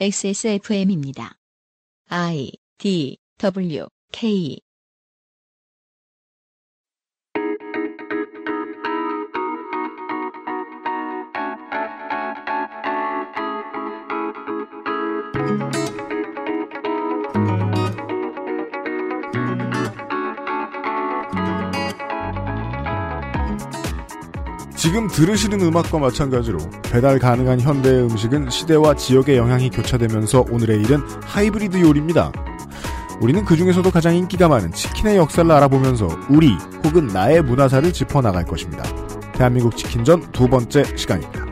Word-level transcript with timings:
XSFM입니다. 0.00 1.38
I 2.08 2.52
D 2.78 3.18
W 3.38 3.86
K 4.10 4.60
지금 24.82 25.06
들으시는 25.06 25.60
음악과 25.60 26.00
마찬가지로 26.00 26.58
배달 26.82 27.20
가능한 27.20 27.60
현대의 27.60 28.02
음식은 28.02 28.50
시대와 28.50 28.96
지역의 28.96 29.36
영향이 29.36 29.70
교차되면서 29.70 30.46
오늘의 30.50 30.80
일은 30.80 30.98
하이브리드 31.22 31.80
요리입니다. 31.80 32.32
우리는 33.20 33.44
그 33.44 33.56
중에서도 33.56 33.88
가장 33.92 34.16
인기가 34.16 34.48
많은 34.48 34.72
치킨의 34.72 35.18
역사를 35.18 35.48
알아보면서 35.48 36.08
우리 36.28 36.56
혹은 36.84 37.06
나의 37.06 37.42
문화사를 37.42 37.92
짚어나갈 37.92 38.44
것입니다. 38.44 38.82
대한민국 39.34 39.76
치킨전 39.76 40.32
두 40.32 40.48
번째 40.48 40.82
시간입니다. 40.96 41.51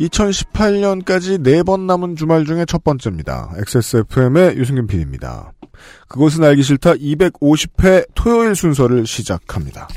(2018년까지) 0.00 1.40
네 1.42 1.62
번 1.62 1.86
남은 1.86 2.16
주말 2.16 2.44
중에 2.44 2.64
첫 2.64 2.82
번째입니다. 2.84 3.52
XSFM의 3.56 4.56
유승균 4.56 4.86
PD입니다. 4.86 5.52
그것은 6.08 6.44
알기 6.44 6.62
싫다 6.62 6.94
250회 6.94 8.06
토요일 8.14 8.54
순서를 8.54 9.06
시작합니다. 9.06 9.88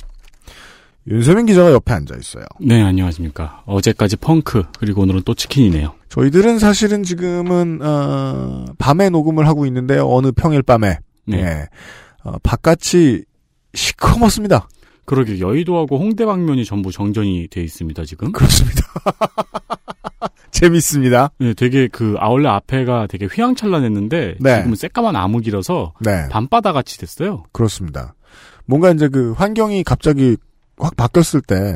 윤세민 1.07 1.45
기자가 1.47 1.71
옆에 1.73 1.93
앉아 1.93 2.15
있어요. 2.17 2.45
네, 2.61 2.81
안녕하십니까. 2.81 3.63
어제까지 3.65 4.15
펑크, 4.17 4.63
그리고 4.79 5.01
오늘은 5.01 5.23
또 5.25 5.33
치킨이네요. 5.33 5.93
저희들은 6.07 6.59
사실은 6.59 7.03
지금은 7.03 7.79
어, 7.81 8.65
밤에 8.77 9.09
녹음을 9.09 9.45
하고 9.47 9.65
있는데요. 9.65 10.07
어느 10.09 10.31
평일 10.31 10.61
밤에 10.63 10.99
네. 11.25 11.37
예. 11.41 11.67
어, 12.23 12.37
바깥이 12.43 13.23
시커멓습니다. 13.73 14.69
그러게 15.05 15.39
여의도하고 15.39 15.99
홍대 15.99 16.25
방면이 16.25 16.65
전부 16.65 16.91
정전이 16.91 17.47
돼 17.49 17.61
있습니다, 17.61 18.05
지금. 18.05 18.31
그렇습니다. 18.31 18.81
재밌습니다. 20.51 21.31
네, 21.39 21.53
되게 21.53 21.87
그 21.87 22.15
아울렛 22.19 22.51
앞에가 22.51 23.07
되게 23.07 23.25
휘황찬란했는데 23.25 24.35
네. 24.39 24.57
지금은 24.57 24.75
새까만 24.75 25.15
암흑이라서 25.15 25.93
네, 25.99 26.29
밤바다 26.29 26.73
같이 26.73 26.97
됐어요. 26.99 27.43
그렇습니다. 27.51 28.13
뭔가 28.65 28.91
이제 28.91 29.09
그 29.09 29.33
환경이 29.33 29.83
갑자기 29.83 30.37
확 30.77 30.95
바뀌었을 30.95 31.41
때 31.41 31.75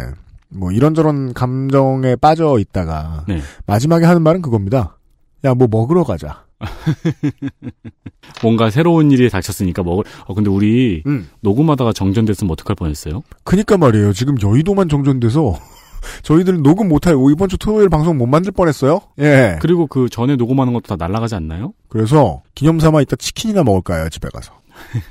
뭐 0.50 0.72
이런저런 0.72 1.34
감정에 1.34 2.16
빠져 2.16 2.58
있다가 2.60 3.26
네. 3.28 3.42
마지막에 3.66 4.06
하는 4.06 4.22
말은 4.22 4.42
그겁니다. 4.42 4.98
야, 5.44 5.54
뭐 5.54 5.68
먹으러 5.70 6.04
가자. 6.04 6.46
뭔가 8.42 8.70
새로운 8.70 9.12
일이 9.12 9.30
닥쳤으니까 9.30 9.84
먹을 9.84 10.04
어 10.26 10.34
근데 10.34 10.50
우리 10.50 11.04
음. 11.06 11.30
녹음하다가 11.42 11.94
정전됐으면 11.94 12.52
어떡할 12.52 12.76
뻔했어요? 12.76 13.24
그니까 13.44 13.78
말이에요. 13.78 14.14
지금 14.14 14.36
여의도만 14.42 14.90
정전돼서 14.90 15.60
저희들은 16.24 16.64
녹음 16.64 16.90
못할 16.90 17.16
이번 17.32 17.50
주 17.50 17.58
토요일 17.58 17.90
방송 17.90 18.18
못 18.18 18.26
만들 18.26 18.52
뻔했어요. 18.52 19.02
예. 19.20 19.58
그리고 19.62 19.88
그 19.88 20.10
전에 20.10 20.36
녹음하는 20.36 20.74
것도 20.74 20.88
다 20.88 20.96
날아가지 20.96 21.36
않나요? 21.36 21.74
그래서 21.90 22.42
기념 22.56 22.80
삼아 22.80 23.02
이따 23.02 23.16
치킨이나 23.16 23.64
먹을까요? 23.64 24.10
집에 24.10 24.30
가서. 24.30 24.54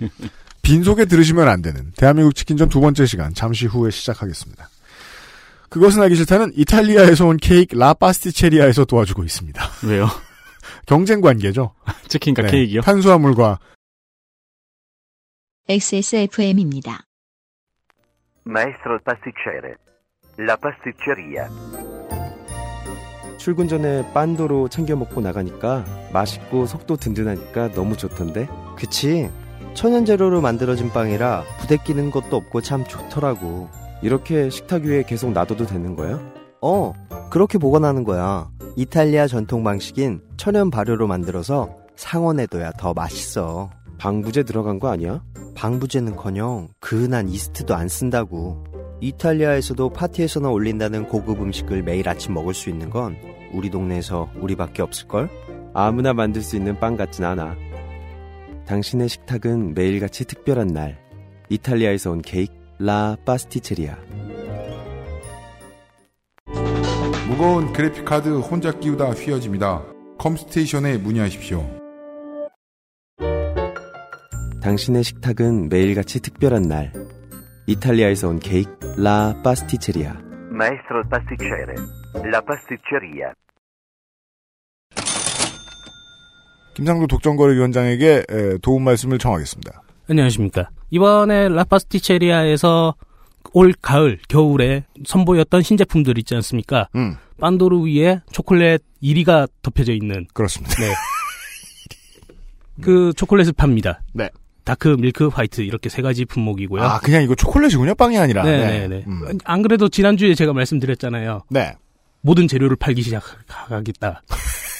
빈속에 0.62 1.04
들으시면 1.04 1.48
안 1.48 1.62
되는 1.62 1.92
대한민국 1.96 2.34
치킨전 2.34 2.68
두 2.68 2.80
번째 2.80 3.06
시간 3.06 3.34
잠시 3.34 3.66
후에 3.66 3.90
시작하겠습니다. 3.90 4.68
그것은 5.68 6.02
알기 6.02 6.16
싫다는 6.16 6.52
이탈리아에서 6.56 7.26
온 7.26 7.36
케이크 7.36 7.76
라파스티체리아에서 7.76 8.84
도와주고 8.84 9.24
있습니다. 9.24 9.62
왜요? 9.84 10.08
경쟁 10.86 11.20
관계죠. 11.20 11.74
치킨과 12.08 12.42
네. 12.42 12.50
케이크요? 12.50 12.80
탄수화물과 12.80 13.58
XSFM입니다. 15.68 17.00
Maestro 18.46 18.98
pasticcere. 19.04 19.74
La 20.38 20.56
pasticceria. 20.56 21.48
출근 23.38 23.68
전에 23.68 24.12
빤도로 24.12 24.68
챙겨 24.68 24.94
먹고 24.96 25.20
나가니까 25.20 25.84
맛있고 26.12 26.66
속도 26.66 26.96
든든하니까 26.96 27.72
너무 27.72 27.96
좋던데. 27.96 28.48
그치? 28.76 29.28
천연 29.74 30.04
재료로 30.04 30.40
만들어진 30.40 30.90
빵이라 30.90 31.44
부대끼는 31.60 32.10
것도 32.12 32.36
없고 32.36 32.60
참 32.60 32.84
좋더라고. 32.84 33.68
이렇게 34.02 34.50
식탁 34.50 34.84
위에 34.84 35.02
계속 35.02 35.32
놔둬도 35.32 35.66
되는 35.66 35.96
거야? 35.96 36.20
어, 36.60 36.92
그렇게 37.30 37.58
보관하는 37.58 38.04
거야. 38.04 38.48
이탈리아 38.76 39.26
전통 39.26 39.64
방식인 39.64 40.20
천연 40.36 40.70
발효로 40.70 41.06
만들어서 41.06 41.76
상온에둬야 41.96 42.72
더 42.72 42.92
맛있어. 42.92 43.70
방부제 43.98 44.42
들어간 44.42 44.78
거 44.78 44.88
아니야? 44.88 45.22
방부제는커녕 45.54 46.68
그은한 46.80 47.28
이스트도 47.28 47.74
안 47.74 47.88
쓴다고. 47.88 48.64
이탈리아에서도 49.00 49.90
파티에서나 49.90 50.50
올린다는 50.50 51.08
고급 51.08 51.40
음식을 51.40 51.82
매일 51.82 52.08
아침 52.08 52.34
먹을 52.34 52.54
수 52.54 52.70
있는 52.70 52.90
건 52.90 53.16
우리 53.52 53.70
동네에서 53.70 54.30
우리밖에 54.40 54.82
없을걸? 54.82 55.30
아무나 55.74 56.12
만들 56.12 56.42
수 56.42 56.56
있는 56.56 56.78
빵 56.78 56.96
같진 56.96 57.24
않아. 57.24 57.54
당신의 58.66 59.08
식탁은 59.08 59.74
매일같이 59.74 60.24
특별한 60.24 60.68
날. 60.68 60.98
이탈리아에서 61.48 62.10
온 62.10 62.22
케이크 62.22 62.52
라 62.78 63.16
파스티체리아. 63.24 63.96
무거운 67.28 67.72
그래픽카드 67.72 68.38
혼자 68.38 68.70
끼우다 68.70 69.10
휘어집니다. 69.10 69.82
컴스테이션에 70.18 70.98
문의하십시오. 70.98 71.68
당신의 74.62 75.02
식탁은 75.02 75.68
매일같이 75.68 76.20
특별한 76.20 76.62
날. 76.62 76.92
이탈리아에서 77.66 78.28
온 78.28 78.38
케이크 78.38 78.70
라 78.96 79.34
파스티체리아. 79.42 80.14
Il 80.14 81.02
pasticcere. 81.10 81.74
La 82.24 82.40
pasticceria. 82.40 83.32
김상도 86.74 87.06
독점거래위원장에게 87.06 88.24
에, 88.28 88.58
도움 88.62 88.84
말씀을 88.84 89.18
청하겠습니다. 89.18 89.82
안녕하십니까. 90.08 90.68
이번에 90.90 91.48
라파스티체리아에서 91.48 92.94
올 93.56 93.72
가을, 93.80 94.18
겨울에 94.28 94.84
선보였던 95.06 95.62
신제품들 95.62 96.18
있지 96.18 96.34
않습니까? 96.34 96.90
음, 96.94 97.16
빤도르 97.40 97.86
위에 97.86 98.20
초콜릿 98.30 98.82
1위가 99.02 99.48
덮여져 99.62 99.94
있는 99.94 100.26
그렇습니다. 100.34 100.74
네. 100.78 100.92
그 102.82 103.14
초콜릿을 103.16 103.54
팝니다. 103.56 104.02
네. 104.12 104.28
dark, 104.64 104.98
milk, 105.00 105.28
white 105.28 105.62
이렇게 105.62 105.88
세 105.88 106.02
가지 106.02 106.26
품목이고요. 106.26 106.82
아, 106.82 106.98
그냥 106.98 107.22
이거 107.22 107.34
초콜릿이군요. 107.34 107.94
빵이 107.94 108.18
아니라. 108.18 108.42
네네네. 108.42 109.04
음. 109.06 109.38
안 109.44 109.62
그래도 109.62 109.88
지난주에 109.88 110.34
제가 110.34 110.52
말씀드렸잖아요. 110.52 111.44
네. 111.48 111.76
모든 112.20 112.48
재료를 112.48 112.76
팔기 112.76 113.00
시작하겠다. 113.00 114.22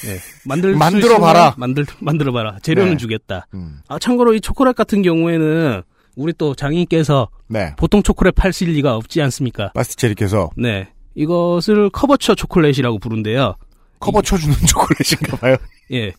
네. 0.04 0.18
만들 0.44 0.74
수 0.74 0.78
만들어 0.78 1.18
봐라. 1.18 1.54
만들 1.56 1.86
만들어 2.00 2.30
봐라. 2.30 2.58
재료는 2.60 2.90
네. 2.92 2.96
주겠다. 2.98 3.46
음, 3.54 3.78
아 3.88 3.98
참고로 3.98 4.34
이 4.34 4.42
초콜릿 4.42 4.76
같은 4.76 5.00
경우에는 5.00 5.82
우리 6.16 6.32
또 6.32 6.54
장인께서 6.54 7.28
네. 7.46 7.74
보통 7.76 8.02
초콜릿 8.02 8.34
팔실 8.34 8.70
리가 8.72 8.96
없지 8.96 9.20
않습니까? 9.22 9.70
pasticcere께서 9.74 10.50
네. 10.56 10.88
이것을 11.14 11.90
couverture 11.90 12.34
초콜릿이라고 12.34 12.98
부른대요. 12.98 13.54
커버 14.00 14.22
쳐 14.22 14.36
주는 14.36 14.54
초콜릿인가 14.66 15.36
봐요. 15.36 15.56
예. 15.92 16.12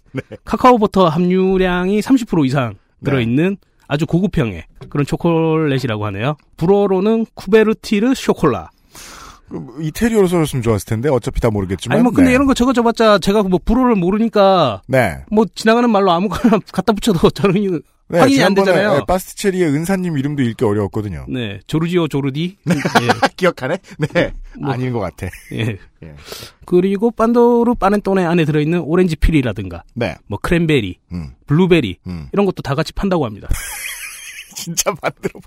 카카오 0.45 0.77
버터 0.77 1.07
함유량이 1.07 1.99
30% 1.99 2.45
이상 2.45 2.75
네. 2.99 3.05
들어있는 3.05 3.57
아주 3.88 4.05
고급형의 4.05 4.63
그런 4.89 5.05
초콜릿이라고 5.05 6.05
하네요. 6.07 6.38
불어로는 6.57 7.25
쿠베르티르 7.33 8.13
쇼콜라. 8.15 8.69
그 9.50 9.77
이태리어로 9.81 10.27
써줬으면 10.27 10.61
좋았을 10.61 10.85
텐데 10.85 11.09
어차피 11.09 11.39
다 11.39 11.50
모르겠지만. 11.50 11.95
아니 11.95 12.03
뭐 12.03 12.11
근데 12.11 12.29
네. 12.29 12.35
이런 12.35 12.47
거 12.47 12.53
적어 12.53 12.73
줘봤자 12.73 13.19
제가 13.19 13.43
뭐 13.43 13.59
불어를 13.63 13.95
모르니까 13.95 14.81
네. 14.88 15.19
뭐 15.31 15.45
지나가는 15.55 15.89
말로 15.89 16.11
아무거나 16.11 16.59
갖다 16.71 16.91
붙여도 16.93 17.29
저는 17.29 17.81
네, 18.09 18.19
확인이 18.19 18.42
안 18.44 18.54
되잖아요. 18.54 18.94
네, 18.94 19.01
파스티체리의 19.06 19.68
은사님 19.68 20.18
이름도 20.18 20.42
읽기 20.44 20.63
어려웠거든요. 20.63 21.25
네 21.30 21.59
조르지오 21.68 22.07
조르디 22.07 22.57
기억하네? 23.36 23.77
네. 24.13 24.31
뭐. 24.59 24.71
아닌 24.71 24.94
것 24.94 25.00
같아. 25.00 25.27
예. 25.51 25.57
예. 25.59 25.77
예. 26.04 26.15
그리고 26.65 27.12
빤도르 27.12 27.75
빠넨톤에 27.75 28.24
안에 28.24 28.45
들어있는 28.45 28.80
오렌지 28.81 29.15
필이라든가 29.15 29.83
네. 29.94 30.15
뭐 30.27 30.39
크랜베리, 30.42 30.98
음, 31.12 31.31
블루베리 31.48 31.98
음. 32.07 32.30
이런 32.31 32.45
것도 32.45 32.62
다 32.62 32.75
같이 32.75 32.94
판다고 32.94 33.25
합니다. 33.25 33.48
진짜 34.56 34.92
만들어 35.01 35.39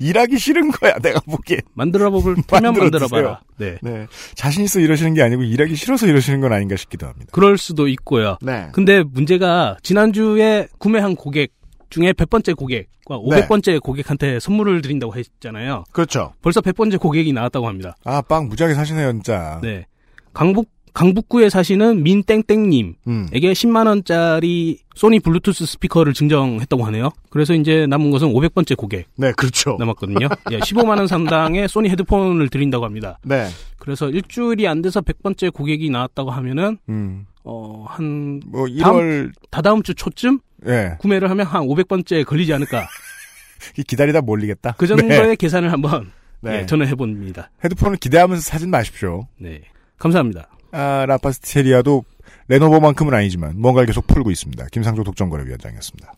일하기 0.00 0.38
싫은 0.38 0.72
거야 0.72 0.94
내가 0.98 1.20
보기엔. 1.20 1.60
만들어볼 1.74 2.36
만들어 2.50 2.72
만들어봐라. 2.82 3.40
네. 3.58 3.78
네. 3.82 4.06
자신 4.34 4.64
있어 4.64 4.80
이러시는 4.80 5.14
게 5.14 5.22
아니고 5.22 5.42
일하기 5.44 5.76
싫어서 5.76 6.06
이러시는 6.08 6.40
건 6.40 6.52
아닌가 6.52 6.76
싶기도 6.76 7.06
합니다. 7.06 7.28
그럴 7.32 7.58
수도 7.58 7.86
있고요. 7.88 8.38
네. 8.42 8.68
근데 8.72 9.02
문제가 9.04 9.76
지난주에 9.82 10.66
구매한 10.78 11.14
고객 11.14 11.52
중에 11.96 12.12
100번째 12.12 12.54
고객과 12.54 13.18
네. 13.30 13.46
500번째 13.46 13.80
고객한테 13.80 14.38
선물을 14.38 14.82
드린다고 14.82 15.14
했잖아요. 15.16 15.84
그렇죠. 15.92 16.32
벌써 16.42 16.60
100번째 16.60 17.00
고객이 17.00 17.32
나왔다고 17.32 17.66
합니다. 17.66 17.96
아, 18.04 18.20
빵 18.20 18.48
무지하게 18.48 18.74
사시네요, 18.74 19.12
진짜. 19.12 19.58
네. 19.62 19.86
강북 20.34 20.68
강북구에 20.92 21.50
사시는 21.50 22.02
민땡땡님에게 22.04 22.94
음. 23.08 23.26
10만 23.30 23.86
원짜리 23.86 24.78
소니 24.94 25.20
블루투스 25.20 25.66
스피커를 25.66 26.14
증정했다고 26.14 26.84
하네요. 26.86 27.10
그래서 27.28 27.52
이제 27.54 27.86
남은 27.86 28.10
것은 28.10 28.28
500번째 28.32 28.76
고객 28.78 29.06
네, 29.16 29.32
그렇죠. 29.32 29.76
남았거든요. 29.78 30.26
예, 30.52 30.58
15만 30.58 30.96
원 30.96 31.06
상당의 31.06 31.68
소니 31.68 31.90
헤드폰을 31.90 32.48
드린다고 32.48 32.84
합니다. 32.86 33.18
네. 33.24 33.46
그래서 33.78 34.08
일주일이 34.08 34.66
안 34.66 34.80
돼서 34.80 35.02
100번째 35.02 35.52
고객이 35.52 35.90
나왔다고 35.90 36.30
하면은 36.30 36.78
음. 36.88 37.26
어, 37.44 37.84
한 37.88 38.40
뭐 38.46 38.64
1월 38.64 39.32
다다음 39.50 39.82
주 39.82 39.94
초쯤 39.94 40.40
예. 40.66 40.96
구매를 40.98 41.30
하면 41.30 41.46
한 41.46 41.62
500번째 41.62 42.24
걸리지 42.24 42.52
않을까. 42.52 42.88
기다리다 43.86 44.20
몰리겠다. 44.20 44.74
그 44.78 44.86
정도의 44.86 45.28
네. 45.28 45.36
계산을 45.36 45.72
한번 45.72 46.12
네. 46.40 46.60
예, 46.60 46.66
저는 46.66 46.86
해봅니다. 46.88 47.50
헤드폰을 47.64 47.96
기대하면서 47.96 48.42
사진 48.42 48.70
마십시오. 48.70 49.26
네. 49.38 49.62
감사합니다. 49.98 50.48
아, 50.72 51.06
라파스티체리아도 51.06 52.04
레노버만큼은 52.48 53.14
아니지만 53.14 53.58
뭔가를 53.60 53.86
계속 53.86 54.06
풀고 54.06 54.30
있습니다. 54.30 54.66
김상조 54.70 55.02
독점거래위원장이었습니다. 55.04 56.12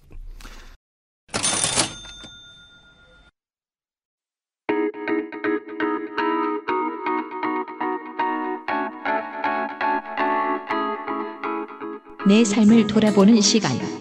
내 12.26 12.44
삶을 12.44 12.86
돌아보는 12.88 13.40
시간. 13.40 13.97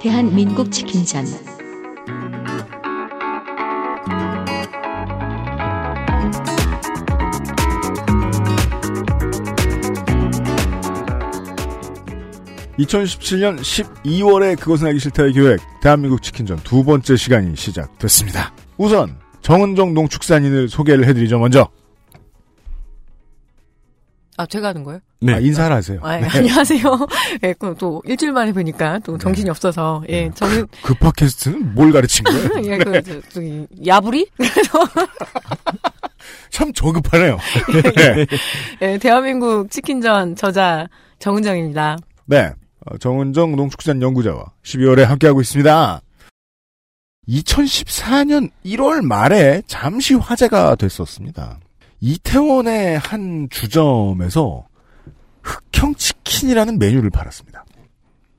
대한민국 0.00 0.70
치킨전. 0.70 1.24
(2017년 12.78 13.58
12월에) 13.58 14.56
그것은 14.60 14.86
알기 14.86 15.00
싫다의 15.00 15.32
기획 15.32 15.58
대한민국 15.82 16.22
치킨전 16.22 16.58
두 16.58 16.84
번째 16.84 17.16
시간이 17.16 17.56
시작됐습니다 17.56 18.52
우선 18.76 19.18
정은정 19.42 19.94
농축산인을 19.94 20.68
소개를 20.68 21.06
해드리죠 21.06 21.40
먼저 21.40 21.68
아, 24.38 24.46
제가 24.46 24.68
하는 24.68 24.84
거예요? 24.84 25.00
네. 25.20 25.34
아, 25.34 25.38
인사를 25.40 25.74
하세요 25.74 25.98
아, 26.00 26.16
예, 26.16 26.20
네. 26.20 26.28
안녕하세요. 26.32 27.06
예, 27.42 27.52
그또 27.54 28.00
일주일 28.06 28.32
만에 28.32 28.52
뵈니까 28.52 29.00
또 29.00 29.18
정신이 29.18 29.50
없어서, 29.50 30.04
예, 30.08 30.30
저는, 30.32 30.68
그 30.80 30.94
팟캐스트는 30.94 31.74
뭘 31.74 31.90
가르친 31.90 32.24
거예요 32.24 32.48
예, 32.70 32.78
그, 32.78 33.02
저, 33.02 33.20
저기, 33.28 33.66
야부리? 33.84 34.28
참 36.50 36.72
저급하네요 36.72 37.38
네. 37.96 38.26
예, 38.82 38.98
대한민국 38.98 39.70
치킨전 39.70 40.36
저자 40.36 40.88
정은정입니다. 41.18 41.96
네. 42.26 42.52
어, 42.86 42.96
정은정 42.98 43.56
농축산 43.56 44.00
연구자와 44.00 44.52
12월에 44.62 45.04
함께하고 45.04 45.40
있습니다. 45.40 46.00
2014년 47.28 48.50
1월 48.64 49.02
말에 49.02 49.62
잠시 49.66 50.14
화제가 50.14 50.76
됐었습니다. 50.76 51.58
이태원의 52.00 52.98
한 52.98 53.48
주점에서 53.50 54.66
흑형 55.42 55.94
치킨이라는 55.94 56.78
메뉴를 56.78 57.10
팔았습니다. 57.10 57.64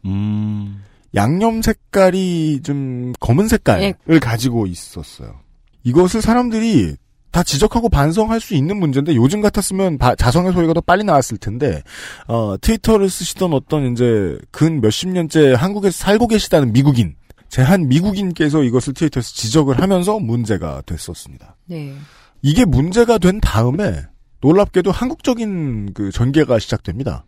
음. 0.06 0.84
양념 1.16 1.62
색깔이 1.62 2.62
좀 2.64 3.14
검은 3.20 3.48
색깔을 3.48 4.20
가지고 4.20 4.68
있었어요. 4.68 5.40
이것을 5.84 6.22
사람들이 6.22 6.96
다 7.32 7.44
지적하고 7.44 7.90
반성할 7.90 8.40
수 8.40 8.56
있는 8.56 8.78
문제인데 8.80 9.16
요즘 9.16 9.42
같았으면 9.42 9.98
바- 9.98 10.16
자성의 10.16 10.52
소리가 10.54 10.74
더 10.74 10.82
빨리 10.82 11.04
나왔을 11.04 11.38
텐데 11.38 11.84
어, 12.28 12.56
트위터를 12.60 13.10
쓰시던 13.10 13.54
어떤 13.54 13.92
이제 13.92 14.38
근 14.52 14.82
몇십 14.82 15.10
년째 15.10 15.54
한국에서 15.54 15.96
살고 15.98 16.28
계시다는 16.28 16.74
미국인 16.74 17.16
제한 17.50 17.88
미국인께서 17.88 18.64
이것을 18.64 18.94
트위터에서 18.94 19.32
지적을 19.34 19.80
하면서 19.82 20.20
문제가 20.20 20.82
됐었습니다. 20.86 21.56
네. 21.66 21.94
이게 22.42 22.66
문제가 22.66 23.18
된 23.18 23.40
다음에 23.42 24.04
놀랍게도 24.42 24.92
한국적인 24.92 25.94
그 25.94 26.12
전개가 26.12 26.60
시작됩니다. 26.60 27.26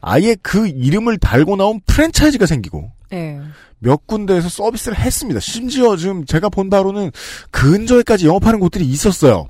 아예 0.00 0.36
그 0.42 0.68
이름을 0.68 1.18
달고 1.18 1.56
나온 1.56 1.80
프랜차이즈가 1.86 2.46
생기고 2.46 2.92
네. 3.10 3.40
몇 3.80 4.06
군데에서 4.06 4.48
서비스를 4.48 4.98
했습니다. 4.98 5.40
심지어 5.40 5.96
지금 5.96 6.24
제가 6.24 6.48
본 6.48 6.70
바로는 6.70 7.10
근처에까지 7.50 8.26
영업하는 8.26 8.60
곳들이 8.60 8.84
있었어요. 8.84 9.48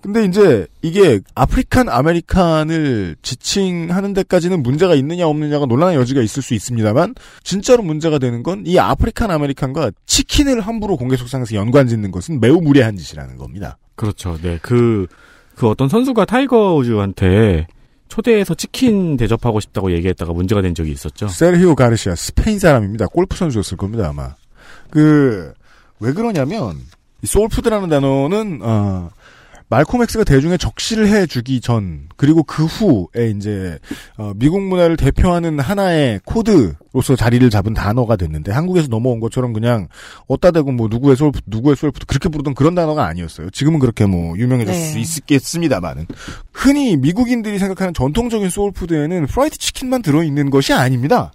근데 0.00 0.24
이제 0.24 0.66
이게 0.80 1.20
African 1.34 1.88
American을 1.88 3.16
지칭하는 3.20 4.12
데까지는 4.14 4.62
문제가 4.62 4.94
있느냐 4.94 5.26
없느냐가 5.26 5.66
논란의 5.66 5.96
여지가 5.96 6.22
있을 6.22 6.40
수 6.40 6.54
있습니다만 6.54 7.16
진짜로 7.42 7.82
문제가 7.82 8.18
되는 8.18 8.44
건 8.44 8.62
이 8.64 8.78
African 8.78 9.30
American과 9.30 9.90
치킨을 10.06 10.60
함부로 10.60 10.96
공개 10.96 11.16
석상에서 11.16 11.56
연관 11.56 11.88
짓는 11.88 12.12
것은 12.12 12.38
매우 12.40 12.60
무례한 12.60 12.96
짓이라는 12.96 13.36
겁니다. 13.38 13.76
그렇죠. 13.98 14.38
네. 14.40 14.58
그, 14.62 15.06
그 15.54 15.68
어떤 15.68 15.90
선수가 15.90 16.24
타이거 16.24 16.74
우즈한테 16.76 17.66
초대해서 18.08 18.54
치킨 18.54 19.18
대접하고 19.18 19.60
싶다고 19.60 19.92
얘기했다가 19.92 20.32
문제가 20.32 20.62
된 20.62 20.74
적이 20.74 20.92
있었죠. 20.92 21.28
세르히오 21.28 21.74
가르시아 21.74 22.14
스페인 22.14 22.58
사람입니다. 22.58 23.08
골프 23.08 23.36
선수였을 23.36 23.76
겁니다 23.76 24.08
아마. 24.08 24.34
그 24.88 25.52
왜 26.00 26.12
그러냐면 26.12 26.76
이 27.22 27.26
soul 27.26 27.44
food라는 27.44 27.88
단어는 27.88 28.60
어, 28.62 29.10
말콤 29.70 30.02
엑스가 30.02 30.24
대중에 30.24 30.56
적시를 30.56 31.08
해주기 31.08 31.60
전 31.60 32.08
그리고 32.16 32.42
그 32.42 32.64
후에 32.64 33.30
이제 33.30 33.78
어, 34.16 34.32
미국 34.36 34.62
문화를 34.62 34.96
대표하는 34.96 35.60
하나의 35.60 36.20
코드로서 36.24 37.16
자리를 37.16 37.48
잡은 37.50 37.74
단어가 37.74 38.16
됐는데 38.16 38.50
한국에서 38.52 38.88
넘어온 38.88 39.20
것처럼 39.20 39.52
그냥 39.52 39.88
어따 40.26 40.52
대고 40.52 40.72
뭐 40.72 40.88
누구의 40.88 41.16
soul 41.16 41.30
food 41.30 41.44
누구의 41.46 41.76
soul 41.76 41.91
food 41.91 42.06
그렇게 42.06 42.30
부르던 42.30 42.54
그런 42.54 42.74
단어가 42.74 43.06
아니었어요. 43.06 43.50
지금은 43.50 43.78
그렇게 43.78 44.06
뭐 44.06 44.36
유명해졌을 44.38 44.80
네. 44.80 45.04
수 45.04 45.20
있겠습니다만은 45.20 46.06
흔히 46.52 46.96
미국인들이 46.96 47.58
생각하는 47.58 47.92
전통적인 47.92 48.48
soul 48.48 48.72
food에는 48.72 49.26
프라이드 49.26 49.58
치킨만 49.58 50.00
들어있는 50.00 50.48
것이 50.48 50.72
아닙니다. 50.72 51.32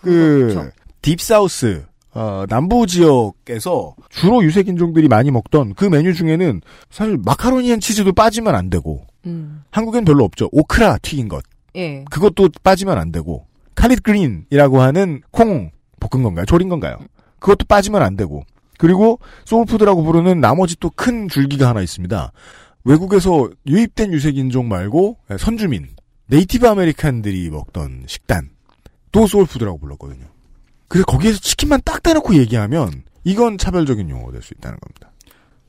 그 0.00 0.50
그렇죠. 0.52 0.70
Deep 1.02 1.38
South 1.38 1.84
어, 2.18 2.46
남부 2.48 2.84
지역에서 2.84 3.94
주로 4.10 4.42
유색 4.42 4.66
인종들이 4.66 5.06
많이 5.06 5.30
먹던 5.30 5.74
그 5.74 5.84
메뉴 5.84 6.12
중에는 6.12 6.60
사실 6.90 7.16
macaroni 7.24 7.70
and 7.70 7.78
cheese도 7.78 8.12
빠지면 8.12 8.56
안 8.56 8.70
되고 8.70 9.06
음. 9.26 9.62
한국엔 9.70 10.04
별로 10.04 10.24
없죠. 10.24 10.48
오크라 10.50 10.98
튀긴 10.98 11.28
것 11.28 11.44
예. 11.76 12.04
그것도 12.10 12.48
빠지면 12.64 12.98
안 12.98 13.12
되고 13.12 13.46
칼릿 13.76 14.02
그린이라고 14.02 14.80
하는 14.80 15.22
콩 15.30 15.70
볶은 16.00 16.24
건가요? 16.24 16.44
졸인 16.44 16.68
건가요? 16.68 16.96
그것도 17.38 17.66
빠지면 17.68 18.02
안 18.02 18.16
되고 18.16 18.42
그리고 18.78 19.20
소울푸드라고 19.44 20.02
부르는 20.02 20.40
나머지 20.40 20.76
또 20.80 20.90
큰 20.90 21.28
줄기가 21.28 21.68
하나 21.68 21.82
있습니다. 21.82 22.32
외국에서 22.84 23.48
유입된 23.68 24.12
유색 24.12 24.36
인종 24.38 24.66
말고 24.68 25.18
선주민 25.38 25.86
Native 26.26 26.66
American들이 26.68 27.48
먹던 27.50 28.04
식단 28.08 28.50
또 29.12 29.28
소울푸드라고 29.28 29.78
불렀거든요. 29.78 30.26
그래서 30.88 31.04
거기에서 31.06 31.38
치킨만 31.38 31.82
딱 31.84 32.02
대놓고 32.02 32.34
얘기하면 32.36 33.02
이건 33.24 33.58
차별적인 33.58 34.08
용어가 34.10 34.32
될 34.32 34.42
수 34.42 34.54
있다는 34.54 34.78
겁니다. 34.80 35.10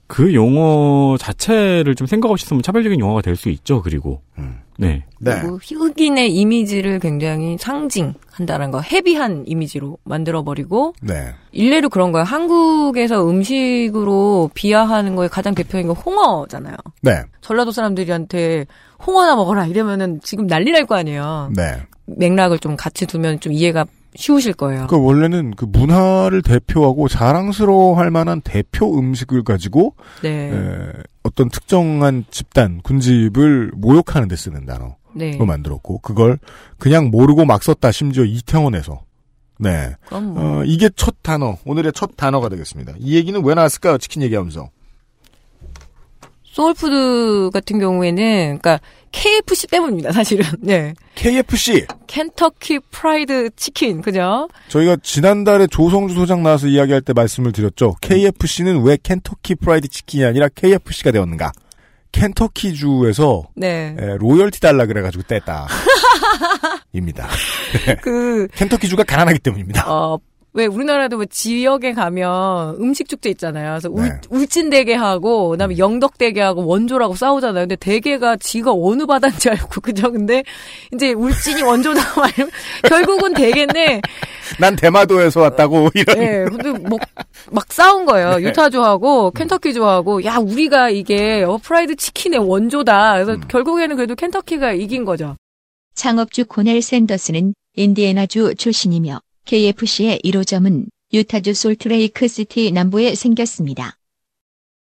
그 0.07 0.33
용어 0.33 1.17
자체를 1.19 1.93
좀 1.93 2.07
생각 2.07 2.31
없이 2.31 2.45
쓰면 2.47 2.63
차별적인 2.63 2.99
용어가 2.99 3.21
될 3.21 3.35
수 3.35 3.49
있죠. 3.49 3.81
그리고 3.83 4.21
음. 4.39 4.59
네. 4.77 5.05
네. 5.19 5.39
그리고 5.41 5.57
흑인의 5.57 6.33
이미지를 6.33 6.99
굉장히 6.99 7.57
상징한다는 7.59 8.71
거, 8.71 8.79
헤비한 8.79 9.43
이미지로 9.45 9.97
만들어버리고, 10.05 10.93
네. 11.01 11.33
일례로 11.51 11.89
그런 11.89 12.13
거예요. 12.13 12.23
한국에서 12.23 13.29
음식으로 13.29 14.49
비하하는 14.53 15.17
거에 15.17 15.27
가장 15.27 15.53
대표인 15.53 15.87
게 15.87 15.93
홍어잖아요. 15.93 16.75
네. 17.01 17.21
전라도 17.41 17.71
사람들한테 17.71 18.67
홍어나 19.05 19.35
먹어라 19.35 19.65
이러면은 19.65 20.21
지금 20.23 20.47
난리 20.47 20.71
날 20.71 20.85
거 20.85 20.95
아니에요. 20.95 21.51
네. 21.55 21.81
맥락을 22.05 22.59
좀 22.59 22.77
같이 22.77 23.05
두면 23.05 23.41
좀 23.41 23.51
이해가 23.51 23.85
쉬우실 24.19 24.53
거예요. 24.53 24.87
그 24.87 25.01
원래는 25.01 25.51
그 25.55 25.63
문화를 25.63 26.41
대표하고 26.41 27.07
자랑스러워할 27.07 28.11
만한 28.11 28.41
대표 28.41 28.99
음식을 28.99 29.43
가지고 29.43 29.95
네. 30.21 30.51
에, 30.51 30.91
어떤 31.23 31.47
특정한 31.47 32.25
집단 32.29 32.81
군집을 32.81 33.71
모욕하는 33.75 34.27
데 34.27 34.35
쓰는 34.35 34.65
단어로 34.65 34.95
네. 35.15 35.37
만들었고 35.37 35.99
그걸 35.99 36.37
그냥 36.77 37.11
모르고 37.11 37.45
막 37.45 37.63
썼다 37.63 37.91
심지어 37.91 38.25
이태원에서 38.25 39.01
네. 39.57 39.95
뭐 40.11 40.59
어, 40.59 40.63
이게 40.65 40.89
첫 40.95 41.15
단어, 41.21 41.57
오늘의 41.65 41.93
첫 41.93 42.17
단어가 42.17 42.49
되겠습니다. 42.49 42.93
이 42.99 43.15
얘기는 43.15 43.41
왜 43.43 43.53
나왔을까요? 43.53 43.97
치킨 43.97 44.21
얘기하면서. 44.23 44.69
소울푸드 46.51 47.49
같은 47.53 47.79
경우에는 47.79 48.59
그러니까 48.59 48.79
KFC 49.11 49.67
때문입니다. 49.67 50.11
사실은. 50.11 50.45
네. 50.59 50.93
KFC. 51.15 51.85
켄터키 52.07 52.79
프라이드 52.91 53.49
치킨 53.55 54.01
그죠? 54.01 54.49
저희가 54.67 54.97
지난달에 55.01 55.67
조성주 55.67 56.13
소장 56.15 56.43
나와서 56.43 56.67
이야기할 56.67 57.01
때 57.01 57.13
말씀을 57.13 57.51
드렸죠. 57.51 57.95
KFC는 58.01 58.83
왜 58.83 58.97
켄터키 59.01 59.55
프라이드 59.55 59.87
치킨이 59.87 60.25
아니라 60.25 60.47
KFC가 60.53 61.11
되었는가? 61.11 61.51
켄터키 62.11 62.73
주에서 62.73 63.43
네. 63.55 63.95
에, 63.99 64.17
로열티 64.17 64.59
달라 64.59 64.85
그래가지고 64.85 65.23
뗐다. 65.23 65.67
입니다. 66.93 67.27
그 68.01 68.47
켄터키 68.55 68.87
주가 68.87 69.03
가난하기 69.03 69.39
때문입니다. 69.39 69.85
어, 69.87 70.17
왜 70.53 70.65
우리나라도 70.65 71.17
뭐 71.17 71.25
지역에 71.25 71.93
가면 71.93 72.75
음식 72.79 73.07
축제 73.07 73.29
있잖아요. 73.29 73.71
그래서 73.71 73.89
울, 73.89 74.03
네. 74.09 74.21
울진대게 74.29 74.95
하고 74.95 75.49
그다음에 75.49 75.77
영덕대게 75.77 76.41
하고 76.41 76.65
원조라고 76.65 77.15
싸우잖아요. 77.15 77.63
근데 77.63 77.75
대게가 77.75 78.37
지가 78.37 78.71
어느 78.73 79.05
바다인지 79.05 79.49
알고 79.49 79.81
그죠? 79.81 80.11
근데 80.11 80.43
이제 80.93 81.13
울진이 81.13 81.61
원조다 81.61 82.01
막 82.19 82.35
이러면 82.35 82.51
결국은 82.83 83.33
대게인데 83.33 84.01
난 84.59 84.75
대마도에서 84.75 85.41
왔다고 85.41 85.89
이런. 85.93 86.17
예, 86.17 86.45
근데 86.49 86.71
뭐 86.71 86.97
막 87.51 87.71
싸운 87.71 88.05
거예요. 88.05 88.41
유타주하고 88.41 89.31
켄터키주하고 89.31 90.23
야 90.25 90.37
우리가 90.37 90.89
이게 90.89 91.43
어, 91.43 91.57
프라이드 91.57 91.95
치킨의 91.95 92.39
원조다. 92.39 93.13
그래서 93.13 93.33
음. 93.33 93.41
결국에는 93.47 93.95
그래도 93.95 94.15
켄터키가 94.15 94.73
이긴 94.73 95.05
거죠. 95.05 95.35
창업주 95.95 96.45
코넬 96.45 96.81
샌더스는 96.81 97.53
인디애나주 97.75 98.55
출신이며 98.55 99.19
KFC의 99.45 100.21
1호점은 100.23 100.85
유타주 101.13 101.53
솔트레이크 101.53 102.27
시티 102.27 102.71
남부에 102.71 103.15
생겼습니다. 103.15 103.97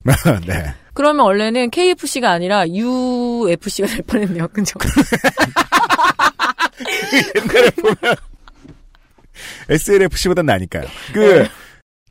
네. 0.47 0.75
그러면 0.95 1.27
원래는 1.27 1.71
KFC가 1.71 2.31
아니라 2.31 2.69
UFC가 2.69 3.89
될 3.89 4.03
뻔했네요. 4.03 4.49
그죠? 4.55 4.79
옛날에 7.35 7.71
보면 7.71 8.17
SLFC보단 9.69 10.47
나니까요. 10.47 10.87
그 11.13 11.19
네. 11.19 11.49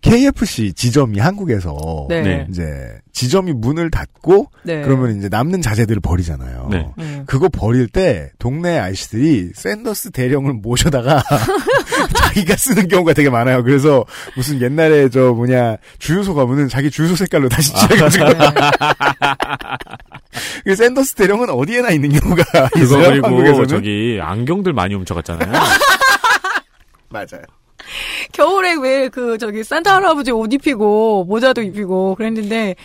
KFC 0.05 0.73
지점이 0.73 1.19
한국에서 1.19 2.05
네. 2.09 2.21
네. 2.21 2.47
이제 2.47 2.63
지점이 3.11 3.53
문을 3.53 3.89
닫고 3.89 4.51
네. 4.61 4.81
그러면 4.81 5.17
이제 5.17 5.29
남는 5.29 5.63
자재들을 5.63 5.99
버리잖아요. 5.99 6.67
네. 6.69 6.87
음. 6.99 7.23
그거 7.25 7.49
버릴 7.49 7.87
때 7.87 8.29
동네 8.37 8.77
아이씨들이 8.77 9.49
샌더스 9.55 10.11
대령을 10.11 10.53
모셔다가 10.53 11.23
자기가 12.15 12.55
쓰는 12.55 12.87
경우가 12.87 13.13
되게 13.13 13.31
많아요. 13.31 13.63
그래서 13.63 14.05
무슨 14.35 14.61
옛날에 14.61 15.09
저 15.09 15.33
뭐냐 15.33 15.77
주유소 15.97 16.35
가면은 16.35 16.67
자기 16.67 16.91
주유소 16.91 17.15
색깔로 17.15 17.49
다시 17.49 17.73
칠해가지고 17.73 18.25
그 20.65 20.75
샌더스 20.75 21.15
대령은 21.15 21.49
어디에나 21.49 21.89
있는 21.89 22.11
경우가 22.11 22.43
그거 22.69 22.79
있어요. 22.79 23.09
그리고 23.09 23.25
한국에서는 23.25 23.67
저기 23.67 24.19
안경들 24.21 24.71
많이 24.71 24.93
훔쳐갔잖아요. 24.93 25.51
맞아요. 27.09 27.41
겨울에 28.31 28.75
왜 28.75 29.09
그 29.09 29.37
저기 29.37 29.63
산타 29.63 29.95
할아버지 29.95 30.31
옷 30.31 30.51
입히고 30.51 31.25
모자도 31.25 31.61
입히고 31.61 32.15
그랬는데 32.15 32.75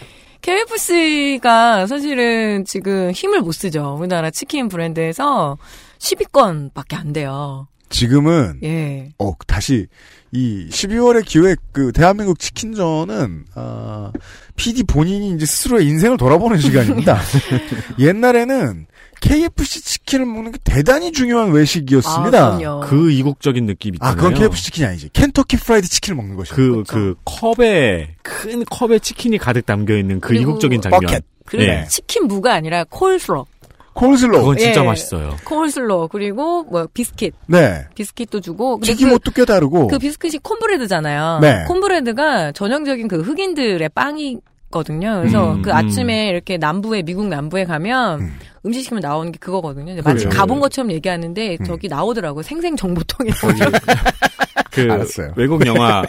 KFC가 0.42 1.86
사실은 1.86 2.64
지금 2.64 3.10
힘을 3.10 3.40
못 3.40 3.52
쓰죠. 3.52 3.96
우리나라 3.98 4.30
치킨 4.30 4.68
브랜드에서 4.68 5.58
10위권밖에 5.98 6.94
안 6.94 7.12
돼요. 7.12 7.68
지금은 7.88 8.60
예. 8.62 9.10
어 9.18 9.32
다시 9.46 9.86
이 10.32 10.68
12월의 10.70 11.24
기획 11.26 11.58
그 11.72 11.90
대한민국 11.92 12.38
치킨전은 12.38 13.46
아 13.54 14.12
PD 14.56 14.84
본인이 14.84 15.32
이제 15.32 15.44
스스로의 15.44 15.86
인생을 15.86 16.16
돌아보는 16.16 16.58
시간입니다. 16.58 17.20
옛날에는 17.98 18.86
KFC 19.20 19.82
치킨을 19.82 20.26
먹는 20.26 20.52
게 20.52 20.58
대단히 20.64 21.12
중요한 21.12 21.52
외식이었습니다. 21.52 22.58
아. 22.64 22.80
그 22.84 23.10
이국적인 23.10 23.66
느낌 23.66 23.94
아, 24.00 24.10
있잖아요. 24.10 24.16
그건 24.16 24.34
KFC 24.34 24.64
치킨이 24.64 24.86
아니지. 24.86 25.10
켄터키 25.12 25.56
프라이드 25.58 25.88
치킨을 25.88 26.16
먹는 26.16 26.36
것이죠. 26.36 26.56
그, 26.56 26.84
그 26.86 27.14
컵에, 27.24 28.16
큰 28.22 28.64
컵에 28.64 28.98
치킨이 28.98 29.38
가득 29.38 29.66
담겨 29.66 29.96
있는 29.96 30.20
그 30.20 30.34
이국적인 30.34 30.80
장면. 30.80 31.00
Bucket. 31.00 31.24
그리고 31.44 31.70
네. 31.70 31.86
치킨 31.88 32.26
무가 32.26 32.54
아니라 32.54 32.84
콜슬로. 32.84 33.46
콜슬로. 33.92 34.38
그건 34.38 34.56
진짜 34.56 34.82
예. 34.82 34.86
맛있어요. 34.86 35.36
콜슬로 35.44 36.08
그리고 36.08 36.62
뭐 36.64 36.86
비스킷. 36.94 37.34
네. 37.46 37.84
비스킷도 37.94 38.40
주고 38.40 38.78
근데 38.78 38.92
튀김 38.92 39.08
그, 39.08 39.14
옷도 39.16 39.30
꽤 39.32 39.44
다르고. 39.44 39.88
그 39.88 39.98
비스킷이 39.98 40.38
cornbread잖아요. 40.42 41.40
네. 41.42 41.64
cornbread가 41.66 42.52
전형적인 42.52 43.08
그 43.08 43.20
흑인들의 43.20 43.88
빵이 43.90 44.38
거든요. 44.70 45.18
그래서 45.20 45.54
음, 45.54 45.62
그 45.62 45.70
음. 45.70 45.74
아침에 45.74 46.28
이렇게 46.28 46.56
남부에 46.56 47.02
미국 47.02 47.26
남부에 47.26 47.64
가면 47.64 48.20
음. 48.20 48.38
음. 48.66 48.72
식 48.72 48.82
시키면 48.82 49.00
나오는 49.00 49.32
게 49.32 49.38
그거거든요. 49.38 49.94
마치 50.02 50.24
그래요. 50.26 50.38
가본 50.38 50.60
것처럼 50.60 50.92
얘기하는데 50.92 51.56
음. 51.60 51.64
저기 51.64 51.88
나오더라고 51.88 52.38
요. 52.38 52.42
생생 52.42 52.76
정보통에. 52.76 53.30
거기, 53.30 53.60
그, 54.70 54.82
알았어요. 54.90 55.32
외국 55.36 55.66
영화, 55.66 56.04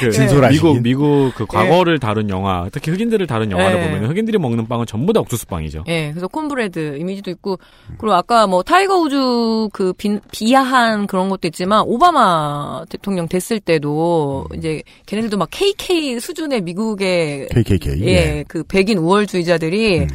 그, 0.00 0.10
진솔하시긴. 0.10 0.82
미국, 0.82 0.82
미국 0.82 1.32
그 1.34 1.46
과거를 1.46 1.98
다룬 1.98 2.28
영화, 2.30 2.68
특히 2.72 2.90
흑인들을 2.90 3.26
다룬 3.26 3.50
영화를 3.50 3.80
네. 3.80 3.90
보면 3.90 4.10
흑인들이 4.10 4.38
먹는 4.38 4.68
빵은 4.68 4.86
전부 4.86 5.12
다 5.12 5.20
옥수수 5.20 5.46
빵이죠. 5.46 5.84
예, 5.88 6.10
그래서 6.10 6.28
cornbread 6.28 6.98
이미지도 6.98 7.30
있고 7.32 7.58
그리고 7.98 8.14
아까 8.14 8.46
뭐 8.46 8.62
타이거 8.62 8.98
우즈 8.98 9.68
그 9.72 9.92
비, 9.94 10.18
비하한 10.32 11.06
그런 11.06 11.28
것도 11.28 11.48
있지만 11.48 11.82
오바마 11.86 12.84
대통령 12.88 13.28
됐을 13.28 13.60
때도 13.60 14.46
이제 14.56 14.82
걔네들도 15.06 15.36
막 15.36 15.48
KK 15.50 16.20
수준의 16.20 16.62
미국의 16.62 17.48
KKK. 17.50 18.02
예, 18.06 18.44
그 18.48 18.62
백인 18.64 18.98
우월주의자들이 18.98 20.00
음. 20.00 20.08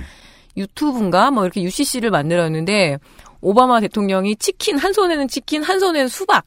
유튜브인가 0.58 1.32
뭐 1.32 1.44
이렇게 1.44 1.62
UCC를 1.62 2.12
만들었는데 2.12 2.98
오바마 3.42 3.80
대통령이 3.82 4.36
치킨 4.36 4.78
한 4.78 4.94
손에는 4.94 5.28
치킨 5.28 5.64
한 5.64 5.80
손에는 5.80 6.08
수박. 6.08 6.46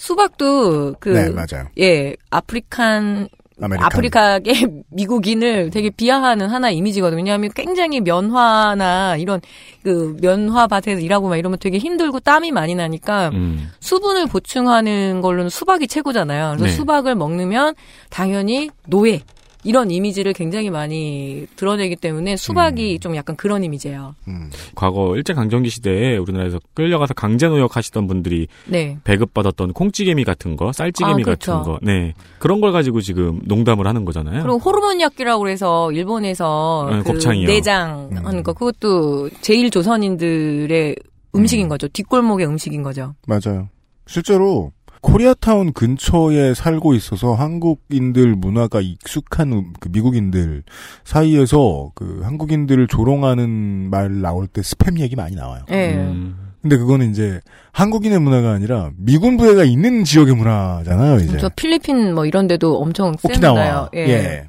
음. 0.00 0.02
수박도 0.02 0.94
그 0.98 1.10
네, 1.10 1.30
맞아요. 1.30 1.68
예, 1.78 2.16
African 2.30 3.28
American. 3.62 3.84
아프리카의 3.84 4.42
미국인을 4.88 5.68
되게 5.68 5.90
비하하는 5.90 6.48
하나의 6.48 6.76
이미지거든요. 6.78 7.18
왜냐하면 7.18 7.50
굉장히 7.54 8.00
면화나 8.00 9.16
이런 9.16 9.42
그 9.82 10.16
면화밭에서 10.22 11.00
일하고 11.00 11.28
막 11.28 11.36
이러면 11.36 11.58
되게 11.60 11.76
힘들고 11.76 12.20
땀이 12.20 12.52
많이 12.52 12.74
나니까 12.74 13.28
음. 13.34 13.70
수분을 13.80 14.26
보충하는 14.28 15.20
걸로는 15.20 15.50
수박이 15.50 15.88
최고잖아요. 15.88 16.54
그래서 16.56 16.64
네. 16.64 16.70
수박을 16.72 17.14
먹으면 17.14 17.74
당연히 18.08 18.70
노예 18.86 19.20
이런 19.64 19.90
이미지를 19.90 20.32
굉장히 20.32 20.70
많이 20.70 21.46
드러내기 21.56 21.96
때문에 21.96 22.36
수박이 22.36 22.98
좀 23.00 23.16
약간 23.16 23.36
그런 23.36 23.62
이미지예요. 23.64 24.14
음. 24.28 24.50
과거 24.74 25.16
일제 25.16 25.34
강점기 25.34 25.68
시대에 25.68 26.16
우리나라에서 26.16 26.58
끌려가서 26.74 27.14
강제 27.14 27.48
노역 27.48 27.76
하시던 27.76 28.06
분들이 28.06 28.46
네. 28.66 28.98
배급받았던 29.04 29.72
콩찌개미 29.72 30.24
같은 30.24 30.56
거, 30.56 30.72
쌀찌개미 30.72 31.22
아, 31.22 31.24
그렇죠. 31.24 31.52
같은 31.52 31.72
거, 31.72 31.78
네. 31.82 32.14
그런 32.38 32.60
걸 32.60 32.72
가지고 32.72 33.00
지금 33.00 33.40
농담을 33.44 33.86
하는 33.86 34.04
거잖아요. 34.04 34.42
그리고 34.42 34.58
호르몬 34.58 35.00
약기라고 35.00 35.48
해서 35.48 35.92
일본에서 35.92 36.88
네, 36.90 36.98
그 36.98 37.12
곱창이요. 37.12 37.46
내장 37.48 38.08
음. 38.12 38.26
하는 38.26 38.42
거 38.42 38.52
그것도 38.52 39.30
제일 39.40 39.70
조선인들의 39.70 40.96
음식인 41.34 41.68
거죠. 41.68 41.86
뒷골목의 41.88 42.46
음식인 42.46 42.82
거죠. 42.82 43.14
맞아요. 43.26 43.68
실제로 44.06 44.72
코리아타운 45.00 45.72
근처에 45.72 46.54
살고 46.54 46.94
있어서 46.94 47.34
한국인들 47.34 48.34
문화가 48.36 48.80
익숙한 48.80 49.52
음- 49.52 49.72
그 49.80 49.88
미국인들 49.90 50.62
사이에서 51.04 51.92
그 51.94 52.20
한국인들을 52.22 52.86
조롱하는 52.86 53.88
말 53.90 54.20
나올 54.20 54.46
때 54.46 54.60
스팸 54.60 54.98
얘기 55.00 55.16
많이 55.16 55.34
나와요. 55.36 55.62
예. 55.70 55.94
음. 55.94 56.36
근데 56.60 56.76
그거는 56.76 57.10
이제 57.10 57.40
한국인의 57.72 58.20
문화가 58.20 58.50
아니라 58.50 58.90
미군 58.96 59.38
부대가 59.38 59.64
있는 59.64 60.04
지역의 60.04 60.36
문화잖아요, 60.36 61.16
이제. 61.20 61.38
저 61.38 61.48
필리핀 61.48 62.14
뭐 62.14 62.26
이런 62.26 62.46
데도 62.46 62.78
엄청 62.78 63.16
센 63.16 63.30
오키나와. 63.30 63.88
예. 63.94 64.00
예. 64.00 64.48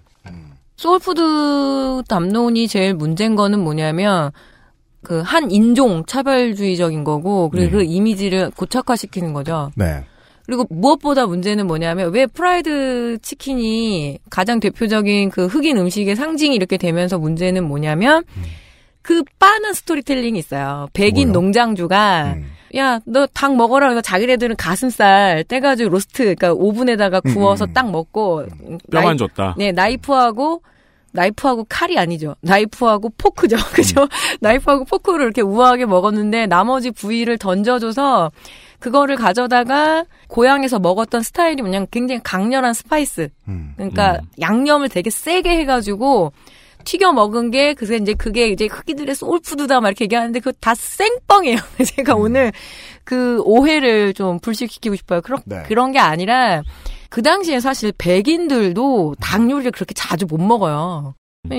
소울푸드 0.75 2.01
담론이 2.07 2.67
제일 2.67 2.95
문제인 2.95 3.35
거는 3.35 3.59
뭐냐면 3.59 4.31
그 5.03 5.21
한 5.23 5.49
인종 5.51 6.03
차별주의적인 6.05 7.03
거고 7.03 7.49
그리고 7.49 7.65
네. 7.65 7.71
그 7.77 7.83
이미지를 7.83 8.51
고착화시키는 8.51 9.33
거죠. 9.33 9.71
네. 9.75 10.03
그리고 10.51 10.65
무엇보다 10.69 11.27
문제는 11.27 11.65
뭐냐면 11.65 12.11
왜 12.11 12.25
프라이드 12.25 13.19
치킨이 13.21 14.19
가장 14.29 14.59
대표적인 14.59 15.29
그 15.29 15.45
흑인 15.45 15.77
음식의 15.77 16.17
상징이 16.17 16.53
이렇게 16.53 16.75
되면서 16.75 17.17
문제는 17.17 17.63
뭐냐면 17.63 18.25
그 19.01 19.23
빠는 19.39 19.71
스토리텔링이 19.73 20.37
있어요. 20.37 20.89
백인 20.91 21.29
뭐요? 21.29 21.39
농장주가 21.41 22.33
음. 22.35 22.51
야, 22.75 22.99
너 23.05 23.25
닭 23.33 23.55
먹어라. 23.55 23.87
그래서 23.87 24.01
자기네들은 24.01 24.57
가슴살 24.57 25.45
떼가지고 25.45 25.89
로스트, 25.89 26.23
그러니까 26.23 26.51
오븐에다가 26.51 27.21
음, 27.25 27.33
구워서 27.33 27.65
음. 27.65 27.73
딱 27.73 27.89
먹고. 27.89 28.45
뼈만 28.91 29.17
줬다. 29.17 29.55
네, 29.57 29.71
나이프하고, 29.71 30.61
나이프하고 31.13 31.65
칼이 31.69 31.97
아니죠. 31.97 32.35
나이프하고 32.41 33.11
포크죠. 33.17 33.55
그죠? 33.73 34.07
나이프하고 34.41 34.83
포크를 34.83 35.23
이렇게 35.25 35.41
우아하게 35.41 35.85
먹었는데 35.85 36.47
나머지 36.47 36.91
부위를 36.91 37.37
던져줘서 37.37 38.31
그거를 38.81 39.15
가져다가 39.15 40.05
고향에서 40.27 40.79
먹었던 40.79 41.21
스타일이 41.21 41.61
그냥 41.61 41.87
굉장히 41.91 42.19
강렬한 42.23 42.73
spice. 42.73 43.29
음. 43.47 43.73
그러니까 43.77 44.15
음. 44.15 44.27
양념을 44.41 44.89
되게 44.89 45.09
세게 45.09 45.49
해가지고 45.59 46.33
튀겨 46.83 47.13
먹은 47.13 47.51
게 47.51 47.75
그새 47.75 47.97
이제 47.97 48.15
그게 48.15 48.47
이제 48.47 48.65
흑인들의 48.65 49.13
소울푸드다 49.13 49.81
막 49.81 49.89
이렇게 49.89 50.05
얘기하는데 50.05 50.39
그거 50.39 50.51
다 50.59 50.73
생뻥이에요. 50.73 51.57
제가 51.95 52.15
음. 52.15 52.21
오늘 52.21 52.51
그 53.03 53.41
오해를 53.45 54.15
좀 54.15 54.39
불식시키고 54.39 54.95
싶어요. 54.95 55.21
그런 55.21 55.39
네. 55.45 55.61
그런 55.67 55.91
게 55.91 55.99
아니라 55.99 56.63
그 57.09 57.21
당시에 57.21 57.59
사실 57.59 57.93
백인들도 57.95 59.15
닭 59.21 59.47
요리를 59.47 59.71
그렇게 59.71 59.93
자주 59.93 60.25
못 60.25 60.39
먹어요. 60.41 61.13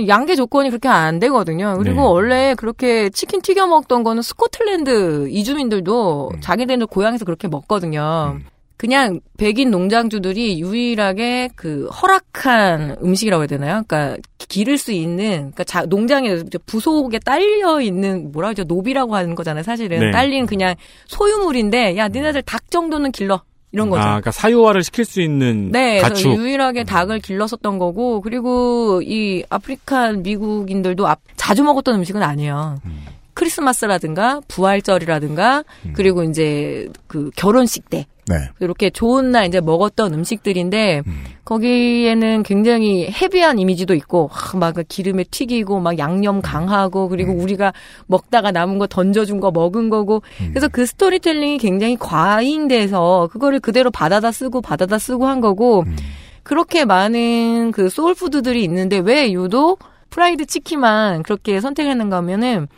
양계 0.09 0.37
조건이 0.37 0.71
그렇게 0.71 0.89
안 0.89 1.19
되거든요. 1.19 1.77
그리고 1.79 2.01
네. 2.01 2.07
원래 2.07 2.55
그렇게 2.57 3.11
치킨 3.11 3.43
튀겨 3.43 3.67
먹던 3.67 4.05
거는 4.05 4.23
스코틀랜드 4.23 5.29
이주민들도 5.29 6.31
음. 6.35 6.41
자기네들 6.41 6.87
고향에서 6.87 7.25
그렇게 7.25 7.49
먹거든요. 7.49 8.37
음. 8.37 8.47
그냥 8.77 9.21
백인 9.39 9.71
농장주들이 9.71 10.61
유일하게 10.61 11.51
그 11.55 11.87
허락한 11.87 12.97
음식이라고 13.03 13.43
해야 13.43 13.47
되나요? 13.47 13.85
그러니까 13.87 14.21
기를 14.39 14.77
수 14.77 14.91
있는 14.91 15.53
그러니까 15.53 15.63
자, 15.63 15.83
농장에 15.83 16.43
부속에 16.67 17.21
딸려 17.21 17.81
있는 17.81 18.33
뭐라 18.33 18.49
그러죠? 18.49 18.65
노비라고 18.65 19.15
하는 19.15 19.37
거잖아요. 19.37 19.63
사실은 19.63 20.01
네. 20.01 20.11
딸린 20.11 20.47
그냥 20.47 20.75
소유물인데 21.07 21.97
야 21.97 22.09
니네들 22.09 22.43
닭 22.43 22.73
정도는 22.73 23.13
길러 23.13 23.43
이런 23.73 23.89
거죠. 23.91 24.03
아, 24.03 24.07
그러니까 24.07 24.31
사유화를 24.31 24.83
시킬 24.85 25.05
수 25.05 25.21
있는 25.23 25.71
네, 25.73 25.99
그래서 25.99 26.09
가축. 26.09 26.37
유일하게 26.37 26.85
닭을 26.85 27.21
길렀었던 27.21 27.79
거고 27.79 28.21
그리고 28.21 29.01
이 29.03 29.43
African 29.49 30.23
미국인들도 30.23 31.07
앞- 31.09 31.21
자주 31.37 31.63
먹었던 31.65 31.95
음식은 31.97 32.23
아니에요. 32.23 32.79
음. 32.85 33.05
크리스마스라든가 33.35 34.41
부활절이라든가 34.49 35.65
음. 35.87 35.93
그리고 35.95 36.23
이제 36.23 36.89
그 37.07 37.31
결혼식 37.37 37.89
때 37.89 38.07
네. 38.29 38.37
이렇게 38.61 38.91
좋은 38.91 39.33
날 39.33 39.47
이제 39.47 39.61
먹었던 39.61 40.15
음식들인데 40.15 41.03
음. 41.07 41.25
거기에는 41.45 42.45
굉장히 42.45 43.11
heavy한 43.11 43.59
이미지도 43.59 43.95
있고 43.95 44.31
막 44.55 44.77
기름에 44.89 45.25
튀기고 45.25 45.81
막 45.81 45.99
양념 45.99 46.41
강하고 46.41 47.09
그리고 47.09 47.33
우리가 47.33 47.73
먹다가 48.07 48.53
남은 48.53 48.79
거 48.79 48.87
던져준 48.87 49.41
거 49.41 49.51
먹은 49.51 49.91
거고 49.91 50.23
음. 50.41 50.51
그래서 50.51 50.69
그 50.69 50.87
스토리텔링이 50.87 51.59
굉장히 51.59 51.97
과잉돼서 51.97 53.29
그거를 53.33 53.59
그대로 53.59 53.91
받아다 53.91 54.31
쓰고 54.31 54.61
받아다 54.61 54.99
쓰고 54.99 55.27
한 55.27 55.41
거고 55.41 55.81
음. 55.87 55.97
그렇게 56.45 56.85
많은 56.85 57.73
그 57.73 57.89
소울푸드들이 57.89 58.63
있는데 58.65 58.99
왜 58.99 59.33
유독 59.33 59.81
프라이드 60.11 60.47
치킨만 60.47 61.23
그렇게 61.23 61.61
선택했는가 61.61 62.19
하면은 62.19 62.69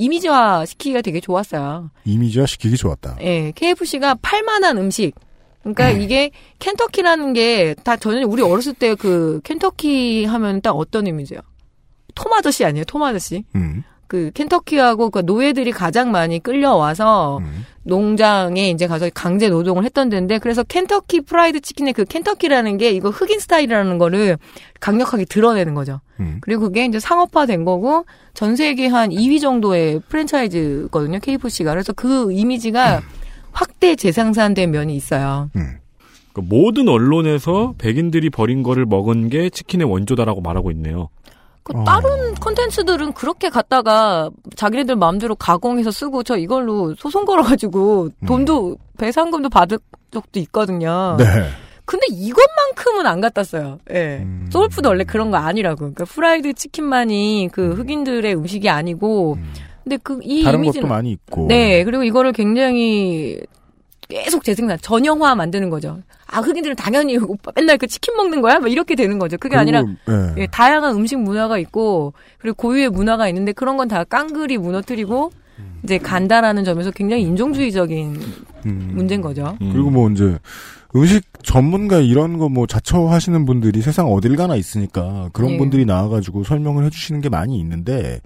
이미지화 0.00 0.64
시키기가 0.66 1.02
되게 1.02 1.20
좋았어요. 1.20 1.90
이미지화 2.04 2.46
시키기 2.46 2.76
좋았다. 2.76 3.18
예, 3.20 3.52
KFC가 3.54 4.14
팔만한 4.22 4.78
음식. 4.78 5.12
그러니까 5.62 5.90
음. 5.92 6.00
이게 6.00 6.30
켄터키라는 6.58 7.34
게 7.34 7.74
다 7.84 7.96
저는 7.96 8.24
우리 8.24 8.42
어렸을 8.42 8.72
때 8.72 8.94
그 8.94 9.40
켄터키 9.44 10.24
하면 10.24 10.62
딱 10.62 10.72
어떤 10.72 11.06
이미지요? 11.06 11.40
톰 12.14 12.32
아저씨 12.32 12.64
아니에요? 12.64 12.84
톰 12.86 13.02
아저씨. 13.02 13.44
음. 13.54 13.82
그 14.10 14.32
켄터키하고 14.34 15.10
그 15.10 15.20
노예들이 15.20 15.70
가장 15.70 16.10
많이 16.10 16.40
끌려와서 16.40 17.38
음. 17.38 17.64
농장에 17.84 18.68
이제 18.70 18.88
가서 18.88 19.08
강제 19.14 19.48
노동을 19.48 19.84
했던 19.84 20.08
데인데 20.08 20.38
그래서 20.38 20.64
켄터키 20.64 21.20
프라이드 21.20 21.60
치킨의 21.60 21.92
그 21.92 22.04
켄터키라는 22.04 22.76
게 22.76 22.90
이거 22.90 23.10
흑인 23.10 23.38
스타일이라는 23.38 23.98
거를 23.98 24.36
강력하게 24.80 25.26
드러내는 25.26 25.74
거죠. 25.74 26.00
음. 26.18 26.38
그리고 26.40 26.62
그게 26.62 26.86
이제 26.86 26.98
상업화된 26.98 27.64
거고 27.64 28.04
전 28.34 28.56
세계 28.56 28.88
한 28.88 29.10
2위 29.10 29.40
정도의 29.40 30.00
프랜차이즈거든요. 30.08 31.20
KFC가. 31.20 31.70
그래서 31.70 31.92
그 31.92 32.32
이미지가 32.32 33.02
확대 33.52 33.94
재생산된 33.94 34.72
면이 34.72 34.96
있어요. 34.96 35.50
음. 35.54 35.78
그러니까 36.32 36.52
모든 36.52 36.88
언론에서 36.88 37.74
백인들이 37.78 38.28
버린 38.30 38.64
거를 38.64 38.86
먹은 38.86 39.28
게 39.28 39.50
치킨의 39.50 39.88
원조다라고 39.88 40.40
말하고 40.40 40.72
있네요. 40.72 41.10
그 41.72 41.78
어. 41.78 41.84
다른 41.84 42.34
콘텐츠들은 42.34 43.12
그렇게 43.12 43.48
갖다가 43.48 44.30
자기네들 44.56 44.96
마음대로 44.96 45.34
가공해서 45.34 45.90
쓰고 45.90 46.22
저 46.22 46.36
이걸로 46.36 46.94
소송 46.96 47.24
걸어가지고 47.24 48.10
돈도 48.26 48.76
배상금도 48.98 49.48
받을 49.48 49.78
적도 50.10 50.40
있거든요. 50.40 51.16
네. 51.18 51.24
근데 51.84 52.06
이것만큼은 52.10 53.06
안 53.06 53.20
갖다 53.20 53.42
써요. 53.42 53.78
예. 53.92 54.18
음. 54.22 54.48
소울푸드 54.52 54.86
원래 54.86 55.02
그런 55.04 55.30
거 55.30 55.38
아니라고. 55.38 55.76
그러니까 55.78 56.04
프라이드 56.04 56.52
치킨만이 56.52 57.48
그 57.52 57.72
흑인들의 57.72 58.32
음식이 58.36 58.68
아니고, 58.68 59.34
음. 59.34 59.52
근데 59.82 59.96
그 59.96 60.20
이 60.22 60.40
이미지는 60.40 60.72
것도 60.72 60.86
많이 60.86 61.10
있고. 61.12 61.46
네, 61.48 61.82
그리고 61.82 62.04
이거를 62.04 62.32
굉장히 62.32 63.40
계속 64.10 64.44
재생산, 64.44 64.78
전형화 64.82 65.34
만드는 65.34 65.70
거죠. 65.70 66.00
아, 66.26 66.40
흑인들은 66.40 66.76
당연히 66.76 67.16
오빠 67.16 67.50
맨날 67.54 67.78
그 67.78 67.86
치킨 67.86 68.14
먹는 68.16 68.40
거야? 68.42 68.58
막 68.58 68.70
이렇게 68.70 68.94
되는 68.94 69.18
거죠. 69.18 69.38
그게 69.38 69.56
아니라 69.56 69.82
네. 69.82 70.34
예, 70.38 70.46
다양한 70.46 70.94
음식 70.94 71.16
문화가 71.18 71.58
있고 71.58 72.12
그리고 72.38 72.54
고유의 72.56 72.90
문화가 72.90 73.26
있는데 73.28 73.52
그런 73.52 73.76
건 73.76 73.88
다 73.88 74.04
깡그리 74.04 74.58
무너뜨리고 74.58 75.32
이제 75.82 75.98
간다라는 75.98 76.64
점에서 76.64 76.90
굉장히 76.90 77.22
인종주의적인 77.22 78.20
음. 78.66 78.90
문제인 78.94 79.20
거죠. 79.20 79.56
음. 79.62 79.72
그리고 79.72 79.90
뭐 79.90 80.10
이제 80.10 80.38
음식 80.96 81.22
전문가 81.42 81.98
이런 82.00 82.36
거 82.36 82.48
뭐 82.48 82.66
자처하시는 82.66 83.44
분들이 83.46 83.80
세상 83.80 84.12
어딜 84.12 84.36
가나 84.36 84.56
있으니까 84.56 85.30
그런 85.32 85.52
예. 85.52 85.58
분들이 85.58 85.84
나와가지고 85.84 86.44
설명을 86.44 86.84
해주시는 86.86 87.20
게 87.20 87.28
많이 87.28 87.58
있는데 87.60 88.20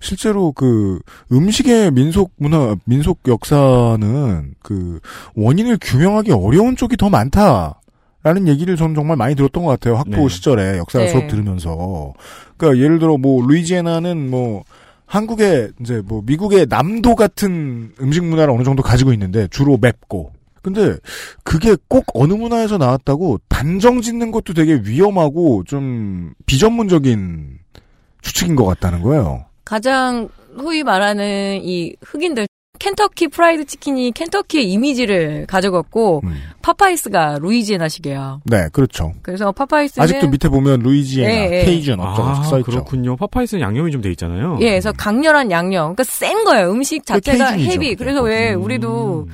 실제로 0.00 0.52
그 0.52 1.00
음식의 1.32 1.92
민속 1.92 2.32
문화 2.36 2.76
민속 2.84 3.20
역사는 3.26 4.54
그 4.62 5.00
원인을 5.34 5.78
규명하기 5.80 6.32
어려운 6.32 6.76
쪽이 6.76 6.96
더 6.96 7.08
많다 7.08 7.80
라는 8.22 8.48
얘기를 8.48 8.76
저는 8.76 8.94
정말 8.94 9.16
많이 9.16 9.34
들었던 9.34 9.64
것 9.64 9.70
같아요 9.70 9.96
학부 9.96 10.10
네. 10.10 10.28
시절에 10.28 10.76
역사 10.76 10.98
네. 10.98 11.08
수업 11.08 11.26
들으면서 11.26 12.12
그러니까 12.58 12.84
예를 12.84 12.98
들어 12.98 13.16
뭐 13.16 13.44
루이지애나는 13.46 14.30
뭐 14.30 14.64
한국의 15.10 15.72
이제 15.80 16.00
뭐 16.06 16.22
미국의 16.24 16.66
남도 16.68 17.16
같은 17.16 17.92
음식 18.00 18.24
문화를 18.24 18.54
어느 18.54 18.62
정도 18.62 18.80
가지고 18.80 19.12
있는데 19.12 19.48
주로 19.48 19.76
맵고 19.76 20.32
근데 20.62 20.96
그게 21.42 21.76
꼭 21.88 22.04
어느 22.14 22.32
문화에서 22.32 22.78
나왔다고 22.78 23.40
단정 23.48 24.02
짓는 24.02 24.30
것도 24.30 24.54
되게 24.54 24.74
위험하고 24.84 25.64
좀 25.66 26.32
비전문적인 26.46 27.58
추측인 28.22 28.54
것 28.54 28.64
같다는 28.66 29.02
거예요. 29.02 29.46
가장 29.64 30.28
소위 30.56 30.84
말하는 30.84 31.60
이 31.64 31.96
흑인들 32.02 32.46
켄터키 32.80 33.28
프라이드 33.28 33.64
치킨이 33.66 34.10
켄터키의 34.12 34.64
이미지를 34.72 35.46
가져갔고 35.46 36.22
음. 36.24 36.34
파파이스가 36.62 37.38
루이지애나식이에요. 37.40 38.40
네, 38.44 38.68
그렇죠. 38.72 39.12
그래서 39.22 39.52
파파이스는 39.52 40.02
아직도 40.02 40.28
밑에 40.28 40.48
보면 40.48 40.80
루이지애나, 40.80 41.30
예, 41.32 41.60
예. 41.60 41.64
케이준 41.64 42.00
어쩌고 42.00 42.28
아, 42.28 42.42
써있죠. 42.42 42.70
그렇군요. 42.70 43.16
파파이스는 43.16 43.62
양념이 43.62 43.92
좀 43.92 44.00
돼 44.00 44.10
있잖아요. 44.12 44.56
예, 44.62 44.70
그래서 44.70 44.92
강렬한 44.92 45.50
양념. 45.50 45.94
그러니까 45.94 46.04
센 46.04 46.42
거예요. 46.44 46.70
음식 46.72 47.04
자체가 47.04 47.50
케이준이죠, 47.52 47.70
heavy. 47.72 47.94
그래서 47.96 48.22
왜 48.22 48.54
음. 48.54 48.62
우리도 48.64 49.28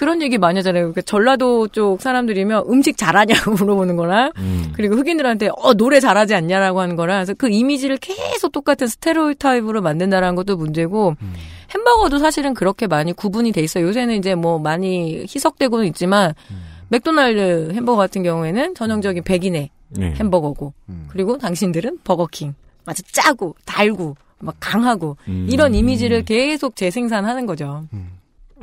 그런 0.00 0.22
얘기 0.22 0.38
많이 0.38 0.56
하잖아요. 0.60 0.84
그러니까 0.84 1.02
전라도 1.02 1.68
쪽 1.68 2.00
사람들이면 2.00 2.64
음식 2.70 2.96
잘하냐고 2.96 3.50
물어보는 3.60 3.96
거나 3.96 4.32
음. 4.38 4.72
그리고 4.72 4.94
흑인들한테 4.96 5.50
어 5.54 5.74
노래 5.74 6.00
잘하지 6.00 6.34
않냐라고 6.34 6.80
하는 6.80 6.96
거라 6.96 7.16
그래서 7.16 7.34
그 7.34 7.50
이미지를 7.50 7.98
계속 7.98 8.50
똑같은 8.50 8.86
스테레오타입으로 8.86 9.82
만든다라는 9.82 10.36
것도 10.36 10.56
문제고 10.56 11.16
음. 11.20 11.34
햄버거도 11.74 12.16
사실은 12.16 12.54
그렇게 12.54 12.86
많이 12.86 13.12
구분이 13.12 13.52
돼 13.52 13.60
있어요. 13.60 13.86
요새는 13.88 14.16
이제 14.16 14.34
뭐 14.34 14.58
많이 14.58 15.26
희석되고는 15.28 15.84
있지만 15.88 16.32
음. 16.50 16.62
맥도날드 16.88 17.72
햄버거 17.74 17.98
같은 17.98 18.22
경우에는 18.22 18.74
전형적인 18.74 19.22
백인의 19.22 19.68
네. 19.90 20.14
햄버거고 20.18 20.72
음. 20.88 21.08
그리고 21.10 21.36
당신들은 21.36 21.98
버거킹 22.04 22.54
아주 22.86 23.02
짜고 23.12 23.54
달고 23.66 24.16
막 24.38 24.56
강하고 24.60 25.18
음. 25.28 25.46
이런 25.50 25.74
이미지를 25.74 26.24
계속 26.24 26.74
재생산하는 26.74 27.44
거죠. 27.44 27.84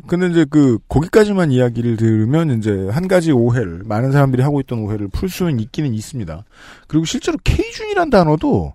근데 0.08 0.28
이제 0.28 0.46
그 0.50 0.80
거기까지만 0.88 1.52
이야기를 1.52 1.98
들으면 1.98 2.58
이제 2.58 2.88
한 2.92 3.08
가지 3.08 3.32
오해를 3.32 3.82
많은 3.86 4.12
사람들이 4.12 4.42
하고 4.42 4.60
있던 4.62 4.80
오해를 4.80 5.08
풀 5.10 5.30
수는 5.30 5.60
있기는 5.60 5.94
있습니다. 5.94 6.44
그리고 6.88 7.06
실제로 7.06 7.38
케이준이란 7.44 8.10
단어도 8.10 8.74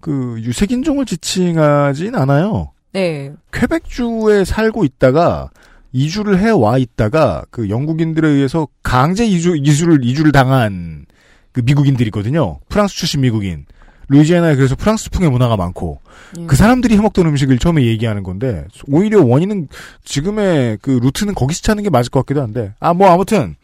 그 0.00 0.36
유색인종을 0.40 1.06
지칭하진 1.06 2.14
않아요. 2.14 2.72
네. 2.92 3.32
퀘벡주에 3.52 4.44
살고 4.44 4.84
있다가 4.84 5.50
이주를 5.92 6.38
해 6.38 6.50
와 6.50 6.76
있다가 6.78 7.44
그 7.50 7.70
영국인들에 7.70 8.28
의해서 8.28 8.68
강제 8.82 9.24
이주 9.24 9.56
이주를 9.56 10.04
이주를 10.04 10.32
당한 10.32 11.06
그 11.52 11.62
미국인들이거든요. 11.64 12.58
프랑스 12.68 12.94
출신 12.96 13.20
미국인. 13.20 13.64
루이지애나에 14.08 14.56
그래서 14.56 14.74
프랑스풍의 14.76 15.30
문화가 15.30 15.56
많고 15.56 16.00
음. 16.38 16.46
그 16.46 16.56
사람들이 16.56 16.96
해먹던 16.96 17.26
음식을 17.26 17.58
처음에 17.58 17.84
얘기하는 17.84 18.22
건데 18.22 18.66
오히려 18.88 19.24
원인은 19.24 19.68
지금의 20.04 20.78
그 20.82 20.90
루트는 21.02 21.34
거기서 21.34 21.62
찾는 21.62 21.82
게 21.84 21.90
맞을 21.90 22.10
것 22.10 22.20
같기도 22.20 22.42
한데 22.42 22.74
아 22.80 22.92
뭐 22.94 23.10
아무튼 23.10 23.56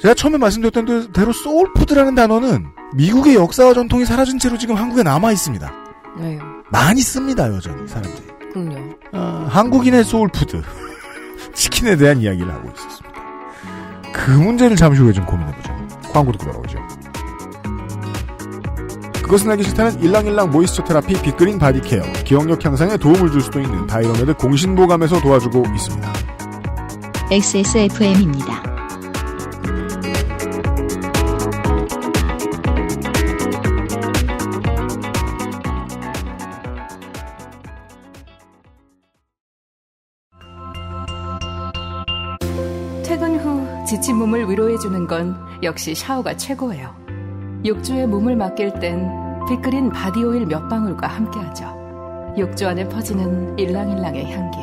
제가 0.00 0.14
처음에 0.14 0.38
말씀드렸던 0.38 1.12
대로 1.12 1.32
소울푸드라는 1.32 2.14
단어는 2.14 2.64
미국의 2.96 3.34
역사와 3.34 3.74
전통이 3.74 4.06
사라진 4.06 4.38
채로 4.38 4.56
지금 4.56 4.76
한국에 4.76 5.02
남아 5.02 5.30
있습니다. 5.32 5.72
네. 6.18 6.38
많이 6.70 7.00
씁니다 7.02 7.46
여전히 7.52 7.86
사람들이. 7.86 8.26
그럼요. 8.52 8.94
아, 9.12 9.46
한국인의 9.50 10.04
소울푸드. 10.04 10.62
치킨에 11.54 11.96
대한 11.96 12.20
이야기를 12.20 12.50
하고 12.50 12.70
있었습니다. 12.70 13.10
그 14.12 14.30
문제를 14.30 14.76
잠시 14.76 15.02
후에 15.02 15.12
좀 15.12 15.26
고민해보죠. 15.26 15.68
광고 16.12 16.32
듣고 16.32 16.46
돌아오죠. 16.46 16.78
그것은 19.30 19.48
알기 19.48 19.62
싫다는 19.62 20.02
일랑일랑 20.02 20.50
모이스처 20.50 20.82
테라피 20.82 21.14
빅그린 21.22 21.56
바디케어 21.56 22.02
기억력 22.24 22.64
향상에 22.64 22.96
도움을 22.96 23.30
줄 23.30 23.40
수도 23.40 23.60
있는 23.60 23.86
다이어메드 23.86 24.34
공신보감에서 24.34 25.20
도와주고 25.20 25.62
있습니다. 25.72 26.12
XSFM입니다. 27.30 28.60
퇴근 43.04 43.38
후 43.38 43.86
지친 43.86 44.16
몸을 44.16 44.50
위로해주는 44.50 45.06
건 45.06 45.36
역시 45.62 45.94
샤워가 45.94 46.36
최고예요. 46.36 47.09
욕조에 47.64 48.06
몸을 48.06 48.36
맡길 48.36 48.80
땐 48.80 49.10
빅그린 49.46 49.90
바디오일 49.90 50.46
몇 50.46 50.68
방울과 50.68 51.06
함께하죠. 51.06 52.34
욕조 52.38 52.68
안에 52.68 52.88
퍼지는 52.88 53.58
일랑일랑의 53.58 54.32
향기. 54.32 54.58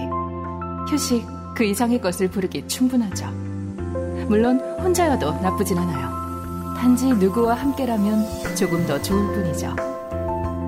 휴식 0.90 1.28
그 1.56 1.64
이상의 1.64 2.02
것을 2.02 2.28
부르기 2.30 2.68
충분하죠. 2.68 3.28
물론 4.28 4.60
혼자여도 4.82 5.42
나쁘진 5.42 5.78
않아요. 5.78 6.76
단지 6.76 7.08
누구와 7.14 7.54
함께라면 7.56 8.56
조금 8.56 8.86
더 8.88 9.00
좋을 9.00 9.34
뿐이죠. 9.36 9.76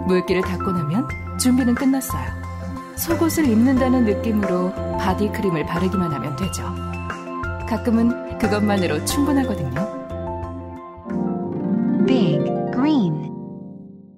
물기를 0.05 0.43
닦고 0.43 0.71
나면 0.71 1.07
준비는 1.39 1.73
끝났어요. 1.73 2.25
속옷을 2.95 3.47
입는다는 3.47 4.05
느낌으로 4.05 4.71
바디크림을 4.99 5.65
바르기만 5.65 6.13
하면 6.13 6.35
되죠. 6.35 6.63
가끔은 7.67 8.37
그것만으로 8.37 9.03
충분하거든요. 9.05 9.88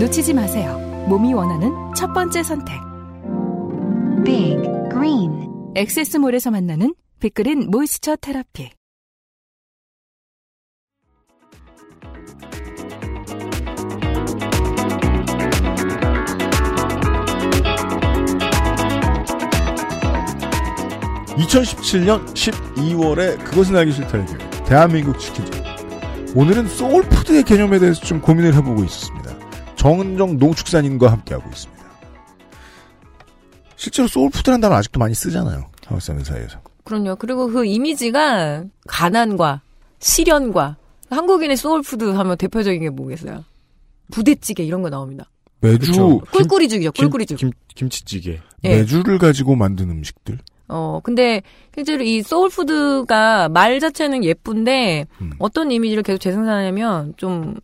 놓치지 0.00 0.32
마세요. 0.32 0.78
몸이 1.10 1.34
원하는 1.34 1.74
첫 1.94 2.14
번째 2.14 2.42
선택. 2.42 2.80
Big 4.24 4.56
Green 4.90 5.46
엑세스몰에서 5.74 6.50
만나는 6.50 6.94
빅그린 7.20 7.70
모이스처 7.70 8.16
테라피. 8.16 8.70
이천십칠 21.36 22.06
년 22.06 22.24
12월에 22.24 23.44
그것은 23.44 23.76
알기 23.76 23.92
싫다를 23.92 24.24
대한민국 24.64 25.18
치킨전. 25.18 25.62
오늘은 26.34 26.68
소울푸드의 26.68 27.42
개념에 27.42 27.78
대해서 27.78 28.00
좀 28.00 28.22
고민을 28.22 28.54
해보고 28.54 28.82
있었습니다. 28.84 29.39
정은정 29.80 30.36
농축산인과 30.36 31.10
함께하고 31.10 31.48
있습니다. 31.48 31.82
실제로 33.76 34.06
소울푸드라는 34.08 34.60
단어 34.60 34.74
아직도 34.74 35.00
많이 35.00 35.14
쓰잖아요. 35.14 35.70
한국 35.86 36.02
사람 36.02 36.22
사이에서. 36.22 36.60
그럼요. 36.84 37.16
그리고 37.16 37.48
그 37.48 37.64
이미지가 37.64 38.64
가난과 38.86 39.62
시련과 39.98 40.76
한국인의 41.08 41.56
소울푸드 41.56 42.04
하면 42.04 42.36
대표적인 42.36 42.82
게 42.82 42.90
뭐겠어요? 42.90 43.42
부대찌개 44.12 44.62
이런 44.64 44.82
거 44.82 44.90
나옵니다. 44.90 45.30
매주 45.62 45.92
그쵸. 45.92 46.20
꿀꿀이죽이죠. 46.30 46.92
김- 46.92 47.04
꿀꿀이죽. 47.04 47.38
김, 47.38 47.50
김치찌개. 47.74 48.38
예. 48.64 48.68
매주를 48.68 49.16
가지고 49.18 49.56
만든 49.56 49.88
음식들. 49.88 50.38
어, 50.68 51.00
근데 51.02 51.40
실제로 51.74 52.02
이 52.02 52.20
소울푸드가 52.22 53.48
말 53.48 53.80
자체는 53.80 54.24
예쁜데 54.24 55.06
음. 55.22 55.32
어떤 55.38 55.70
이미지를 55.70 56.02
계속 56.02 56.18
재생산하냐면 56.18 57.14
좀 57.16 57.54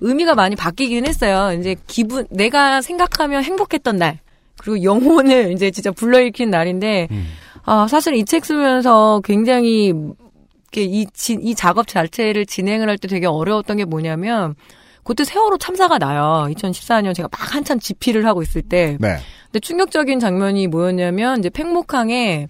의미가 0.00 0.34
많이 0.34 0.56
바뀌긴 0.56 1.06
했어요. 1.06 1.56
이제 1.58 1.76
기분 1.86 2.26
내가 2.30 2.80
생각하면 2.80 3.42
행복했던 3.44 3.96
날 3.96 4.18
그리고 4.58 4.82
영혼을 4.82 5.52
이제 5.52 5.70
진짜 5.70 5.90
불러일으킨 5.92 6.50
날인데 6.50 7.08
음. 7.10 7.26
아 7.64 7.86
사실 7.88 8.14
이 8.14 8.24
책 8.24 8.44
쓰면서 8.44 9.20
굉장히 9.24 9.92
이, 10.76 11.06
지- 11.12 11.38
이 11.40 11.54
작업 11.54 11.86
자체를 11.88 12.46
진행을 12.46 12.88
할 12.88 12.98
때 12.98 13.08
되게 13.08 13.26
어려웠던 13.26 13.78
게 13.78 13.84
뭐냐면 13.84 14.54
그때 15.02 15.24
세월호 15.24 15.56
참사가 15.58 15.98
나요. 15.98 16.46
2014년 16.50 17.14
제가 17.14 17.28
막 17.32 17.54
한참 17.54 17.80
집필을 17.80 18.26
하고 18.26 18.42
있을 18.42 18.62
때 18.62 18.96
네. 19.00 19.16
근데 19.46 19.60
충격적인 19.60 20.20
장면이 20.20 20.66
뭐였냐면 20.68 21.38
이제 21.38 21.48
팽목항에 21.48 22.46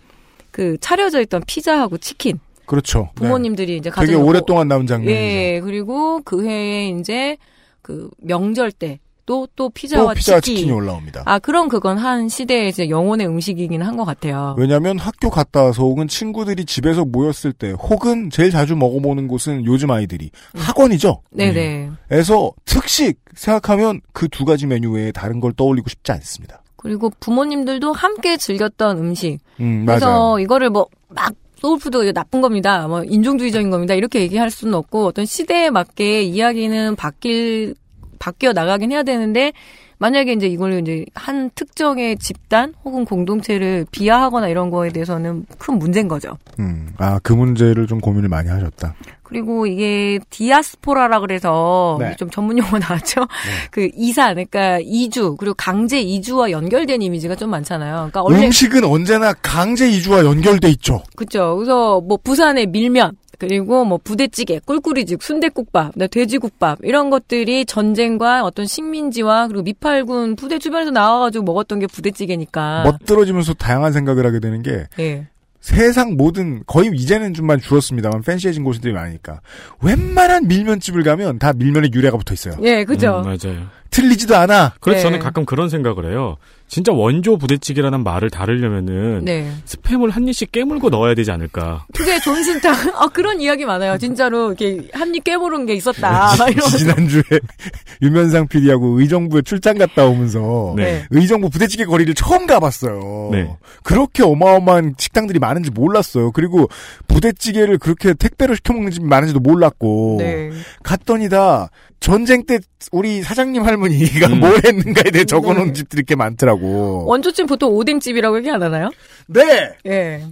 그 0.51 0.77
차려져 0.81 1.21
있던 1.23 1.43
피자하고 1.47 1.99
치킨 1.99 2.41
그렇죠. 2.69 3.09
부모님들이 3.17 3.77
이제 3.79 3.91
네. 3.91 4.01
되게 4.01 4.15
오랫동안 4.15 4.69
남은 4.69 4.87
장면이죠. 4.87 5.21
예 5.21 5.61
그리고 5.65 6.21
그 6.25 6.47
해에 6.47 6.91
이제 6.91 7.37
그 7.83 8.11
명절 8.19 8.71
때 8.73 9.01
또또 9.27 9.69
피자와 9.69 10.15
또 10.15 10.15
피자와 10.15 10.41
치킨 10.41 10.57
치킨이 10.57 10.73
올라옵니다. 10.73 11.23
아 11.27 11.39
그럼 11.39 11.69
그건 11.69 11.99
한 11.99 12.29
시대의 12.31 12.71
이제 12.71 12.89
영혼의 12.89 13.27
음식이긴 13.27 13.83
한 13.83 13.97
것 13.99 14.05
같아요. 14.07 14.55
왜냐하면 14.59 14.99
학교 14.99 15.29
갔다 15.29 15.65
와서 15.65 15.83
혹은 15.83 16.09
친구들이 16.09 16.65
집에서 16.65 17.05
모였을 17.05 17.53
때 17.53 17.73
혹은 17.73 18.31
제일 18.31 18.51
자주 18.51 18.75
먹어보는 18.77 19.29
곳은 19.29 19.67
요즘 19.67 19.91
아이들이 19.91 20.31
학원이죠. 20.55 21.21
네네. 21.33 21.91
에서 22.11 22.53
특식 22.65 23.19
생각하면 23.35 24.01
그 24.13 24.29
두 24.29 24.45
가지 24.47 24.67
메뉴 24.67 24.93
외에 24.93 25.13
다른 25.13 25.41
걸 25.41 25.53
떠올리고 25.53 25.89
싶지 25.91 26.11
않습니다. 26.13 26.63
그리고 26.77 27.11
부모님들도 27.21 27.93
함께 27.93 28.37
즐겼던 28.39 28.97
음식. 28.99 29.41
음, 29.61 29.85
그래서 29.85 30.07
맞아요. 30.11 30.39
이거를 30.39 30.71
뭐 30.71 30.87
막 31.11 31.33
소울푸드 31.61 32.13
나쁜 32.13 32.41
겁니다. 32.41 32.87
뭐 32.87 33.03
인종주의적인 33.03 33.71
겁니다. 33.71 33.95
이렇게 33.95 34.21
얘기할 34.21 34.51
수는 34.51 34.75
없고 34.75 35.07
어떤 35.07 35.27
시대에 35.27 35.71
맞게 35.71 36.23
이야기는 36.23 36.97
바뀔 36.97 37.75
바뀌어 38.19 38.53
나가긴 38.53 38.93
해야 38.93 39.03
되는데 39.03 39.53
만약에 39.99 40.33
이제 40.33 40.47
이걸 40.47 40.81
이제 40.81 41.05
한 41.15 41.51
특정의 41.55 42.17
집단 42.19 42.75
혹은 42.85 43.05
공동체를 43.05 43.87
비하하거나 43.91 44.49
이런 44.49 44.71
거에 44.71 44.91
대해서는 44.91 45.45
큰 45.59 45.79
문제인 45.79 46.09
거죠. 46.09 46.39
음, 46.61 46.93
아, 46.99 47.19
그 47.23 47.33
문제를 47.33 47.87
좀 47.87 48.01
고민을 48.01 48.29
많이 48.29 48.49
하셨다. 48.49 48.95
그리고 49.29 49.67
이게 49.67 50.19
디아스포라라 50.31 51.21
그래서 51.21 51.99
네. 52.01 52.17
좀 52.17 52.31
전문 52.31 52.57
용어 52.57 52.79
나왔죠. 52.79 53.27
그 53.71 53.91
이산, 53.95 54.35
그러니까 54.35 54.79
이주 54.83 55.37
그리고 55.39 55.55
강제 55.55 56.01
이주와 56.01 56.51
연결된 56.51 57.03
이미지가 57.03 57.37
좀 57.37 57.51
많잖아요. 57.51 57.95
그러니까 57.95 58.23
원래 58.23 58.47
음식은 58.47 58.85
언제나 58.85 59.35
강제 59.35 59.89
이주와 59.91 60.25
연결돼 60.25 60.71
있죠. 60.71 61.03
그죠. 61.15 61.57
그래서 61.57 62.01
뭐 62.01 62.19
부산의 62.23 62.69
밀면 62.69 63.17
그리고 63.39 63.85
뭐 63.85 63.99
부대찌개, 64.03 64.59
꿀꿀이죽, 64.59 65.23
순대국밥, 65.23 65.93
네, 65.97 66.09
돼지국밥 66.09 66.81
이런 66.83 67.09
것들이 67.09 67.65
전쟁과 67.65 68.45
어떤 68.45 68.67
식민지와 68.67 69.47
그리고 69.47 69.63
미팔군 69.63 70.37
부대 70.37 70.59
주변에서 70.59 70.91
나와가지고 70.91 71.45
먹었던 71.45 71.79
게 71.79 71.87
부대찌개니까. 71.87 72.83
멋들어지면서 72.85 73.55
다양한 73.55 73.93
생각을 73.93 74.27
하게 74.27 74.41
되는 74.41 74.63
게 74.63 74.87
예. 74.99 75.29
세상 75.61 76.17
모든 76.17 76.63
거의 76.67 76.91
이제는 76.95 77.35
좀만 77.35 77.61
줄었습니다만 77.61 78.23
팬시해진 78.23 78.65
곳들이 78.65 78.93
많으니까 78.93 79.41
웬만한 79.83 80.47
밀면집을 80.47 81.03
가면 81.03 81.39
다 81.39 81.53
밀면에 81.53 81.91
유래가 81.93 82.17
붙어 82.17 82.33
있어요. 82.33 82.55
예, 82.63 82.85
그죠. 82.85 83.23
음, 83.25 83.25
맞아요. 83.25 83.67
틀리지도 83.91 84.37
않아. 84.37 84.75
그래서 84.81 84.99
네. 84.99 85.03
저는 85.03 85.19
가끔 85.19 85.45
그런 85.45 85.69
생각을 85.69 86.11
해요. 86.11 86.37
진짜 86.69 86.93
원조 86.93 87.39
부대찌개라는 87.39 88.05
말을 88.05 88.31
다루려면은 88.31 89.25
네. 89.25 89.51
스팸을 89.65 90.11
한 90.11 90.29
입씩 90.29 90.53
깨물고 90.53 90.91
넣어야 90.91 91.15
되지 91.15 91.31
않을까. 91.31 91.87
그게 91.95 92.21
존슨탕, 92.21 92.75
아, 92.97 93.09
그런 93.09 93.41
이야기 93.41 93.65
많아요. 93.65 93.97
진짜로, 93.99 94.49
이렇게, 94.53 94.89
한 94.93 95.09
입 95.15 95.25
깨물은 95.25 95.65
게 95.67 95.75
있었다. 95.75 96.33
지난주에 96.77 97.23
유면상 98.03 98.49
PD하고 98.49 99.01
의정부에 99.01 99.43
출장 99.43 99.79
갔다 99.79 100.05
오면서 100.05 100.75
네. 100.77 101.05
의정부 101.11 101.49
부대찌개 101.51 101.85
거리를 101.87 102.13
처음 102.15 102.47
가봤어요. 102.47 103.31
네. 103.33 103.51
그렇게 103.83 104.23
어마어마한 104.23 104.95
식당들이 104.99 105.39
많은지 105.39 105.71
몰랐어요. 105.71 106.31
그리고 106.33 106.69
부대찌개를 107.09 107.79
그렇게 107.79 108.13
택배로 108.15 108.55
시켜 108.55 108.75
먹는 108.75 108.91
집이 108.93 109.07
많은지도 109.07 109.41
몰랐고 109.41 110.17
네. 110.21 110.51
갔더니 110.83 111.29
다 111.31 111.71
전쟁 112.01 112.45
때 112.45 112.59
우리 112.93 113.23
사장님 113.23 113.63
할머니가 113.63 114.29
음. 114.29 114.41
뭘 114.41 114.61
했는가에 114.65 115.11
대해 115.11 115.25
적어놓은 115.25 115.69
네. 115.69 115.73
집들이 115.73 116.05
꽤 116.05 116.15
많더라고. 116.15 117.07
원조집 117.07 117.47
보통 117.47 117.73
오뎅집이라고 117.73 118.39
얘기 118.39 118.51
안 118.51 118.63
하나요? 118.63 118.91
네! 119.27 119.73
예. 119.87 120.25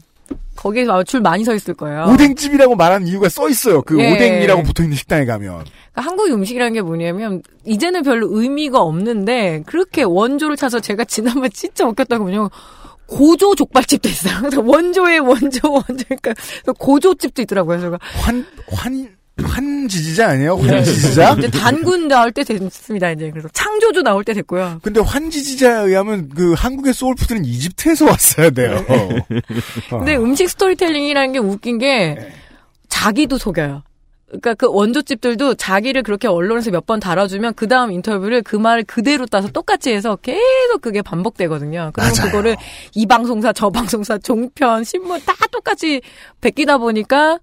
거기에 0.56 0.84
아마 0.84 1.04
줄 1.04 1.20
많이 1.20 1.44
서 1.44 1.54
있을 1.54 1.74
거예요. 1.74 2.06
오뎅집이라고 2.12 2.74
말하는 2.76 3.06
이유가 3.06 3.28
써 3.28 3.48
있어요. 3.48 3.82
그 3.82 4.00
예. 4.00 4.12
오뎅이라고 4.12 4.62
붙어 4.62 4.82
있는 4.82 4.96
식당에 4.96 5.24
가면. 5.24 5.48
그러니까 5.48 5.72
한국 5.94 6.28
음식이라는 6.28 6.72
게 6.72 6.82
뭐냐면 6.82 7.42
이제는 7.64 8.02
별로 8.02 8.28
의미가 8.30 8.80
없는데 8.80 9.62
그렇게 9.66 10.02
원조를 10.02 10.56
찾아서 10.56 10.80
제가 10.80 11.04
지난번 11.06 11.50
진짜 11.52 11.86
웃겼다고 11.86 12.24
뭐냐면 12.24 12.48
고조 13.06 13.54
족발집도 13.54 14.08
있어요. 14.08 14.50
원조의 14.64 15.20
원조 15.20 15.72
원조 15.72 16.04
그러니까 16.08 16.34
고조집도 16.78 17.42
있더라고요. 17.42 17.78
그래서 17.78 17.98
환, 18.00 18.44
환, 18.68 19.15
환지지자 19.44 20.28
아니에요? 20.30 20.56
네. 20.56 20.74
환지지자? 20.74 21.34
이제 21.38 21.50
단군 21.50 22.08
나올 22.08 22.32
때 22.32 22.42
됐습니다. 22.42 23.10
이제 23.10 23.30
그래서 23.30 23.48
창조주 23.52 24.02
나올 24.02 24.24
때 24.24 24.32
됐고요. 24.32 24.80
근데 24.82 25.00
환 25.00 25.30
지지자에 25.30 25.84
의하면 25.88 26.30
그 26.30 26.54
한국의 26.54 26.94
소울푸드는 26.94 27.44
이집트에서 27.44 28.06
왔어야 28.06 28.50
돼요. 28.50 28.84
네. 28.88 29.20
어. 29.90 29.98
근데 29.98 30.16
음식 30.16 30.48
스토리텔링이라는 30.48 31.32
게 31.32 31.38
웃긴 31.38 31.78
게 31.78 32.16
자기도 32.88 33.36
속여요. 33.36 33.82
그러니까 34.28 34.54
그 34.54 34.66
원조집들도 34.68 35.54
자기를 35.54 36.02
그렇게 36.02 36.26
언론에서 36.26 36.70
몇 36.72 36.84
번 36.86 36.98
달아주면 36.98 37.54
그 37.54 37.68
다음 37.68 37.92
인터뷰를 37.92 38.42
그 38.42 38.56
말을 38.56 38.84
그대로 38.84 39.24
따서 39.26 39.48
똑같이 39.48 39.90
해서 39.92 40.16
계속 40.16 40.80
그게 40.80 41.00
반복되거든요. 41.02 41.90
그리고. 41.94 42.12
그거를 42.22 42.56
이 42.94 43.06
방송사 43.06 43.52
저 43.52 43.70
방송사 43.70 44.18
종편 44.18 44.82
신문 44.82 45.20
다 45.24 45.34
똑같이 45.52 46.00
베끼다 46.40 46.78
보니까 46.78 47.38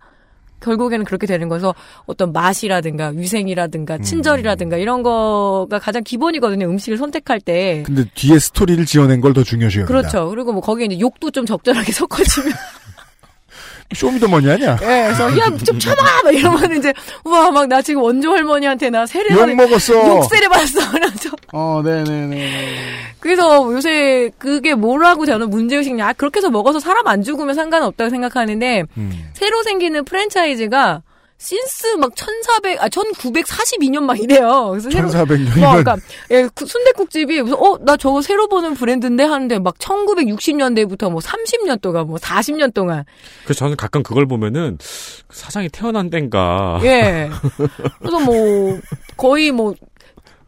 결국에는 0.64 1.06
그렇게 1.06 1.28
되는 1.28 1.50
거서 1.50 1.76
어떤 2.06 2.32
맛이라든가 2.32 3.10
위생이라든가 3.16 3.98
친절이라든가 4.00 4.78
이런 4.78 5.04
거가 5.04 5.80
가장 5.80 6.04
기본이거든요. 6.04 6.66
음식을 6.68 6.98
선택할 6.98 7.42
때. 7.42 7.84
근데 7.86 8.06
뒤에 8.16 8.40
스토리를 8.40 8.86
지어낸 8.86 9.20
걸 9.22 9.34
더 9.34 9.44
중요시 9.44 9.80
여깁니다. 9.80 9.88
그렇죠. 9.88 10.30
그리고 10.30 10.54
뭐 10.54 10.62
거기에 10.62 10.86
이제 10.86 11.00
욕도 11.00 11.32
좀 11.32 11.46
적절하게 11.46 11.92
섞어주면 11.94 12.54
쇼미더머니 13.94 14.50
아니야? 14.52 14.78
예, 14.82 15.04
그래서 15.06 15.38
야 15.40 15.46
좀 15.66 15.80
참아 15.80 15.96
막 16.24 16.34
이러면 16.34 16.78
이제 16.78 16.94
우와 17.24 17.52
막 17.52 17.68
나 17.68 17.82
지금 17.82 18.02
원조 18.02 18.32
할머니한테 18.32 18.90
나 18.90 19.06
세례 19.06 19.34
욕 19.34 19.56
먹었어. 19.56 19.94
욕세례 20.18 20.48
받았어. 20.48 20.80
그래서 20.92 21.30
어, 21.54 21.82
네네네. 21.84 22.52
그래서 23.20 23.72
요새 23.72 24.30
그게 24.38 24.74
뭐라고 24.76 25.26
저는 25.26 25.50
문제의식이냐 25.50 26.08
아, 26.10 26.14
그렇게 26.14 26.40
해서 26.40 26.50
먹어서 26.50 26.80
사람 26.80 27.08
안 27.08 27.24
죽으면 27.24 27.56
상관없다고 27.56 28.10
생각하는데 28.10 28.84
음. 28.98 29.30
새로 29.34 29.64
생기는 29.64 30.04
프랜차이즈가 30.04 31.02
신스 31.44 31.98
막 31.98 32.16
1400, 32.16 32.82
아, 32.82 32.88
1942년 32.88 34.04
막 34.04 34.18
이래요. 34.18 34.70
그래서 34.72 34.90
새로, 34.90 35.10
1400년이면 35.10 35.60
뭐, 35.60 35.70
그러니까, 35.72 35.98
예, 36.32 36.48
순대국집이, 36.56 37.42
무슨, 37.42 37.58
어, 37.58 37.78
나 37.82 37.98
저거 37.98 38.22
새로 38.22 38.48
보는 38.48 38.76
브랜드인데 38.76 39.26
하는데 39.26 39.60
막 39.60 39.78
1960년대부터 39.78 41.12
뭐 41.12 41.20
30년 41.20 41.82
동안, 41.82 42.08
뭐 42.08 42.18
40년 42.18 42.74
동안. 42.74 43.04
그래서 43.44 43.60
저는 43.60 43.76
가끔 43.76 44.04
그걸 44.04 44.26
보면은 44.26 44.78
사장이 45.32 45.68
태어난 45.68 46.10
땐가. 46.10 46.80
예. 46.84 47.30
그래서 48.00 48.20
뭐, 48.22 48.80
거의 49.18 49.52
뭐, 49.52 49.74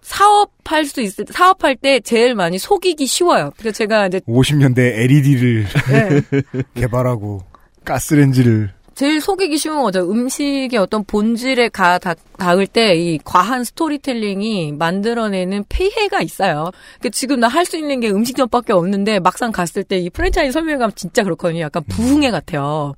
사업할 0.02 0.86
수 0.86 1.02
있을, 1.02 1.26
사업할 1.30 1.76
때 1.76 2.00
제일 2.00 2.36
많이 2.36 2.58
속이기 2.58 3.06
쉬워요. 3.06 3.52
그래서 3.58 3.80
제가 3.80 4.08
이제 4.08 4.20
50년대 4.22 4.80
LED를 4.80 5.66
예. 5.92 6.40
개발하고 6.80 7.42
가스렌지를 7.84 8.72
제일 8.96 9.20
속이기 9.20 9.58
쉬운 9.58 9.84
거죠. 9.84 10.10
음식의 10.10 10.78
어떤 10.80 11.04
본질에 11.04 11.68
가, 11.70 11.98
닿, 11.98 12.18
닿을 12.38 12.66
때 12.66 12.96
이 12.96 13.20
과한 13.26 13.66
스토리텔링이 13.66 14.72
만들어내는 14.74 15.66
폐해가 15.68 16.22
있어요. 16.22 16.72
그러니까 17.00 17.10
지금 17.12 17.40
나 17.42 17.50
할 17.50 17.66
수 17.66 17.78
있는 17.78 18.00
게 18.00 18.10
음식점밖에 18.10 18.72
없는데 18.74 19.20
막상 19.20 19.52
갔을 19.52 19.84
때 19.84 19.98
이 20.00 20.10
프랜차이즈 20.10 20.54
설명회 20.54 20.78
가면 20.78 20.94
진짜 20.96 21.24
그렇거든요. 21.24 21.62
약간 21.62 21.84
부흥회 21.90 22.32
같아요. 22.32 22.94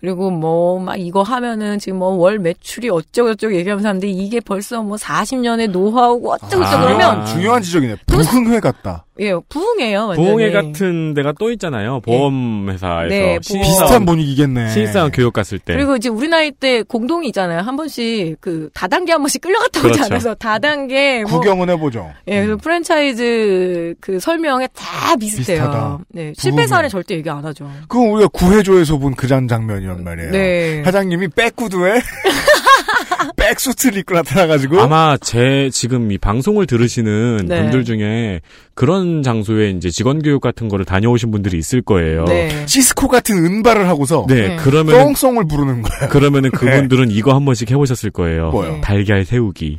그리고 0.00 0.30
뭐 0.30 0.78
막 0.80 0.96
이거 0.96 1.22
하면은 1.22 1.78
지금 1.78 1.98
뭐 2.00 2.10
월 2.16 2.38
매출이 2.38 2.90
어쩌고저쩌고 2.90 3.54
얘기하면서 3.56 3.88
하는데 3.88 4.08
이게 4.08 4.40
벌써 4.40 4.82
뭐 4.82 4.96
40년의 4.96 5.70
노하우고 5.70 6.32
어쩌고저쩌고 6.32 6.64
아, 6.76 6.80
그러면 6.86 7.24
중요한 7.26 7.62
지적이네. 7.62 7.96
부흥회 8.06 8.60
같다. 8.60 9.04
예. 9.20 9.32
완전히. 9.32 10.16
보험회 10.16 10.50
같은 10.50 11.14
데가 11.14 11.32
또 11.38 11.50
있잖아요. 11.52 12.00
보험회사에서 12.00 13.08
네, 13.08 13.38
신입사원- 13.42 13.62
비슷한 13.62 14.06
분위기겠네. 14.06 14.68
신입사원 14.70 15.10
교육 15.12 15.32
갔을 15.32 15.58
때. 15.58 15.74
그리고 15.74 15.96
이제 15.96 16.08
우리 16.08 16.28
나이 16.28 16.50
때 16.50 16.82
공동이 16.82 17.26
있잖아요. 17.28 17.60
한 17.60 17.76
번씩 17.76 18.38
그 18.40 18.70
다단계 18.74 19.12
한 19.12 19.20
번씩 19.22 19.40
끌려갔다 19.42 19.80
오지 19.80 19.88
그렇죠. 19.92 20.04
않아서 20.04 20.34
다단계 20.34 21.24
뭐 21.28 21.38
구경은 21.38 21.68
해보죠. 21.70 22.10
예, 22.28 22.40
그래서 22.42 22.56
프랜차이즈 22.56 23.94
그 24.00 24.18
설명에 24.20 24.66
다 24.74 25.14
비슷해요. 25.16 25.44
비슷하다. 25.64 25.98
네, 26.10 26.32
실패 26.36 26.56
부흥회. 26.56 26.66
사례 26.66 26.88
절대 26.88 27.14
얘기 27.14 27.28
안 27.28 27.44
하죠. 27.44 27.70
그건 27.88 28.08
우리가 28.08 28.28
구해줘에서 28.32 28.96
본그장 28.98 29.48
장면이란 29.48 30.02
말이에요. 30.04 30.30
네. 30.30 30.82
사장님이 30.84 31.28
백구두에 31.28 32.00
백수트를 33.36 33.98
입고 33.98 34.14
나타나가지고 34.14 34.80
아마 34.80 35.16
제 35.18 35.70
지금 35.72 36.12
이 36.12 36.18
방송을 36.18 36.66
들으시는 36.66 37.46
네. 37.46 37.62
분들 37.62 37.84
중에 37.84 38.40
그런 38.74 39.22
장소에 39.22 39.70
이제 39.70 39.90
직원 39.90 40.22
교육 40.22 40.40
같은 40.40 40.68
거를 40.68 40.84
다녀오신 40.84 41.30
분들이 41.30 41.58
있을 41.58 41.82
거예요. 41.82 42.24
네. 42.24 42.66
시스코 42.66 43.08
같은 43.08 43.36
은발을 43.44 43.88
하고서 43.88 44.26
네, 44.28 44.48
네. 44.48 44.56
그러면은 44.56 45.02
똥송을 45.04 45.46
부르는 45.46 45.82
거예요. 45.82 46.08
그러면은 46.10 46.50
그분들은 46.52 47.10
이거 47.10 47.34
한 47.34 47.44
번씩 47.44 47.70
해보셨을 47.70 48.10
거예요. 48.10 48.50
뭐요? 48.50 48.80
달걀 48.82 49.24
세우기. 49.24 49.78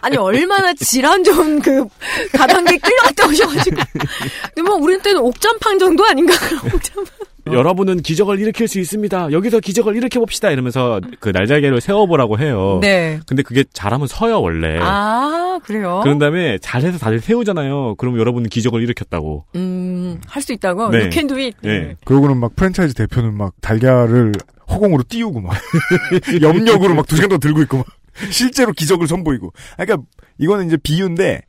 아니 0.00 0.16
얼마나 0.16 0.72
질환 0.74 1.22
좋은 1.22 1.60
그 1.60 1.86
다단계 2.32 2.76
끌려갔다 2.78 3.26
오셔가지고. 3.28 3.76
근데 4.54 4.62
뭐 4.62 4.76
우리 4.76 4.98
때는 5.00 5.20
옥잠팡 5.20 5.78
정도 5.78 6.04
아닌가? 6.04 6.34
옥잠팡. 6.74 7.06
여러분은 7.50 8.02
기적을 8.02 8.38
일으킬 8.38 8.68
수 8.68 8.78
있습니다. 8.78 9.32
여기서 9.32 9.60
기적을 9.60 9.96
일으켜 9.96 10.20
봅시다. 10.20 10.50
이러면서 10.50 11.00
그 11.18 11.30
날달걀을 11.30 11.80
세워보라고 11.80 12.38
해요. 12.38 12.78
네. 12.80 13.18
근데 13.26 13.42
그게 13.42 13.64
잘하면 13.72 14.06
서요 14.06 14.40
원래. 14.40 14.78
아 14.80 15.58
그래요? 15.64 16.00
그런 16.04 16.18
다음에 16.18 16.58
잘해서 16.58 16.98
다들 16.98 17.20
세우잖아요. 17.20 17.96
그럼 17.96 18.18
여러분은 18.18 18.48
기적을 18.48 18.80
일으켰다고. 18.82 19.44
음, 19.56 20.20
할 20.26 20.42
수 20.42 20.52
있다고? 20.52 20.90
네. 20.90 20.98
You 20.98 21.10
can 21.12 21.26
do 21.26 21.36
it. 21.36 21.56
네. 21.62 21.96
그러고는 22.04 22.36
막 22.38 22.54
프랜차이즈 22.54 22.94
대표는 22.94 23.34
막 23.36 23.54
달걀을 23.60 24.32
허공으로 24.70 25.02
띄우고 25.08 25.40
막 25.40 25.52
염력으로 26.40 26.94
막 26.94 27.06
두 27.06 27.16
시간 27.16 27.28
동안 27.28 27.40
들고 27.40 27.62
있고 27.62 27.78
막 27.78 27.86
실제로 28.30 28.72
기적을 28.72 29.06
선보이고. 29.08 29.52
아, 29.78 29.84
그러니까 29.84 30.06
이거는 30.38 30.66
이제 30.66 30.76
비유인데 30.76 31.42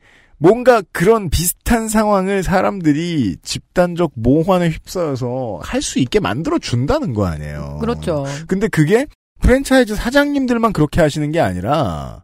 뭔가 0.44 0.84
그런 0.92 1.30
비슷한 1.30 1.88
상황을 1.88 2.44
사람들이 2.44 3.38
집단적 3.44 4.12
모환에 4.16 4.72
휩싸여서 4.72 5.62
할 5.64 5.82
수 5.82 6.00
있게 6.00 6.20
만들어 6.20 6.60
준다는 6.60 7.14
거 7.14 7.26
아니에요. 7.26 7.78
그렇죠. 7.80 8.26
근데 8.46 8.68
그게 8.68 9.08
프랜차이즈 9.42 9.96
사장님들만 9.96 10.74
그렇게 10.74 11.00
하시는 11.00 11.32
게 11.32 11.40
아니라 11.40 12.24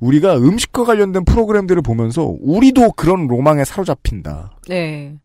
우리가 0.00 0.36
음식과 0.36 0.84
관련된 0.84 1.24
프로그램들을 1.24 1.80
보면서 1.82 2.34
우리도 2.40 2.92
그런 2.92 3.28
로망에 3.28 3.64
사로잡힌다. 3.64 4.50
네. 4.68 5.16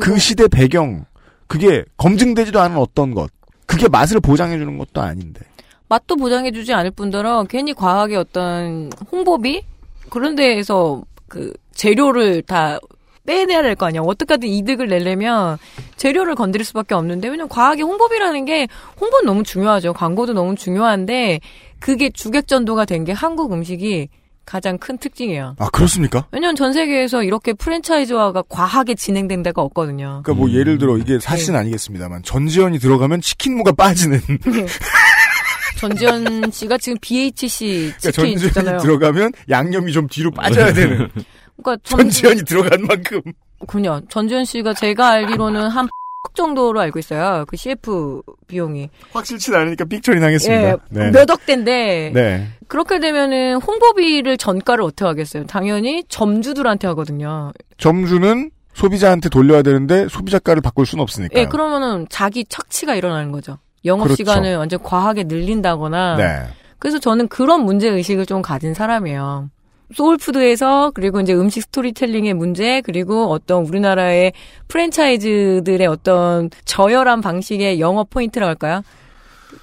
그 0.00 0.18
시대 0.18 0.46
배경, 0.46 1.06
그게 1.46 1.84
검증되지도 1.96 2.60
않은 2.60 2.76
어떤 2.76 3.14
것, 3.14 3.30
그게 3.64 3.88
맛을 3.88 4.20
보장해주는 4.20 4.76
것도 4.76 5.00
아닌데. 5.00 5.40
맛도 5.88 6.16
보장해주지 6.16 6.74
않을 6.74 6.90
뿐더러 6.90 7.44
괜히 7.48 7.72
과하게 7.72 8.16
어떤 8.16 8.90
홍보비 9.10 9.64
그런 10.10 10.34
데에서 10.36 11.02
그 11.28 11.52
재료를 11.78 12.42
다 12.42 12.78
빼내야 13.24 13.62
될 13.62 13.74
거 13.76 13.86
아니야. 13.86 14.00
어떻게든 14.02 14.48
이득을 14.48 14.88
내려면 14.88 15.58
재료를 15.96 16.34
건드릴 16.34 16.64
수밖에 16.64 16.94
없는데 16.94 17.28
왜냐면 17.28 17.48
과하게 17.48 17.82
홍보비라는 17.82 18.44
게 18.46 18.66
홍보는 19.00 19.26
너무 19.26 19.42
중요하죠. 19.44 19.92
광고도 19.92 20.32
너무 20.32 20.54
중요한데 20.56 21.40
그게 21.78 22.10
주객전도가 22.10 22.84
된 22.84 23.04
게 23.04 23.12
한국 23.12 23.52
음식이 23.52 24.08
가장 24.44 24.78
큰 24.78 24.96
특징이에요. 24.96 25.56
아, 25.58 25.68
그렇습니까? 25.68 26.26
왜냐면 26.32 26.56
전 26.56 26.72
세계에서 26.72 27.22
이렇게 27.22 27.52
프랜차이즈화가 27.52 28.44
과하게 28.48 28.94
진행된 28.94 29.42
데가 29.42 29.60
없거든요. 29.62 30.22
그러니까 30.24 30.32
뭐 30.34 30.50
예를 30.50 30.78
들어 30.78 30.96
이게 30.96 31.18
사실은 31.20 31.52
네. 31.54 31.60
아니겠습니다만 31.60 32.22
전지현이 32.22 32.78
들어가면 32.78 33.20
치킨무가 33.20 33.72
빠지는 33.72 34.20
전지현 35.76 36.50
씨가 36.50 36.78
지금 36.78 36.96
BHC 37.00 37.92
그러니까 37.98 38.10
치킨 38.10 38.12
전지현이 38.38 38.46
있잖아요. 38.48 38.78
들어가면 38.78 39.32
양념이 39.50 39.92
좀 39.92 40.08
뒤로 40.08 40.30
빠져야 40.30 40.72
되는 40.72 41.08
그러니까 41.62 41.80
전- 41.84 41.98
전지현이 42.00 42.42
들어간 42.44 42.82
만큼 42.82 43.20
군요. 43.66 44.00
전지현 44.08 44.44
씨가 44.44 44.74
제가 44.74 45.08
알기로는 45.08 45.68
한 45.68 45.88
정도로 46.34 46.80
알고 46.80 46.98
있어요. 46.98 47.44
그 47.48 47.56
CF 47.56 48.22
비용이. 48.46 48.90
확실치 49.12 49.54
않으니까 49.54 49.84
픽처리 49.84 50.20
당했습니다. 50.20 50.68
예, 50.68 50.76
네. 50.90 51.10
몇 51.10 51.30
억 51.30 51.44
대인데 51.46 52.12
네. 52.14 52.48
그렇게 52.68 53.00
되면은 53.00 53.56
홍보비를 53.56 54.36
전가를 54.36 54.84
어떻게 54.84 55.04
하겠어요? 55.06 55.46
당연히 55.46 56.04
점주들한테 56.08 56.86
하거든요. 56.88 57.52
점주는 57.78 58.50
소비자한테 58.74 59.28
돌려야 59.28 59.62
되는데 59.62 60.06
소비자가를 60.08 60.62
바꿀 60.62 60.86
수는 60.86 61.02
없으니까. 61.02 61.38
예, 61.40 61.46
그러면은 61.46 62.06
자기 62.10 62.44
착취가 62.44 62.94
일어나는 62.94 63.32
거죠. 63.32 63.58
영업 63.84 64.04
그렇죠. 64.04 64.16
시간을 64.16 64.56
완전 64.56 64.80
과하게 64.82 65.24
늘린다거나 65.24 66.16
네. 66.16 66.42
그래서 66.78 66.98
저는 67.00 67.26
그런 67.28 67.64
문제 67.64 67.88
의식을 67.88 68.26
좀 68.26 68.42
가진 68.42 68.74
사람이에요. 68.74 69.50
소울푸드에서 69.94 70.92
그리고 70.94 71.20
이제 71.20 71.32
음식 71.34 71.62
스토리텔링의 71.62 72.34
문제 72.34 72.80
그리고 72.82 73.30
어떤 73.30 73.64
우리나라의 73.64 74.32
프랜차이즈들의 74.68 75.86
어떤 75.86 76.50
저열한 76.64 77.20
방식의 77.20 77.80
영업 77.80 78.10
포인트라고 78.10 78.48
할까요? 78.48 78.82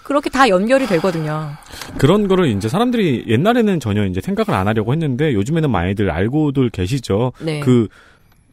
그렇게 0.04 0.30
다 0.30 0.50
연결이 0.50 0.88
되거든요. 0.88 1.52
그런 1.98 2.28
거를 2.28 2.48
이제 2.48 2.68
사람들이 2.68 3.26
옛날에는 3.28 3.80
전혀 3.80 4.06
이제 4.06 4.20
생각을 4.22 4.60
안 4.60 4.68
하려고 4.68 4.92
했는데 4.94 5.34
요즘에는 5.34 5.70
많이들 5.70 6.10
알고들 6.10 6.70
계시죠. 6.72 7.34
네. 7.42 7.60
그 7.60 7.88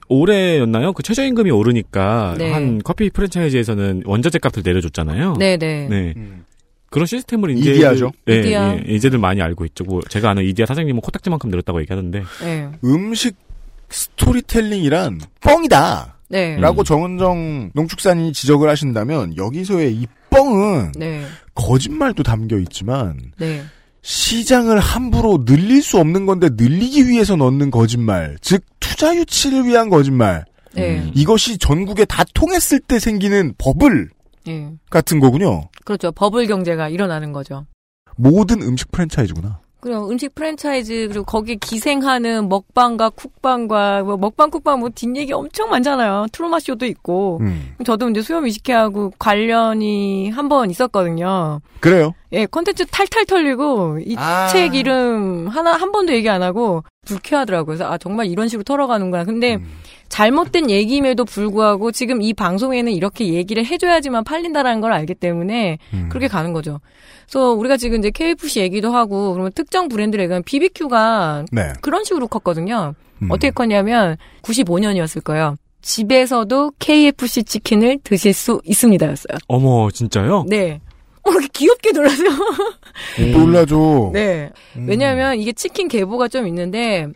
올해였나요? 0.08 0.92
그 0.92 1.02
최저임금이 1.02 1.50
오르니까 1.50 2.34
네. 2.36 2.52
한 2.52 2.82
커피 2.82 3.08
프랜차이즈에서는 3.10 4.02
원자재 4.04 4.38
값을 4.38 4.62
내려줬잖아요. 4.64 5.34
네네. 5.38 5.86
네. 5.88 6.14
그런 6.92 7.06
시스템을 7.06 7.56
이제 7.56 7.72
이디야죠. 7.72 8.12
예, 8.28 8.38
이디야. 8.40 8.76
예, 8.76 8.84
이제들 8.86 9.18
많이 9.18 9.40
알고 9.40 9.64
있죠. 9.66 9.82
뭐 9.84 10.00
제가 10.08 10.30
아는 10.30 10.44
이디야 10.44 10.66
사장님은 10.66 11.00
코딱지만큼 11.00 11.50
늘었다고 11.50 11.80
얘기하던데. 11.80 12.22
네. 12.42 12.68
음식 12.84 13.34
스토리텔링이란 13.88 15.20
뻥이다. 15.40 16.18
네. 16.28 16.56
라고 16.58 16.84
정은정 16.84 17.70
농축산인이 17.74 18.32
지적을 18.32 18.68
하신다면 18.68 19.36
여기서의 19.36 19.94
이 19.94 20.06
뻥은 20.30 20.92
네. 20.96 21.24
거짓말도 21.54 22.22
담겨 22.22 22.58
있지만 22.58 23.18
네. 23.38 23.62
시장을 24.02 24.78
함부로 24.78 25.44
늘릴 25.44 25.82
수 25.82 25.98
없는 25.98 26.26
건데 26.26 26.48
늘리기 26.52 27.08
위해서 27.08 27.36
넣는 27.36 27.70
거짓말, 27.70 28.36
즉 28.40 28.64
투자 28.80 29.14
유치를 29.16 29.64
위한 29.64 29.88
거짓말. 29.88 30.44
네. 30.74 31.10
이것이 31.14 31.58
전국에 31.58 32.04
다 32.04 32.24
통했을 32.34 32.80
때 32.80 32.98
생기는 32.98 33.54
버블 33.58 34.10
네. 34.44 34.72
같은 34.90 35.20
거군요. 35.20 35.68
그렇죠. 35.84 36.12
버블 36.12 36.46
경제가 36.46 36.88
일어나는 36.88 37.32
거죠. 37.32 37.66
모든 38.16 38.62
음식 38.62 38.90
프랜차이즈구나. 38.92 39.60
그리고 39.80 40.08
음식 40.10 40.32
프랜차이즈 40.36 41.08
그리고 41.08 41.24
거기에 41.24 41.56
기생하는 41.56 42.48
먹방과 42.48 43.10
쿡방과 43.10 44.04
뭐 44.04 44.16
먹방 44.16 44.48
쿡방 44.50 44.78
뭐 44.78 44.90
뒷얘기 44.94 45.32
엄청 45.32 45.70
많잖아요. 45.70 46.26
트로마 46.30 46.60
쇼도 46.60 46.86
있고. 46.86 47.38
음. 47.40 47.74
저도 47.84 48.08
이제 48.10 48.22
수염 48.22 48.46
이식회하고 48.46 49.12
관련이 49.18 50.30
한 50.30 50.48
번 50.48 50.70
있었거든요. 50.70 51.60
그래요. 51.80 52.14
예, 52.32 52.46
콘텐츠 52.46 52.86
탈탈 52.86 53.24
털리고 53.26 53.98
이책 54.00 54.18
아. 54.18 54.70
이름 54.72 55.48
하나 55.48 55.72
한 55.72 55.90
번도 55.90 56.12
얘기 56.12 56.28
안 56.28 56.42
하고 56.44 56.84
불쾌하더라고요. 57.06 57.66
그래서 57.66 57.90
아 57.90 57.98
정말 57.98 58.26
이런 58.26 58.46
식으로 58.46 58.62
털어가는구나. 58.62 59.24
근데 59.24 59.56
음. 59.56 59.66
잘못된 60.12 60.68
얘기임에도 60.68 61.24
불구하고 61.24 61.90
지금 61.90 62.20
이 62.20 62.34
방송에는 62.34 62.92
이렇게 62.92 63.32
얘기를 63.32 63.64
해줘야지만 63.64 64.24
팔린다라는 64.24 64.82
걸 64.82 64.92
알기 64.92 65.14
때문에 65.14 65.78
음. 65.94 66.08
그렇게 66.10 66.28
가는 66.28 66.52
거죠. 66.52 66.80
그래서 67.24 67.52
우리가 67.52 67.78
지금 67.78 67.98
이제 67.98 68.10
KFC 68.10 68.60
얘기도 68.60 68.92
하고 68.92 69.32
그러면 69.32 69.52
특정 69.54 69.88
브랜드를 69.88 70.24
얘기하면 70.24 70.42
BBQ가 70.42 71.46
네. 71.50 71.72
그런 71.80 72.04
식으로 72.04 72.28
컸거든요. 72.28 72.94
음. 73.22 73.30
어떻게 73.30 73.50
컸냐면 73.50 74.18
95년이었을 74.42 75.24
거예요. 75.24 75.56
집에서도 75.80 76.72
KFC 76.78 77.44
치킨을 77.44 78.00
드실 78.04 78.34
수 78.34 78.60
있습니다였어요. 78.66 79.38
어머 79.48 79.90
진짜요? 79.90 80.44
네. 80.46 80.82
어, 81.22 81.30
이렇게 81.30 81.48
귀엽게 81.54 81.92
놀라세요. 81.92 82.28
놀라죠. 83.32 84.10
네. 84.12 84.50
음. 84.76 84.84
왜냐하면 84.86 85.38
이게 85.38 85.52
치킨 85.52 85.88
계보가 85.88 86.28
좀 86.28 86.46
있는데 86.48 87.08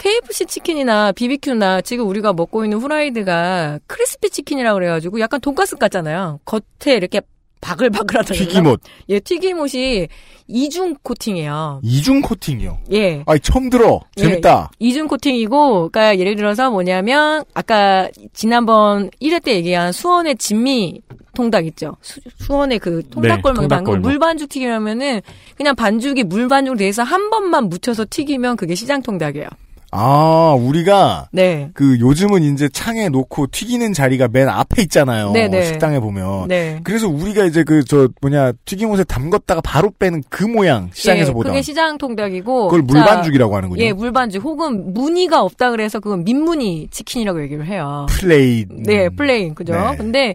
KFC 0.00 0.46
치킨이나 0.46 1.12
BBQ나 1.12 1.82
지금 1.82 2.08
우리가 2.08 2.32
먹고 2.32 2.64
있는 2.64 2.78
후라이드가 2.78 3.80
크리스피 3.86 4.30
치킨이라고 4.30 4.78
그래가지고 4.78 5.20
약간 5.20 5.40
돈가스 5.42 5.76
같잖아요. 5.76 6.40
겉에 6.46 6.96
이렇게 6.96 7.20
바글바글하다. 7.60 8.32
튀김옷. 8.32 8.80
예, 9.10 9.20
튀김옷이 9.20 10.08
이중 10.48 10.94
코팅이에요. 11.02 11.80
이중 11.84 12.22
코팅이요. 12.22 12.78
예. 12.92 13.22
아이 13.26 13.38
처음 13.40 13.68
들어. 13.68 14.00
재밌다. 14.16 14.70
예, 14.72 14.86
이중 14.86 15.06
코팅이고, 15.06 15.90
그러니까 15.90 16.18
예를 16.18 16.34
들어서 16.34 16.70
뭐냐면 16.70 17.44
아까 17.52 18.08
지난번 18.32 19.10
1회 19.20 19.44
때 19.44 19.54
얘기한 19.54 19.92
수원의 19.92 20.36
진미 20.36 21.02
통닭 21.34 21.66
있죠. 21.66 21.98
수, 22.00 22.20
수원의 22.38 22.78
그 22.78 23.02
통닭골목 23.10 23.64
네, 23.64 23.68
방금. 23.68 24.00
물반죽 24.00 24.48
튀기려면은 24.48 25.20
그냥 25.56 25.76
반죽이 25.76 26.24
물반죽 26.24 26.78
돼서 26.78 27.02
한 27.02 27.28
번만 27.28 27.64
묻혀서 27.68 28.06
튀기면 28.08 28.56
그게 28.56 28.74
시장 28.74 29.02
통닭이에요. 29.02 29.46
아, 29.92 30.56
우리가 30.58 31.28
네. 31.32 31.70
그 31.74 31.98
요즘은 31.98 32.42
이제 32.42 32.68
창에 32.68 33.08
놓고 33.08 33.48
튀기는 33.48 33.92
자리가 33.92 34.28
맨 34.28 34.48
앞에 34.48 34.82
있잖아요. 34.82 35.32
네네. 35.32 35.64
식당에 35.64 35.98
보면. 35.98 36.48
네. 36.48 36.80
그래서 36.84 37.08
우리가 37.08 37.44
이제 37.44 37.64
그 37.64 37.82
저 37.84 38.08
뭐냐 38.20 38.52
튀김옷에 38.66 39.02
담궜다가 39.04 39.60
바로 39.64 39.90
빼는 39.98 40.22
그 40.28 40.44
모양 40.44 40.90
시장에서 40.92 41.30
예, 41.30 41.32
보다. 41.32 41.48
그게 41.50 41.60
시장 41.62 41.98
통닭이고. 41.98 42.68
그걸 42.68 42.86
자, 42.86 42.86
물반죽이라고 42.86 43.56
하는군요. 43.56 43.82
예, 43.82 43.92
물반죽 43.92 44.44
혹은 44.44 44.94
무늬가 44.94 45.42
없다 45.42 45.70
그래서 45.72 45.98
그건 45.98 46.22
민무늬 46.24 46.88
치킨이라고 46.92 47.42
얘기를 47.42 47.66
해요. 47.66 48.06
plain. 48.10 48.66
네, 48.70 49.08
plain 49.08 49.54
그죠. 49.56 49.72
네. 49.72 49.96
근데 49.96 50.34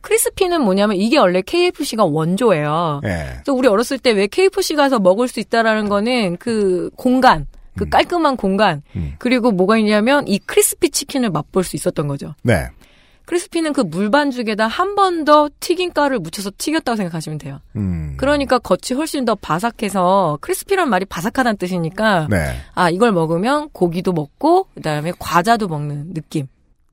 크리스피는 0.00 0.62
뭐냐면 0.62 0.96
이게 0.96 1.18
원래 1.18 1.42
KFC가 1.42 2.04
원조예요. 2.04 3.00
예. 3.04 3.08
그래서 3.44 3.52
우리 3.52 3.68
어렸을 3.68 3.98
때 3.98 4.10
왜 4.12 4.26
KFC 4.26 4.74
가서 4.74 4.98
먹을 4.98 5.28
수 5.28 5.38
있다라는 5.40 5.88
거는 5.88 6.36
그 6.38 6.90
공간, 6.96 7.46
그 7.76 7.84
음. 7.84 7.90
깔끔한 7.90 8.36
공간, 8.36 8.82
음. 8.96 9.14
그리고 9.18 9.50
뭐가 9.52 9.76
있냐면 9.78 10.26
이 10.28 10.38
크리스피 10.38 10.90
치킨을 10.90 11.30
맛볼 11.30 11.64
수 11.64 11.76
있었던 11.76 12.06
거죠. 12.08 12.34
네. 12.42 12.68
크리스피는 13.26 13.72
그 13.72 13.80
물반죽에다 13.80 14.68
한 14.68 14.94
번 14.94 15.24
더 15.24 15.50
튀김가루를 15.58 16.20
묻혀서 16.20 16.52
튀겼다고 16.58 16.94
생각하시면 16.96 17.38
돼요. 17.38 17.60
음. 17.74 18.14
그러니까 18.18 18.58
겉이 18.60 18.96
훨씬 18.96 19.24
더 19.24 19.34
바삭해서 19.34 20.38
크리스피란 20.40 20.88
말이 20.88 21.04
바삭하다는 21.06 21.56
뜻이니까 21.56 22.28
네. 22.30 22.54
아 22.74 22.88
이걸 22.88 23.10
먹으면 23.10 23.68
고기도 23.72 24.12
먹고 24.12 24.68
그다음에 24.76 25.12
과자도 25.18 25.66
먹는 25.66 26.14
느낌. 26.14 26.46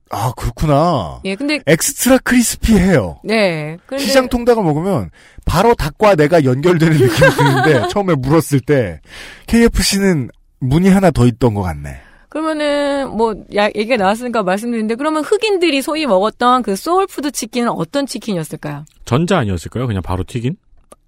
아, 0.09 0.31
그렇구나. 0.35 1.21
예, 1.25 1.35
근데 1.35 1.59
extra 1.65 2.19
crispy해요. 2.23 3.19
네. 3.23 3.77
시장 3.97 4.27
통닭을 4.29 4.63
먹으면 4.63 5.09
바로 5.45 5.73
닭과 5.75 6.15
내가 6.15 6.43
연결되는 6.43 6.97
느낌이 6.97 7.29
드는데 7.31 7.87
처음에 7.93 8.13
물었을 8.15 8.59
때 8.59 9.01
KFC는 9.47 10.29
문이 10.63 10.89
하나 10.89 11.11
더 11.11 11.25
있던 11.25 11.53
것 11.53 11.61
같네. 11.61 11.97
그러면은 12.29 13.15
뭐 13.15 13.35
야, 13.55 13.67
얘기가 13.75 13.97
나왔으니까 13.97 14.41
말씀드리는데 14.43 14.95
그러면 14.95 15.23
흑인들이 15.23 15.81
소위 15.81 16.07
먹었던 16.07 16.63
그 16.63 16.75
soul 16.75 17.03
food 17.03 17.31
치킨은 17.31 17.69
어떤 17.69 18.07
치킨이었을까요? 18.07 18.85
전자 19.05 19.37
아니었을까요? 19.37 19.85
그냥 19.85 20.01
바로 20.01 20.23
튀긴? 20.23 20.55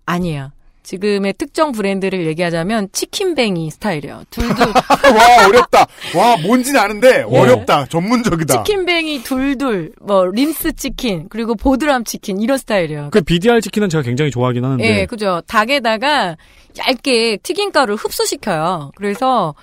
아니에요. 0.06 0.52
지금의 0.86 1.34
특정 1.38 1.72
브랜드를 1.72 2.28
얘기하자면 2.28 2.90
치킨뱅이 2.92 3.72
스타일이에요. 3.72 4.24
둘둘 4.30 4.56
와, 5.18 5.48
어렵다. 5.48 5.88
와, 6.16 6.38
뭔지는 6.38 6.80
아는데 6.80 7.24
어렵다. 7.24 7.88
전문적이다. 7.88 8.64
치킨뱅이 8.64 9.24
둘둘 9.24 9.94
뭐 10.02 10.26
림스 10.26 10.74
치킨 10.74 11.28
그리고 11.30 11.56
보드람 11.56 12.04
치킨 12.04 12.40
이런 12.40 12.58
스타일이에요. 12.58 13.10
그 13.12 13.22
BDR 13.22 13.60
치킨은 13.62 13.90
제가 13.90 14.04
굉장히 14.04 14.32
좋아하긴 14.32 14.64
하는데. 14.64 14.84
예, 15.02 15.06
그죠. 15.06 15.42
닭에다가 15.48 16.38
얇게 16.78 17.38
튀김가루를 17.42 17.96
흡수시켜요. 17.96 18.92
그래서 18.96 19.56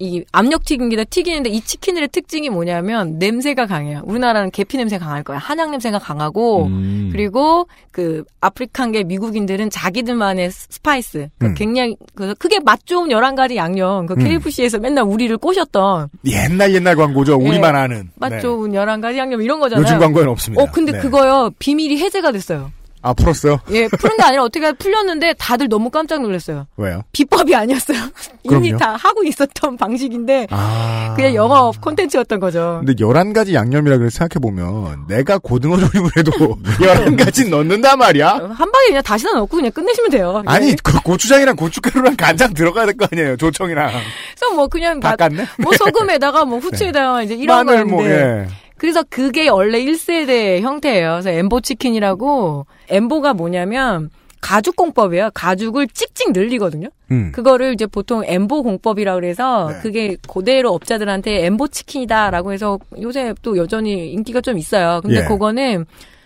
이 0.00 0.24
압력 0.32 0.64
튀김기다 0.64 1.04
튀기는데 1.04 1.50
이 1.50 1.60
치킨들의 1.60 2.08
특징이 2.08 2.48
뭐냐면 2.48 3.18
냄새가 3.18 3.66
강해요. 3.66 4.00
우리나라는 4.06 4.50
계피 4.50 4.78
냄새 4.78 4.96
강할 4.96 5.22
거야. 5.22 5.36
한약 5.36 5.70
냄새가 5.70 5.98
강하고 5.98 6.64
음. 6.66 7.10
그리고 7.12 7.68
그 7.92 8.24
아프리칸계 8.40 9.04
미국인들은 9.04 9.68
자기들만의 9.68 10.50
spice 10.50 11.28
그 11.38 11.46
음. 11.46 11.54
굉장히 11.54 11.96
그 12.14 12.34
크게 12.34 12.60
맛 12.60 12.86
좋은 12.86 13.10
11가지 13.10 13.56
양념 13.56 14.06
그 14.06 14.14
음. 14.14 14.24
KFC에서 14.24 14.78
맨날 14.78 15.04
우리를 15.04 15.36
꼬셨던 15.36 16.08
옛날 16.24 16.74
옛날 16.74 16.96
광고죠. 16.96 17.36
우리만 17.36 17.76
아는. 17.76 18.10
맛 18.16 18.30
네. 18.30 18.40
좋은 18.40 18.72
11가지 18.72 19.18
양념 19.18 19.42
이런 19.42 19.60
거잖아요. 19.60 19.84
요즘 19.84 19.98
광고에는 19.98 20.32
없습니다. 20.32 20.62
어 20.62 20.66
근데 20.72 20.92
네. 20.92 20.98
그거요. 20.98 21.50
비밀이 21.58 21.98
해제가 21.98 22.32
됐어요. 22.32 22.72
아, 23.02 23.12
풀었어요? 23.14 23.60
예, 23.70 23.88
푸는 23.88 24.16
게 24.18 24.22
아니라 24.22 24.42
어떻게 24.44 24.70
풀렸는데 24.72 25.34
다들 25.38 25.68
너무 25.68 25.88
깜짝 25.90 26.20
놀랐어요. 26.20 26.66
왜요? 26.76 27.02
비법이 27.12 27.54
아니었어요. 27.54 27.98
이미 28.44 28.70
그럼요. 28.72 28.78
다 28.78 28.96
하고 28.96 29.24
있었던 29.24 29.76
방식인데 29.76 30.48
아. 30.50 31.14
그냥 31.16 31.34
영업 31.34 31.80
콘텐츠였던 31.80 32.40
거죠. 32.40 32.82
근데 32.84 32.94
11가지 33.02 33.54
양념이라 33.54 33.96
그래서 33.98 34.18
생각해보면 34.18 35.06
내가 35.08 35.38
고등어 35.38 35.78
조림을 35.78 36.10
해도 36.16 36.30
11가지 36.78 37.48
넣는단 37.48 37.98
말이야? 37.98 38.28
한 38.32 38.56
방에 38.70 38.86
그냥 38.88 39.02
다시다 39.02 39.32
넣고 39.32 39.56
그냥 39.56 39.70
끝내시면 39.72 40.10
돼요. 40.10 40.42
아니, 40.46 40.70
예. 40.70 40.76
그 40.82 41.00
고추장이랑 41.02 41.56
고춧가루랑 41.56 42.16
간장 42.16 42.54
들어가야 42.54 42.86
될 42.86 42.96
거 42.96 43.06
아니에요. 43.10 43.36
조청이랑. 43.36 43.90
그래서 44.38 44.54
뭐 44.54 44.66
그냥 44.68 45.00
다 45.00 45.10
마- 45.10 45.16
깠네? 45.16 45.46
뭐 45.58 45.72
소금에다가 45.76 46.44
뭐 46.44 46.58
후추에다가 46.58 47.22
이제 47.22 47.34
이런 47.40 47.64
마늘 47.66 47.84
거였는데 47.86 47.92
뭐, 47.94 48.04
예. 48.06 48.46
그래서 48.80 49.04
그게 49.10 49.50
원래 49.50 49.78
1세대 49.78 50.62
형태예요. 50.62 51.10
그래서 51.10 51.28
엠보 51.28 51.60
치킨이라고 51.60 52.64
엠보가 52.88 53.34
뭐냐면 53.34 54.08
가죽 54.40 54.74
공법이에요. 54.74 55.32
가죽을 55.34 55.86
찍찍 55.86 56.32
늘리거든요. 56.32 56.88
음. 57.10 57.30
그거를 57.30 57.74
이제 57.74 57.84
보통 57.84 58.22
엠보 58.24 58.62
공법이라 58.62 59.16
그래서 59.16 59.68
네. 59.68 59.80
그게 59.82 60.16
그대로 60.26 60.72
업자들한테 60.72 61.44
엠보 61.44 61.68
치킨이다라고 61.68 62.54
해서 62.54 62.78
요새 63.02 63.34
또 63.42 63.58
여전히 63.58 64.12
인기가 64.12 64.40
좀 64.40 64.56
있어요. 64.56 65.02
근데 65.02 65.18
예. 65.18 65.24
그거는 65.24 65.84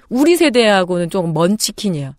우리 0.09 0.37
세대하고는 0.37 1.11
조금 1.11 1.35
먼 1.35 1.59
치킨이에요. 1.59 2.15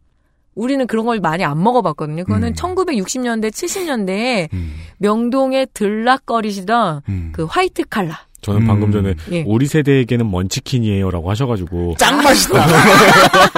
우리는 0.53 0.85
그런 0.85 1.05
걸 1.05 1.21
많이 1.21 1.45
안 1.45 1.63
먹어봤거든요. 1.63 2.25
그거는 2.25 2.49
음. 2.49 2.53
1960년대, 2.55 3.51
70년대에 3.51 4.51
음. 4.51 4.73
명동에 4.97 5.65
들락거리시던 5.73 7.03
음. 7.07 7.29
그 7.33 7.45
화이트 7.45 7.85
칼라. 7.89 8.19
저는 8.45 8.61
음. 8.61 8.67
방금 8.67 8.91
전에 8.91 9.15
예. 9.31 9.43
우리 9.47 9.65
세대에게는 9.65 10.29
먼치킨이에요라고 10.29 11.31
하셔가지고 11.31 11.95
짱 11.97 12.21
맛있다. 12.21 12.63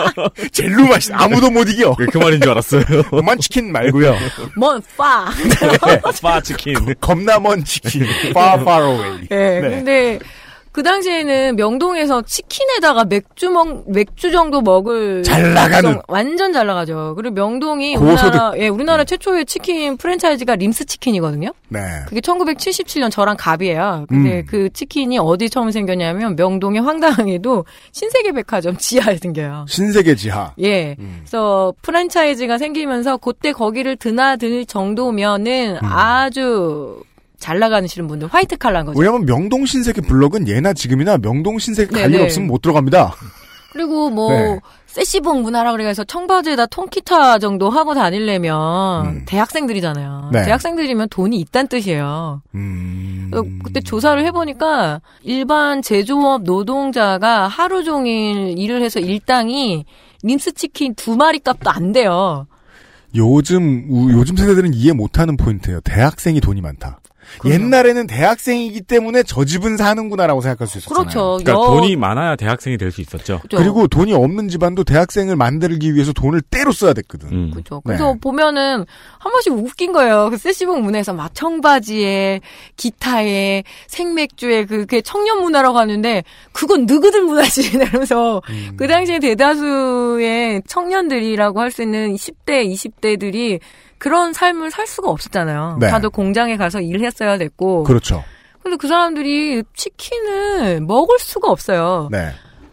젤로 0.54 0.88
맛있다. 0.88 1.22
아무도 1.22 1.52
못 1.52 1.68
이겨. 1.68 1.94
그 1.94 2.18
말인 2.18 2.40
줄 2.40 2.52
알았어요. 2.52 2.84
먼 3.24 3.38
치킨 3.38 3.70
말고요. 3.74 4.16
먼 4.56 4.82
파. 4.96 5.30
파치킨. 6.22 6.96
겁나 7.02 7.38
먼 7.38 7.62
치킨. 7.66 8.04
Far 8.28 8.62
far 8.62 8.86
away. 8.86 9.28
예. 9.30 9.60
네. 9.60 9.70
근데 9.70 10.20
그 10.78 10.84
당시에는 10.84 11.56
명동에서 11.56 12.22
치킨에다가 12.22 13.04
맥주 13.06 13.50
먹 13.50 13.90
맥주 13.92 14.30
정도 14.32 14.62
먹을 14.62 15.24
잘 15.24 15.52
나가는. 15.56 15.82
정- 15.94 16.02
완전 16.08 16.54
잘 16.54 16.68
나가죠. 16.68 17.16
그리고 17.18 17.34
명동이 17.34 17.96
고소득. 17.96 18.26
우리나라 18.28 18.54
예, 18.60 18.68
우리나라 18.68 19.04
최초의 19.04 19.48
치킨 19.48 19.98
프랜차이즈가 19.98 20.56
림스 20.56 20.86
치킨이거든요. 20.86 21.50
네. 21.70 21.80
그게 22.08 22.22
1977년 22.22 23.10
저랑 23.10 23.38
갑이에요. 23.40 24.06
근데 24.08 24.42
음. 24.42 24.46
그 24.48 24.70
치킨이 24.72 25.18
어디 25.18 25.50
처음 25.50 25.72
생겼냐면 25.72 26.36
명동의 26.36 26.80
황당에도 26.84 27.66
신세계백화점 27.92 28.78
지하에 28.78 29.18
생겨요. 29.18 29.66
신세계 29.68 30.14
지하. 30.14 30.54
예. 30.62 30.96
음. 31.00 31.22
그래서 31.22 31.74
프랜차이즈가 31.82 32.60
생기면서 32.60 33.18
그때 33.18 33.52
거기를 33.52 33.96
드나들 33.96 34.68
정도면은 34.68 35.78
음. 35.82 35.90
아주 35.92 37.02
잘 37.40 37.60
나가시는 37.60 38.08
분들 38.08 38.28
화이트 38.30 38.58
칼라인 38.58 38.86
거죠. 38.86 39.00
왜냐면 39.00 39.26
명동 39.26 39.66
신세계 39.66 40.02
블럭은 40.02 40.48
예나 40.48 40.74
지금이나 40.74 41.18
명동 41.18 41.60
신세계 41.60 41.92
갈일 41.92 42.12
네네. 42.12 42.24
없으면 42.26 42.48
못 42.48 42.62
들어갑니다. 42.62 43.16
그리고 43.74 44.10
뭐 44.10 44.32
네. 44.32 44.60
세시봉 44.88 45.44
문화라 45.44 45.72
그래서 45.74 46.04
청바지에다 46.04 46.66
통기타 46.68 47.38
정도 47.38 47.70
하고 47.70 47.94
다니려면 47.94 49.06
음. 49.06 49.26
대학생들이잖아요. 49.28 50.32
네. 50.34 50.46
대학생들이면 50.46 51.10
돈이 51.10 51.38
있단 51.42 51.68
뜻이에요. 51.68 52.42
음. 52.56 53.30
어, 53.36 53.44
그때 53.64 53.82
조사를 53.82 54.24
해보니까 54.26 55.02
일반 55.22 55.84
제조업 55.84 56.42
노동자가 56.44 57.48
하루 57.48 57.84
종일 57.84 58.58
일을 58.58 58.82
해서 58.82 59.00
일당이 59.00 59.86
림스 60.24 60.54
치킨 60.54 60.96
두 60.96 61.16
마리 61.16 61.38
값도 61.38 61.70
안 61.70 61.92
돼요. 61.92 62.48
요즘 63.16 63.86
우- 63.90 64.12
요즘 64.12 64.36
세대들은 64.36 64.74
이해 64.74 64.94
못하는 64.94 65.38
포인트예요. 65.38 65.82
대학생이 65.82 66.42
돈이 66.42 66.62
많다. 66.62 67.00
그럼요. 67.40 67.54
옛날에는 67.56 68.08
대학생이기 68.08 68.82
때문에 68.82 69.24
저 69.24 69.46
집은 69.46 69.78
사는구나라고 69.78 70.42
생각할 70.42 70.68
수 70.68 70.78
있었잖아요. 70.80 71.04
그렇죠. 71.04 71.38
그러니까 71.44 71.52
여- 71.54 71.68
돈이 71.68 71.96
많아야 71.96 72.36
대학생이 72.36 72.78
될 72.78 72.92
수 72.92 73.02
있었죠. 73.02 73.40
그죠. 73.40 73.58
그리고 73.58 73.88
돈이 73.88 74.14
없는 74.14 74.50
집안도 74.50 74.84
대학생을 74.86 75.36
만들기 75.36 75.94
위해서 75.94 76.14
돈을 76.14 76.42
때로 76.42 76.72
써야 76.72 76.94
됐거든. 76.94 77.30
음. 77.32 77.52
그죠. 77.54 77.76
네. 77.78 77.82
그래서 77.86 78.16
보면은 78.22 78.86
한 79.20 79.32
번씩 79.32 79.54
웃긴 79.54 79.92
거예요. 79.92 80.30
그 80.32 80.38
세시봉 80.38 80.82
문화에서 80.84 81.14
막 81.14 81.34
청바지에 81.36 82.42
기타에 82.76 83.64
생맥주에 83.88 84.66
그게 84.66 85.02
청년 85.02 85.42
문화라고 85.42 85.78
하는데 85.78 86.24
그건 86.54 86.86
느그들 86.86 87.24
문화지 87.24 87.62
이러면서 87.76 88.42
음. 88.50 88.74
그 88.78 88.88
당시에 88.88 89.20
대다수의 89.20 90.64
청년들이라고 90.68 91.60
할 91.62 91.68
수 91.72 91.82
있는 91.84 92.16
10대, 92.16 92.66
20대들이 92.74 93.60
그런 93.98 94.34
삶을 94.34 94.72
살 94.72 94.88
수가 94.88 95.10
없었잖아요. 95.10 95.78
네. 95.80 95.88
다들 95.88 96.10
공장에 96.10 96.58
가서 96.58 96.82
일했어야 96.82 97.38
됐고. 97.38 97.84
그렇죠. 97.84 98.24
근데 98.62 98.78
그 98.78 98.88
사람들이 98.88 99.64
치킨을 99.76 100.82
먹을 100.82 101.20
수가 101.20 101.50
없어요. 101.50 102.10
네. 102.12 102.32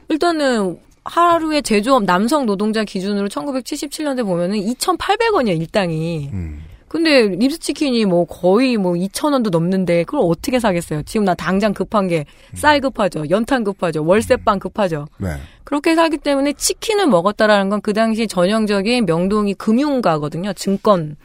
일단은 0.08 0.78
하루에 1.04 1.60
제조업 1.60 2.04
남성 2.04 2.46
노동자 2.46 2.82
기준으로 2.82 3.28
1977년대 3.28 4.24
보면은 4.24 4.56
2,800원이야 4.56 5.56
일당이. 5.60 6.30
음. 6.32 6.63
근데 6.94 7.26
립스치킨이 7.26 8.04
뭐 8.04 8.24
거의 8.24 8.76
뭐 8.76 8.92
2,000원도 8.92 9.50
넘는데 9.50 10.04
그걸 10.04 10.20
어떻게 10.22 10.60
사겠어요? 10.60 11.02
지금 11.02 11.24
나 11.24 11.34
당장 11.34 11.74
급한 11.74 12.06
게 12.06 12.24
쌀 12.54 12.80
급하죠, 12.80 13.24
연탄 13.30 13.64
급하죠, 13.64 14.04
월세빵 14.06 14.60
급하죠. 14.60 15.06
네. 15.18 15.30
그렇게 15.64 15.96
사기 15.96 16.18
때문에 16.18 16.52
치킨을 16.52 17.08
먹었다라는 17.08 17.68
건 17.68 17.80
그 17.82 17.92
당시 17.92 18.28
전형적인 18.28 19.06
명동이 19.06 19.54
금융가거든요, 19.54 20.52
증권. 20.52 21.16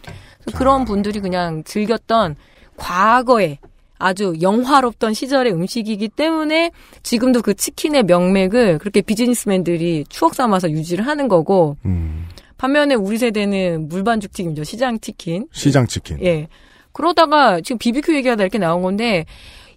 그런 0.56 0.86
분들이 0.86 1.20
그냥 1.20 1.64
즐겼던 1.64 2.36
과거에 2.76 3.60
아주 4.00 4.34
영화롭던 4.42 5.14
시절의 5.14 5.54
음식이기 5.54 6.10
때문에 6.10 6.72
지금도 7.04 7.44
그 7.44 7.54
치킨의 7.54 8.04
명맥을 8.04 8.80
그렇게 8.80 9.02
비즈니스맨들이 9.02 10.06
추억 10.10 10.34
삼아서 10.34 10.72
유지를 10.72 11.06
하는 11.06 11.28
거고 11.28 11.78
음. 11.86 12.26
반면에 12.60 12.94
우리 12.94 13.18
세대는 13.18 13.88
물반죽 13.88 14.34
튀김이죠. 14.34 14.66
시장 14.66 15.00
치킨. 15.00 15.48
시장 15.52 15.88
치킨. 15.88 16.22
예. 16.24 16.48
그러다가 16.92 17.62
지금 17.62 17.78
BBQ 17.80 18.14
얘기하다 18.16 18.44
이렇게 18.44 18.58
나온 18.58 18.82
건데 18.82 19.26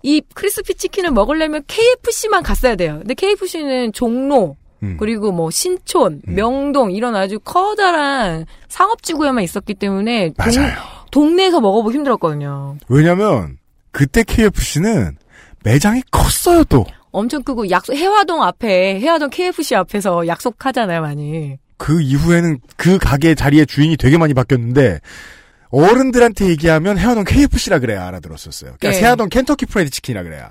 이 0.03 0.21
크리스피 0.35 0.75
치킨을 0.75 1.13
먹으려면 1.13 1.63
KFC만 1.69 2.43
갔어야 2.43 2.75
돼요. 2.75 2.99
근데 2.99 3.15
KFC는 3.15 3.93
종로 3.93 4.57
음. 4.83 4.97
그리고 4.99 5.31
뭐 5.31 5.49
신촌, 5.53 6.23
음. 6.27 6.35
명동 6.35 6.91
이런 6.91 7.15
아주 7.15 7.39
커다란 7.39 8.47
상업지구에만 8.69 9.45
있었기 9.45 9.75
때문에 9.75 10.31
동, 10.31 10.35
맞아요. 10.45 10.77
동 11.13 11.37
네에서 11.37 11.61
먹어보기 11.61 11.95
힘들었거든요. 11.99 12.79
왜냐면 12.89 13.59
그때 13.93 14.25
KFC는 14.25 15.19
매장이 15.63 16.03
컸어요 16.11 16.65
또. 16.65 16.85
엄청 17.13 17.45
크고 17.45 17.71
약속 17.71 17.95
해화동 17.95 18.43
앞에 18.43 18.99
해화동 18.99 19.31
KFC 19.31 19.77
앞에서 19.77 20.27
약속하잖아요, 20.27 21.01
많이. 21.01 21.59
그 21.77 22.01
이후에는 22.01 22.61
그 22.77 22.99
가게 22.99 23.35
자리의 23.35 23.67
주인이 23.67 23.97
되게 23.97 24.19
많이 24.19 24.35
바뀌었는데 24.35 25.01
어른들한테 25.71 26.49
얘기하면 26.49 26.99
혜화동 26.99 27.25
KFC라 27.25 27.79
그래야 27.79 28.07
알아들었었어요. 28.07 28.75
그러니까 28.79 28.91
네. 28.91 29.05
혜화동 29.05 29.29
켄터키 29.29 29.67
프라이드 29.67 29.91
치킨이라 29.91 30.23
그래야. 30.23 30.51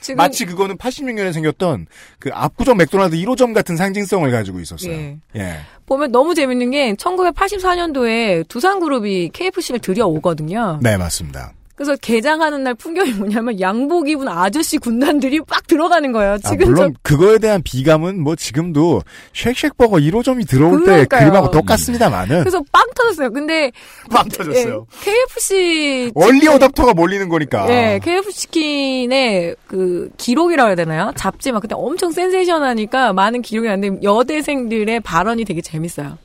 지금 0.00 0.16
마치 0.16 0.44
그거는 0.44 0.76
86년에 0.76 1.32
생겼던 1.32 1.86
그 2.18 2.30
압구정 2.32 2.76
맥도날드 2.76 3.16
1호점 3.16 3.54
같은 3.54 3.76
상징성을 3.76 4.30
가지고 4.30 4.60
있었어요. 4.60 4.92
예. 4.92 5.18
예. 5.36 5.56
보면 5.86 6.12
너무 6.12 6.34
재밌는 6.34 6.70
게 6.70 6.92
1984년도에 6.94 8.46
두산그룹이 8.48 9.30
KFC를 9.32 9.80
들여오거든요. 9.80 10.80
네, 10.82 10.96
맞습니다. 10.96 11.52
그래서 11.74 11.96
개장하는 11.96 12.62
날 12.62 12.74
풍경이 12.74 13.12
뭐냐면 13.14 13.58
양복 13.60 14.08
입은 14.08 14.28
아저씨 14.28 14.78
군단들이 14.78 15.40
빡 15.40 15.66
들어가는 15.66 16.12
거예요. 16.12 16.34
아, 16.34 16.38
지금 16.38 16.66
물론 16.68 16.94
그거에 17.02 17.38
대한 17.38 17.62
비감은 17.62 18.22
뭐 18.22 18.36
지금도 18.36 19.02
쉑쉑버거 19.32 19.96
1호점이 19.96 20.48
들어올 20.48 20.80
때 20.80 20.84
그러니까요. 20.84 21.20
그림하고 21.20 21.50
똑같습니다만은 21.50 22.40
그래서 22.40 22.62
빵 22.70 22.84
터졌어요. 22.94 23.32
근데 23.32 23.72
빵 24.10 24.28
터졌어요. 24.28 24.86
예, 24.88 25.04
KFC 25.04 26.12
원리 26.14 26.46
어답터가 26.46 26.94
몰리는 26.94 27.28
거니까. 27.28 27.68
예, 27.70 27.98
KFC 28.02 28.44
치킨의 28.44 29.56
그 29.66 30.10
기록이라고 30.16 30.68
해야 30.68 30.76
되나요? 30.76 31.12
잡지 31.16 31.50
막 31.52 31.60
그때 31.60 31.74
엄청 31.76 32.12
센세이션하니까 32.12 33.12
많은 33.12 33.42
기록이 33.42 33.68
나는데 33.68 34.00
여대생들의 34.02 35.00
발언이 35.00 35.44
되게 35.44 35.60
재밌어요. 35.60 36.18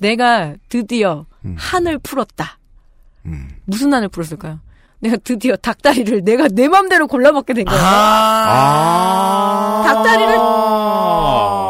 내가 0.00 0.54
드디어 0.68 1.26
음. 1.44 1.54
한을 1.58 1.98
풀었다. 1.98 2.58
음. 3.26 3.48
무슨 3.64 3.92
한을 3.94 4.08
풀었을까요? 4.08 4.60
내가 5.00 5.16
드디어 5.22 5.56
닭다리를 5.56 6.24
내가 6.24 6.48
내 6.48 6.68
맘대로 6.68 7.06
골라 7.06 7.32
먹게 7.32 7.52
된 7.54 7.64
거야. 7.64 7.78
아. 7.80 9.02
닭다리를 9.86 10.36
아. 10.38 11.66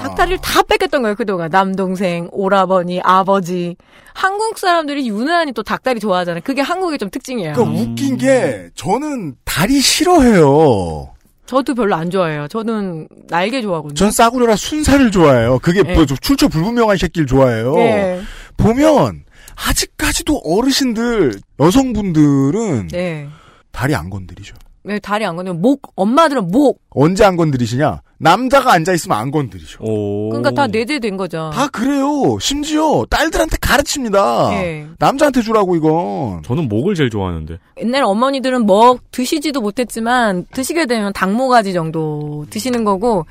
닭다리를 0.00 0.38
다 0.42 0.62
뺏겼던 0.62 1.02
거예요 1.02 1.14
그동안 1.14 1.50
남동생, 1.50 2.28
오라버니, 2.32 3.00
아버지. 3.04 3.76
한국 4.14 4.58
사람들이 4.58 5.08
유난히 5.08 5.52
또 5.52 5.62
닭다리 5.62 6.00
좋아하잖아요. 6.00 6.40
그게 6.44 6.60
한국의 6.60 6.98
좀 6.98 7.08
특징이에요. 7.10 7.52
그러니까 7.54 7.80
웃긴 7.80 8.16
게 8.16 8.70
저는 8.74 9.36
다리 9.44 9.80
싫어해요. 9.80 11.12
저도 11.46 11.74
별로 11.74 11.94
안 11.94 12.10
좋아해요. 12.10 12.48
저는 12.48 13.08
날개 13.28 13.62
좋아하거든요. 13.62 13.94
전 13.94 14.10
싸구려라 14.10 14.56
순살을 14.56 15.10
좋아해요. 15.12 15.60
그게 15.60 15.82
네. 15.82 15.94
뭐 15.94 16.04
출처 16.04 16.48
불분명한 16.48 16.96
새끼를 16.98 17.26
좋아해요. 17.26 17.74
네. 17.74 18.20
보면 18.58 19.22
아직까지도 19.66 20.42
어르신들 20.44 21.40
여성분들은 21.58 22.88
네. 22.88 23.28
다리 23.72 23.94
안 23.94 24.10
건드리죠. 24.10 24.54
왜 24.84 24.98
다리 24.98 25.26
안 25.26 25.36
건드면 25.36 25.60
목 25.60 25.82
엄마들은 25.96 26.48
목 26.48 26.80
언제 26.90 27.24
안 27.24 27.36
건드리시냐? 27.36 28.00
남자가 28.18 28.72
앉아 28.72 28.94
있으면 28.94 29.18
안 29.18 29.30
건드리죠. 29.30 29.84
오. 29.84 30.30
그러니까 30.30 30.50
다 30.50 30.66
내재된 30.66 31.16
거죠. 31.16 31.50
다 31.52 31.68
그래요. 31.68 32.38
심지어 32.40 33.04
딸들한테 33.10 33.58
가르칩니다. 33.60 34.50
예. 34.54 34.86
남자한테 34.98 35.42
주라고 35.42 35.76
이건. 35.76 36.42
저는 36.42 36.68
목을 36.68 36.94
제일 36.94 37.10
좋아하는데. 37.10 37.58
옛날 37.80 38.04
어머니들은 38.04 38.66
먹 38.66 39.00
드시지도 39.10 39.60
못했지만 39.60 40.46
드시게 40.52 40.86
되면 40.86 41.12
닭모가지 41.12 41.72
정도 41.72 42.46
드시는 42.50 42.84
거고 42.84 43.26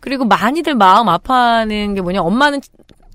그리고 0.00 0.24
많이들 0.24 0.74
마음 0.74 1.08
아파하는 1.08 1.94
게 1.94 2.00
뭐냐 2.00 2.22
엄마는 2.22 2.60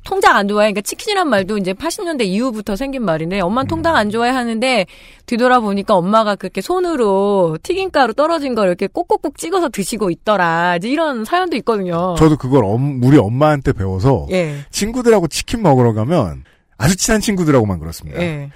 통닭 0.08 0.38
안 0.38 0.48
좋아해. 0.48 0.68
그러니까 0.72 0.80
치킨이란 0.82 1.28
말도 1.28 1.58
이제 1.58 1.74
80년대 1.74 2.22
이후부터 2.24 2.78
생긴 2.78 3.04
말인데 3.04 3.42
엄마는 3.42 3.68
통닭 3.68 3.94
안 3.98 4.10
좋아해 4.10 4.32
하는데 4.32 4.86
뒤돌아보니까 5.26 5.96
엄마가 5.96 6.36
그렇게 6.36 6.62
손으로 6.62 7.58
튀김가루 7.62 8.14
떨어진 8.14 8.56
걸 8.56 8.68
이렇게 8.70 8.88
꼭꼭꼭 8.88 9.38
찍어서 9.38 9.68
드시고 9.68 10.10
있더라. 10.10 10.78
이제 10.78 10.88
이런 10.88 11.26
사연도 11.26 11.58
있거든요. 11.58 12.16
저도 12.18 12.38
그걸 12.38 12.64
엄- 12.64 13.04
우리 13.04 13.18
엄마한테 13.18 13.74
배워서 13.74 14.28
예. 14.32 14.60
친구들하고 14.72 15.28
치킨 15.28 15.62
먹으러 15.62 15.92
가면 15.94 16.46
아주 16.78 16.96
친한 16.96 17.20
친구들하고만 17.20 17.78
그렇습니다. 17.80 18.22
예. 18.22 18.50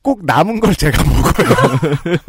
꼭 0.00 0.24
남은 0.24 0.60
걸 0.60 0.76
제가 0.76 1.02
먹어요. 1.02 2.28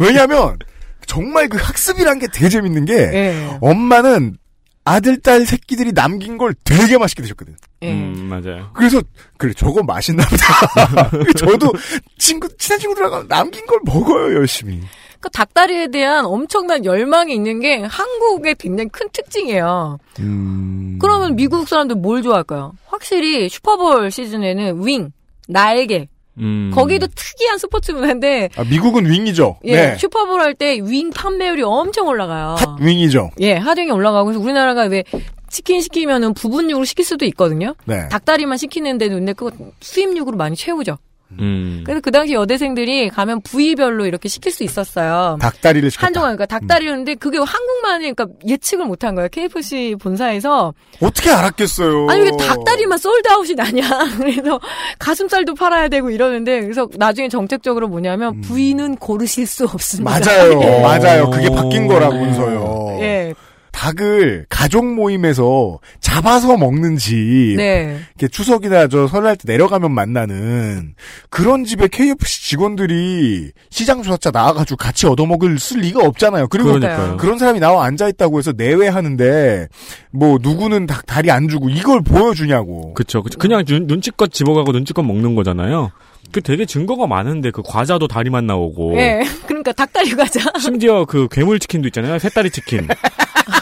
왜냐하면 0.00 0.58
정말 1.06 1.48
그 1.48 1.56
학습이란 1.56 2.18
게 2.18 2.26
되게 2.30 2.50
재밌는 2.50 2.84
게 2.84 2.92
예. 2.94 3.58
엄마는 3.62 4.36
아들 4.84 5.20
딸 5.20 5.46
새끼들이 5.46 5.92
남긴 5.92 6.38
걸 6.38 6.54
되게 6.64 6.98
맛있게 6.98 7.22
드셨거든. 7.22 7.56
예. 7.82 7.92
음, 7.92 8.26
맞아요. 8.28 8.70
그래서 8.74 9.00
그래 9.36 9.52
저거 9.56 9.82
맛있나 9.82 10.24
보다. 10.24 11.10
저도 11.38 11.72
친구 12.18 12.48
친한 12.56 12.80
친구들하고 12.80 13.28
남긴 13.28 13.64
걸 13.66 13.78
먹어요 13.84 14.34
열심히. 14.34 14.80
그 15.20 15.30
닭다리에 15.30 15.86
대한 15.88 16.26
엄청난 16.26 16.84
열망이 16.84 17.32
있는 17.32 17.60
게 17.60 17.82
한국의 17.82 18.56
굉장히 18.56 18.88
큰 18.90 19.08
특징이에요. 19.12 19.98
음. 20.18 20.98
그러면 21.00 21.36
미국 21.36 21.68
사람들 21.68 21.96
뭘 21.96 22.22
좋아할까요? 22.22 22.72
확실히 22.86 23.48
슈퍼볼 23.48 24.10
시즌에는 24.10 24.84
윙, 24.84 25.12
날개, 25.46 26.08
음. 26.38 26.70
거기도 26.74 27.06
특이한 27.06 27.58
스포츠 27.58 27.92
문화인데 27.92 28.48
아, 28.56 28.64
미국은 28.64 29.08
윙이죠. 29.10 29.58
예, 29.64 29.74
네. 29.74 29.96
슈퍼볼 29.98 30.40
할 30.40 30.54
때 30.54 30.78
윙 30.82 31.10
판매율이 31.10 31.62
엄청 31.62 32.06
올라가요. 32.08 32.56
핫 32.58 32.80
윙이죠. 32.80 33.30
예, 33.40 33.54
하등이 33.54 33.90
올라가고 33.90 34.26
그래서 34.26 34.40
우리나라가 34.42 34.82
왜 34.84 35.04
치킨 35.48 35.80
시키면은 35.82 36.32
부분육으로 36.34 36.84
시킬 36.86 37.04
수도 37.04 37.24
있거든요. 37.26 37.74
네. 37.84 38.08
닭다리만 38.08 38.56
시키는데도 38.58 39.16
근데 39.16 39.32
그거 39.34 39.50
수입육으로 39.80 40.36
많이 40.36 40.56
채우죠. 40.56 40.96
음. 41.38 41.82
그래서 41.84 42.00
그 42.00 42.10
당시 42.10 42.34
여대생들이 42.34 43.10
가면 43.10 43.42
부위별로 43.42 44.06
이렇게 44.06 44.28
시킬 44.28 44.52
수 44.52 44.64
있었어요. 44.64 45.38
닭다리를 45.40 45.90
시켰다. 45.90 46.06
한동안 46.06 46.36
그러니까 46.36 46.46
닭다리였는데 46.46 47.14
그게 47.16 47.38
한국만이 47.38 48.12
그러니까 48.12 48.26
예측을 48.46 48.86
못한 48.86 49.14
거예요. 49.14 49.28
KFC 49.30 49.96
본사에서 50.00 50.74
어떻게 51.00 51.30
알았겠어요? 51.30 52.08
아니 52.10 52.22
왜 52.22 52.30
닭다리만 52.36 52.98
솔드아웃이 52.98 53.54
나냐. 53.54 53.82
그래서 54.18 54.60
가슴살도 54.98 55.54
팔아야 55.54 55.88
되고 55.88 56.10
이러는데 56.10 56.60
그래서 56.62 56.88
나중에 56.96 57.28
정책적으로 57.28 57.88
뭐냐면 57.88 58.40
부위는 58.42 58.96
고르실 58.96 59.46
수 59.46 59.64
없습니다. 59.64 60.16
음. 60.16 60.22
맞아요. 60.24 60.60
예. 60.62 60.80
맞아요. 60.82 61.30
그게 61.30 61.48
바뀐 61.48 61.86
거라면서요. 61.86 62.98
예. 63.00 63.34
닭을 63.72 64.46
가족 64.48 64.86
모임에서 64.86 65.80
잡아서 66.00 66.56
먹는지 66.56 67.54
네. 67.56 67.98
이렇게 68.16 68.28
추석이나 68.28 68.86
저 68.88 69.08
설날 69.08 69.36
때 69.36 69.44
내려가면 69.46 69.92
만나는 69.92 70.94
그런 71.30 71.64
집에 71.64 71.88
KFC 71.88 72.50
직원들이 72.50 73.52
시장 73.70 74.02
조사차 74.02 74.30
나와가지고 74.30 74.76
같이 74.76 75.06
얻어먹을 75.06 75.58
쓸 75.58 75.80
리가 75.80 76.04
없잖아요. 76.04 76.48
그리고 76.48 76.72
그러니까요. 76.72 77.16
그런 77.16 77.38
사람이 77.38 77.60
나와 77.60 77.86
앉아 77.86 78.08
있다고 78.08 78.38
해서 78.38 78.52
내외하는데 78.56 79.68
뭐 80.12 80.38
누구는 80.40 80.86
닭 80.86 81.06
다리 81.06 81.30
안 81.30 81.48
주고 81.48 81.68
이걸 81.68 82.02
보여주냐고. 82.02 82.94
그쵸. 82.94 83.22
그쵸. 83.22 83.38
그냥 83.38 83.64
눈, 83.64 83.86
눈치껏 83.86 84.32
집어가고 84.32 84.72
눈치껏 84.72 85.04
먹는 85.04 85.34
거잖아요. 85.34 85.90
그 86.30 86.40
되게 86.40 86.64
증거가 86.64 87.06
많은데 87.06 87.50
그 87.50 87.62
과자도 87.62 88.08
다리만 88.08 88.46
나오고. 88.46 88.94
예. 88.96 89.22
그러니까 89.46 89.72
닭다리 89.72 90.10
과자. 90.12 90.40
심지어 90.58 91.04
그 91.04 91.28
괴물 91.30 91.58
치킨도 91.58 91.88
있잖아요. 91.88 92.18
새다리 92.18 92.50
치킨. 92.50 92.86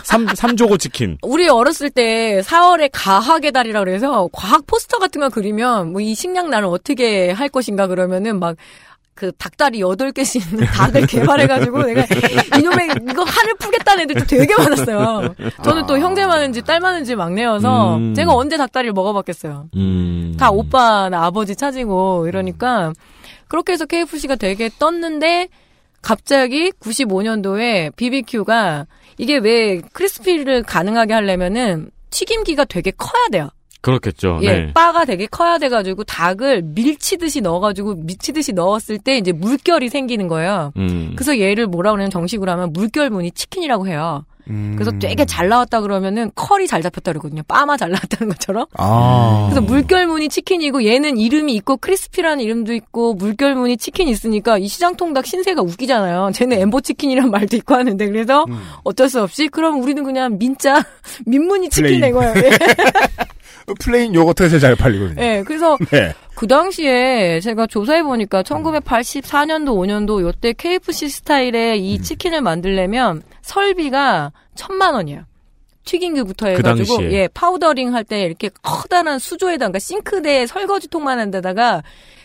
삼, 0.05 0.27
삼조고 0.27 0.77
치킨. 0.77 1.17
우리 1.23 1.49
어렸을 1.49 1.91
때 1.91 2.41
4월에 2.45 2.91
가학의 2.93 3.53
달이라 3.53 3.81
그래서 3.81 4.29
과학 4.33 4.67
포스터 4.67 4.99
같은 4.99 5.21
거 5.21 5.29
그리면 5.31 5.93
뭐 5.93 6.01
이 6.01 6.15
식량난을 6.15 6.67
어떻게 6.69 7.31
할 7.31 7.49
것인가 7.49 7.87
그러면은 7.87 8.39
막 8.41 8.57
그 9.21 9.33
닭다리 9.33 9.81
8개씩 9.81 10.51
있는 10.51 10.65
닭을 10.65 11.07
개발해가지고 11.07 11.83
내가 11.83 12.07
이놈의 12.59 12.89
이거 13.11 13.23
한을 13.23 13.55
풀겠다는 13.59 14.05
애들도 14.05 14.25
되게 14.25 14.57
많았어요. 14.57 15.35
저는 15.63 15.87
또 15.87 15.99
형제 15.99 16.25
많은지 16.25 16.63
딸 16.63 16.81
많은지 16.81 17.15
막내여서 17.15 17.97
음. 17.97 18.15
제가 18.15 18.33
언제 18.33 18.57
닭다리를 18.57 18.95
먹어봤겠어요. 18.95 19.67
음. 19.77 20.37
다 20.39 20.51
오빠나 20.51 21.27
아버지 21.27 21.55
차지고 21.55 22.29
이러니까 22.29 22.95
그렇게 23.47 23.75
해서 23.75 23.85
KFC가 23.85 24.37
되게 24.37 24.71
떴는데 24.79 25.49
갑자기 26.01 26.73
95년도에 26.81 27.95
BBQ가 27.97 28.87
이게 29.19 29.37
왜 29.37 29.83
크리스피를 29.93 30.63
가능하게 30.63 31.13
하려면은 31.13 31.91
튀김기가 32.09 32.65
되게 32.65 32.91
커야 32.91 33.29
돼요. 33.31 33.51
그렇겠죠. 33.81 34.41
예, 34.43 34.53
네. 34.53 34.73
바가 34.73 35.05
되게 35.05 35.27
커야 35.27 35.59
돼가지고 35.59 36.05
닭을 36.05 36.63
밀치듯이 36.63 37.41
넣어가지고 37.41 37.95
미치듯이 37.97 38.53
넣었을 38.53 38.99
때 38.99 39.17
이제 39.17 39.33
물결이 39.33 39.89
생기는 39.89 40.29
거예요. 40.29 40.73
음. 40.77 41.13
그래서 41.17 41.39
얘를 41.39 41.67
뭐라 41.67 41.91
그러냐면 41.93 42.11
정식으로 42.11 42.51
하면 42.53 42.73
물결무늬 42.73 43.33
치킨이라고 43.33 43.87
해요. 43.89 44.25
음. 44.49 44.73
그래서 44.77 44.91
되게 44.99 45.25
잘 45.25 45.49
나왔다 45.49 45.81
그러면은 45.81 46.31
컬이 46.35 46.67
잘 46.67 46.83
잡혔다 46.83 47.13
그러거든요. 47.13 47.43
빠마 47.47 47.77
잘 47.77 47.91
나왔다는 47.91 48.33
것처럼. 48.33 48.67
아. 48.77 49.47
그래서 49.49 49.61
물결무늬 49.61 50.29
치킨이고 50.29 50.85
얘는 50.85 51.19
이름이 51.19 51.55
있고 51.57 51.77
크리스피라는 51.77 52.43
이름도 52.43 52.75
있고 52.75 53.15
물결무늬 53.15 53.77
치킨 53.77 54.09
있으니까 54.09 54.59
이 54.59 54.67
시장통닭 54.67 55.25
신세가 55.27 55.63
웃기잖아요. 55.63 56.33
쟤는 56.35 56.59
엠보 56.59 56.81
치킨이란 56.81 57.31
말도 57.31 57.57
있고 57.59 57.75
하는데 57.77 58.05
그래서 58.07 58.45
음. 58.49 58.61
어쩔 58.83 59.09
수 59.09 59.23
없이 59.23 59.49
그럼 59.49 59.81
우리는 59.83 60.03
그냥 60.03 60.37
민자 60.39 60.83
민무늬 61.27 61.71
치킨. 61.71 62.01
낸 62.01 62.13
거예요. 62.13 62.35
예. 63.71 63.75
plain 63.85 64.15
요거트가 64.15 64.49
제일 64.49 64.61
잘 64.61 64.75
팔리거든요. 64.77 65.23
예, 65.23 65.43
그래서 65.47 65.77
네. 65.91 66.15
그 66.35 66.47
당시에 66.47 67.41
제가 67.41 67.67
조사해 67.67 68.03
보니까 68.03 68.43
1984년도 68.43 69.69
5년도 69.77 70.23
요때 70.23 70.53
KFC 70.55 71.09
스타일의 71.09 71.81
이 71.85 71.99
음. 71.99 72.03
치킨을 72.03 72.41
만들려면 72.41 73.23
설비가 73.43 74.33
천만 74.55 74.95
원이에요. 74.95 75.25
튀김기부터 75.85 76.47
그 76.47 76.53
해가지고 76.53 76.97
당시에. 76.99 77.13
예 77.13 77.29
powdering 77.33 77.95
할 77.95 78.05
때 78.05 78.23
이렇게 78.23 78.51
커다란 78.63 79.19
수조에다 79.19 79.59
그러니까 79.67 79.79
싱크대에 79.79 80.47
설거지통만 80.47 81.19
한 81.19 81.31
데다가 81.31 81.83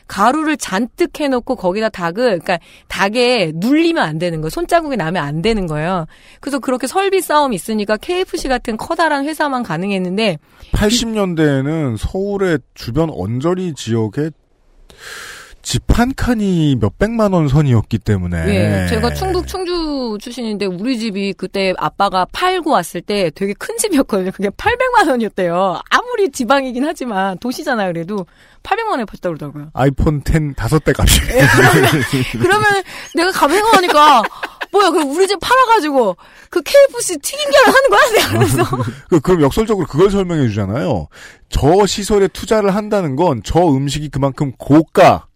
가루를 0.07 0.57
잔뜩 0.57 1.19
해놓고 1.19 1.55
거기다 1.55 1.89
닭을 1.89 2.39
그러니까 2.39 2.59
닭에 2.87 3.51
눌리면 3.55 4.03
안 4.03 4.17
되는 4.19 4.41
거예요. 4.41 4.49
손자국이 4.49 4.97
나면 4.97 5.23
안 5.23 5.41
되는 5.41 5.65
거예요. 5.67 6.05
그래서 6.39 6.59
그렇게 6.59 6.87
설비 6.87 7.21
싸움이 7.21 7.55
있으니까 7.55 7.97
KFC 7.97 8.47
같은 8.47 8.77
커다란 8.77 9.25
회사만 9.25 9.63
가능했는데 9.63 10.37
80년대에는 10.73 11.97
서울의 11.97 12.59
주변 12.73 13.09
언저리 13.11 13.73
지역에 13.73 14.29
집 15.65 15.81
한 15.97 16.13
칸이 16.13 16.75
몇백만 16.81 17.31
원 17.31 17.47
선이었기 17.47 17.99
때문에. 17.99 18.37
예, 18.83 18.87
제가 18.89 19.13
충북 19.13 19.47
충주 19.47 20.17
출신인데 20.19 20.65
우리 20.65 20.99
집이 20.99 21.33
그때 21.37 21.73
아빠가 21.77 22.25
팔고 22.33 22.69
왔을 22.69 23.01
때 23.01 23.31
되게 23.33 23.53
큰 23.53 23.77
집이었거든요. 23.77 24.31
그게 24.31 24.49
800만 24.49 25.09
원이었대요. 25.09 25.79
아무리 25.89 26.29
지방이긴 26.31 26.83
하지만 26.85 27.37
도시잖아요. 27.39 27.93
그래도 27.93 28.25
800만 28.61 28.89
원에 28.91 29.05
팔다 29.05 29.29
그러더라고요. 29.29 29.69
아이폰 29.73 30.21
10 30.27 30.55
다섯 30.57 30.83
대 30.83 30.91
값이. 30.95 31.21
그러면 32.33 32.63
내가 33.15 33.31
가만 33.31 33.55
생각하니까 33.55 34.21
뭐야 34.71 34.89
그럼 34.91 35.11
우리 35.15 35.25
집 35.27 35.39
팔아가지고 35.39 36.17
그 36.49 36.61
KFC 36.61 37.19
튀김기를 37.19 37.67
하는 37.67 37.89
거야? 37.89 38.11
내가 38.11 38.29
그래서 38.39 38.77
그, 39.09 39.19
그럼 39.21 39.41
역설적으로 39.41 39.87
그걸 39.87 40.11
설명해 40.11 40.49
주잖아요. 40.49 41.07
저 41.49 41.85
시설에 41.85 42.27
투자를 42.27 42.75
한다는 42.75 43.15
건 43.15 43.41
저 43.45 43.65
음식이 43.65 44.09
그만큼 44.09 44.51
고가, 44.57 45.27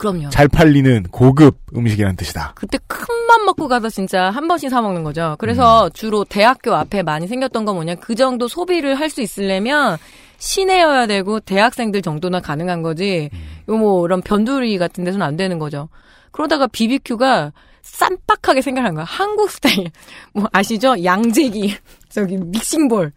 그럼요. 0.00 0.30
잘 0.30 0.48
팔리는 0.48 1.04
고급 1.12 1.58
음식이라는 1.76 2.16
뜻이다. 2.16 2.52
그때 2.56 2.78
큰 2.88 3.06
맘 3.30 3.44
먹고 3.44 3.68
가서 3.68 3.88
진짜 3.88 4.28
한 4.30 4.48
번씩 4.48 4.70
사 4.70 4.80
먹는 4.82 5.04
거죠. 5.04 5.36
그래서 5.38 5.88
주로 5.90 6.24
대학교 6.24 6.74
앞에 6.74 7.04
많이 7.04 7.28
생겼던 7.28 7.64
건 7.64 7.76
뭐냐 7.76 7.94
그 7.96 8.16
정도 8.16 8.48
소비를 8.48 8.96
할 8.98 9.08
수 9.08 9.20
있으려면 9.22 9.98
시내여야 10.38 11.06
되고 11.06 11.38
대학생들 11.38 12.02
정도나 12.02 12.40
가능한 12.40 12.82
거지. 12.82 13.30
요뭐 13.68 14.04
이런 14.06 14.20
변두리 14.20 14.78
같은 14.78 15.04
데서는 15.04 15.24
안 15.24 15.36
되는 15.36 15.60
거죠. 15.60 15.88
그러다가 16.32 16.66
BBQ가 16.66 17.52
쌈박하게 17.82 18.62
생각한 18.62 18.94
거야. 18.94 19.04
한국 19.04 19.48
스타일. 19.50 19.90
뭐 20.34 20.48
아시죠? 20.52 21.04
양재기. 21.04 21.76
저기 22.10 22.36
믹싱볼. 22.36 23.12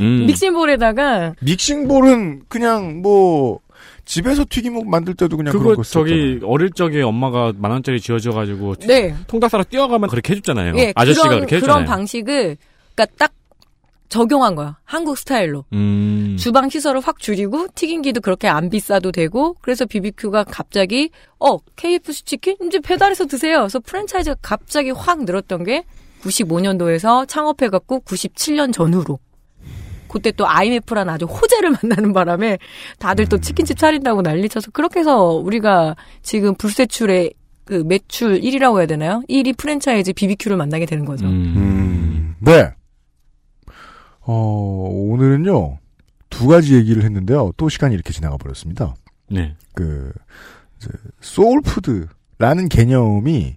음. 0.00 0.26
믹싱볼에다가 0.26 1.34
믹싱볼은 1.40 2.42
그냥 2.48 3.00
뭐 3.00 3.60
집에서 4.04 4.44
튀김 4.48 4.88
만들 4.90 5.14
때도 5.14 5.36
그냥 5.36 5.52
그거 5.52 5.64
그런 5.64 5.76
거 5.76 5.82
저기 5.82 6.40
어릴 6.44 6.70
적에 6.70 7.02
엄마가 7.02 7.52
만 7.56 7.70
원짜리 7.72 8.00
쥐어줘가지고 8.00 8.76
네. 8.86 9.14
통닭 9.26 9.50
사러 9.50 9.64
뛰어가면 9.64 10.10
그렇게 10.10 10.32
해줬잖아요. 10.32 10.74
예, 10.76 10.92
아저씨가 10.94 11.28
그런, 11.28 11.38
그렇게 11.40 11.56
해줬잖아요. 11.56 11.84
그런 11.84 11.96
방식을 11.96 12.56
그러니까 12.94 13.16
딱 13.18 13.32
적용한 14.08 14.54
거야. 14.54 14.78
한국 14.84 15.18
스타일로. 15.18 15.64
음. 15.72 16.36
주방 16.38 16.68
시설을 16.68 17.00
확 17.00 17.18
줄이고 17.18 17.66
튀김기도 17.74 18.20
그렇게 18.20 18.46
안 18.46 18.70
비싸도 18.70 19.10
되고 19.10 19.56
그래서 19.60 19.86
BBQ가 19.86 20.44
갑자기 20.44 21.10
어 21.40 21.58
KFC 21.74 22.24
치킨 22.24 22.56
이제 22.64 22.78
배달해서 22.78 23.26
드세요. 23.26 23.60
그래서 23.60 23.80
프랜차이즈가 23.80 24.36
갑자기 24.40 24.90
확 24.90 25.24
늘었던 25.24 25.64
게 25.64 25.84
95년도에서 26.22 27.26
창업해갖고 27.26 28.00
97년 28.00 28.72
전후로 28.72 29.18
그때 30.14 30.30
또 30.30 30.46
IMF라는 30.46 31.12
아주 31.12 31.24
호재를 31.26 31.74
만나는 31.82 32.12
바람에 32.12 32.58
다들 33.00 33.24
음. 33.24 33.28
또 33.28 33.38
치킨집 33.38 33.76
차린다고 33.76 34.22
난리쳐서 34.22 34.70
그렇게 34.70 35.00
해서 35.00 35.30
우리가 35.32 35.96
지금 36.22 36.54
불세출의 36.54 37.34
그 37.64 37.82
매출 37.84 38.40
1위라고 38.40 38.78
해야 38.78 38.86
되나요? 38.86 39.22
1위 39.28 39.56
프랜차이즈 39.56 40.12
BBQ를 40.12 40.56
만나게 40.56 40.86
되는 40.86 41.04
거죠. 41.04 41.26
음, 41.26 42.36
네. 42.38 42.70
어, 44.20 44.88
오늘은요, 44.90 45.78
두 46.30 46.46
가지 46.46 46.74
얘기를 46.76 47.02
했는데요. 47.02 47.52
또 47.56 47.68
시간이 47.68 47.94
이렇게 47.94 48.12
지나가 48.12 48.36
버렸습니다. 48.36 48.94
네. 49.30 49.56
그, 49.74 50.12
soul 51.20 51.62
food라는 51.62 52.68
개념이 52.68 53.56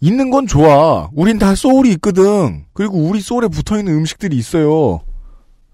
있는 0.00 0.30
건 0.30 0.46
좋아. 0.46 1.08
우린 1.14 1.38
다 1.38 1.54
soul이 1.54 1.90
있거든. 1.94 2.66
그리고 2.74 2.98
우리 2.98 3.20
soul에 3.20 3.48
붙어 3.48 3.78
있는 3.78 3.94
음식들이 3.94 4.36
있어요. 4.36 5.00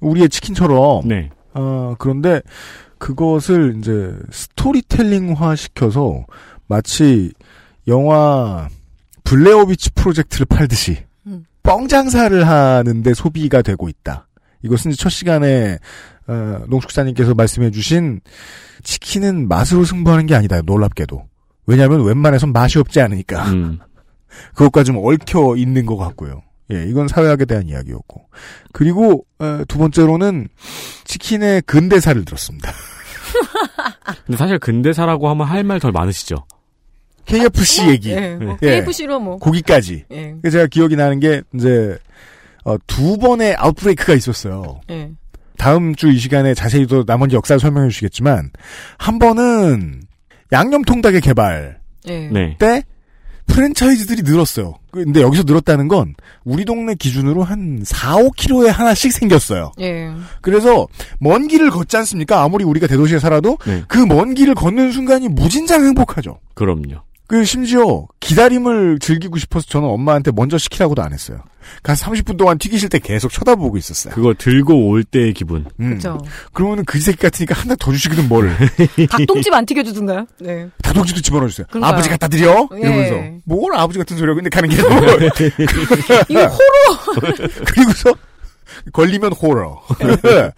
우리의 0.03 0.29
치킨처럼. 0.29 1.09
네. 1.09 1.31
아, 1.55 1.95
그런데 1.99 2.41
그것을 2.99 3.77
이제 3.79 4.15
스토리텔링화 4.31 5.57
시켜서 5.57 6.25
마치 6.67 7.33
영화 7.89 8.69
블레어비치 9.25 9.91
프로젝트를 9.91 10.47
팔듯이 10.47 11.05
음. 11.27 11.45
뻥 11.63 11.89
장사를 11.89 12.47
하는데 12.47 13.15
소비가 13.15 13.63
되고 13.63 13.89
있다. 13.89 14.29
이것은 14.63 14.93
첫 14.93 15.09
시간에 15.09 15.79
어, 16.29 16.61
농축사님께서 16.69 17.35
말씀해주신 17.35 18.21
치킨은 18.85 19.49
맛으로 19.49 19.85
승부하는 19.85 20.27
게 20.27 20.35
아니다. 20.35 20.61
놀랍게도. 20.63 21.25
왜냐하면 21.67 22.05
웬만해선 22.05 22.53
맛이 22.53 22.79
없지 22.79 23.01
않으니까. 23.01 23.51
음. 23.53 23.79
그것과 24.55 24.85
좀 24.85 24.99
얽혀 24.99 25.57
있는 25.57 25.87
것 25.87 25.97
같고요. 25.97 26.43
예, 26.73 26.85
이건 26.89 27.07
사회학에 27.09 27.45
대한 27.45 27.69
이야기였고. 27.69 28.23
그리고 28.73 29.25
어, 29.39 29.63
두 29.69 29.79
번째로는 29.79 30.49
치킨의 31.05 31.63
근대사를 31.63 32.25
들었습니다. 32.25 32.73
근데 34.27 34.37
사실 34.37 34.59
근대사라고 34.59 35.29
하면 35.31 35.47
할 35.47 35.65
말 35.65 35.79
덜 35.81 35.93
많으시죠. 35.93 36.37
KFC 37.25 37.89
얘기. 37.89 38.11
예, 38.11 38.35
뭐 38.37 38.57
예. 38.63 38.81
KFC로 38.83 39.21
뭐. 39.21 39.37
고기까지. 39.37 40.05
예. 40.11 40.35
그래서 40.43 40.59
제가 40.59 40.67
기억이 40.67 40.97
나는 40.97 41.21
게 41.21 41.43
이제 41.55 41.97
어, 42.65 42.77
두 42.87 43.17
번의 43.19 43.55
아웃브레이크가 43.57 44.15
있었어요. 44.15 44.81
예. 44.91 45.11
다음 45.59 45.95
주 45.95 46.09
이 46.09 46.19
시간에 46.19 46.55
자세히 46.55 46.87
또 46.87 47.05
나머지 47.05 47.37
역사를 47.37 47.61
설명해 47.61 47.89
주시겠지만 47.91 48.51
한 48.99 49.19
번은 49.21 50.03
양념 50.51 50.83
통닭의 50.83 51.21
개발 51.21 51.79
예. 52.09 52.29
네. 52.33 52.57
때 52.59 52.83
프랜차이즈들이 53.47 54.23
늘었어요. 54.23 54.75
근데 54.91 55.21
여기서 55.23 55.45
늘었다는 55.47 55.89
건 55.89 56.15
우리 56.45 56.65
동네 56.65 56.95
기준으로 56.95 57.43
한 57.43 57.81
4, 57.85 58.17
5km에 58.17 58.69
하나씩 58.69 59.13
생겼어요. 59.13 59.73
예. 59.81 60.11
그래서 60.41 60.87
먼 61.19 61.49
길을 61.49 61.71
걷지 61.71 61.97
않습니까? 61.99 62.43
아무리 62.43 62.65
우리가 62.65 62.87
대도시에 62.87 63.19
살아도 63.19 63.59
네. 63.67 63.83
그먼 63.89 64.35
길을 64.35 64.55
걷는 64.55 64.93
순간이 64.93 65.29
무진장 65.29 65.85
행복하죠. 65.85 66.39
그럼요. 66.55 67.03
그 67.33 67.47
심지어 67.47 68.07
기다림을 68.21 68.99
즐기고 68.99 69.39
싶어서 69.39 69.67
저는 69.67 69.89
엄마한테 69.89 70.33
먼저 70.33 70.59
시키라고도 70.59 71.01
안 71.01 71.15
했어요. 71.15 71.39
가서 71.83 72.11
30분 72.11 72.37
동안 72.37 72.59
튀기실 72.59 72.91
때 72.91 72.99
계속 72.99 73.33
쳐다보고 73.33 73.79
있었어요. 73.79 74.13
그거 74.13 74.35
들고 74.37 74.91
올 74.91 75.03
때의 75.03 75.33
기분. 75.33 75.65
음. 75.81 75.95
그죠. 75.95 76.21
그러면은 76.53 76.85
그 76.85 77.01
새끼 77.01 77.17
같으니까 77.23 77.55
하나 77.55 77.75
더 77.77 77.91
주시거든 77.91 78.29
뭘. 78.29 78.55
닭똥집 79.09 79.51
안 79.55 79.65
튀겨주든가요? 79.65 80.27
네. 80.41 80.69
다독지도 80.83 81.23
집어넣어주세요. 81.23 81.69
그러니까요. 81.71 81.91
아버지 81.95 82.11
갖다 82.11 82.29
드려? 82.29 82.69
예. 82.75 82.81
이러면서. 82.81 83.15
뭘 83.45 83.75
아버지 83.77 83.99
같은 83.99 84.19
소리야. 84.19 84.35
근데 84.35 84.51
가는 84.51 84.69
게 84.69 84.77
이거 86.29 86.41
호러! 86.47 87.31
그리고서 87.65 88.13
걸리면 88.93 89.33
호러. 89.33 89.81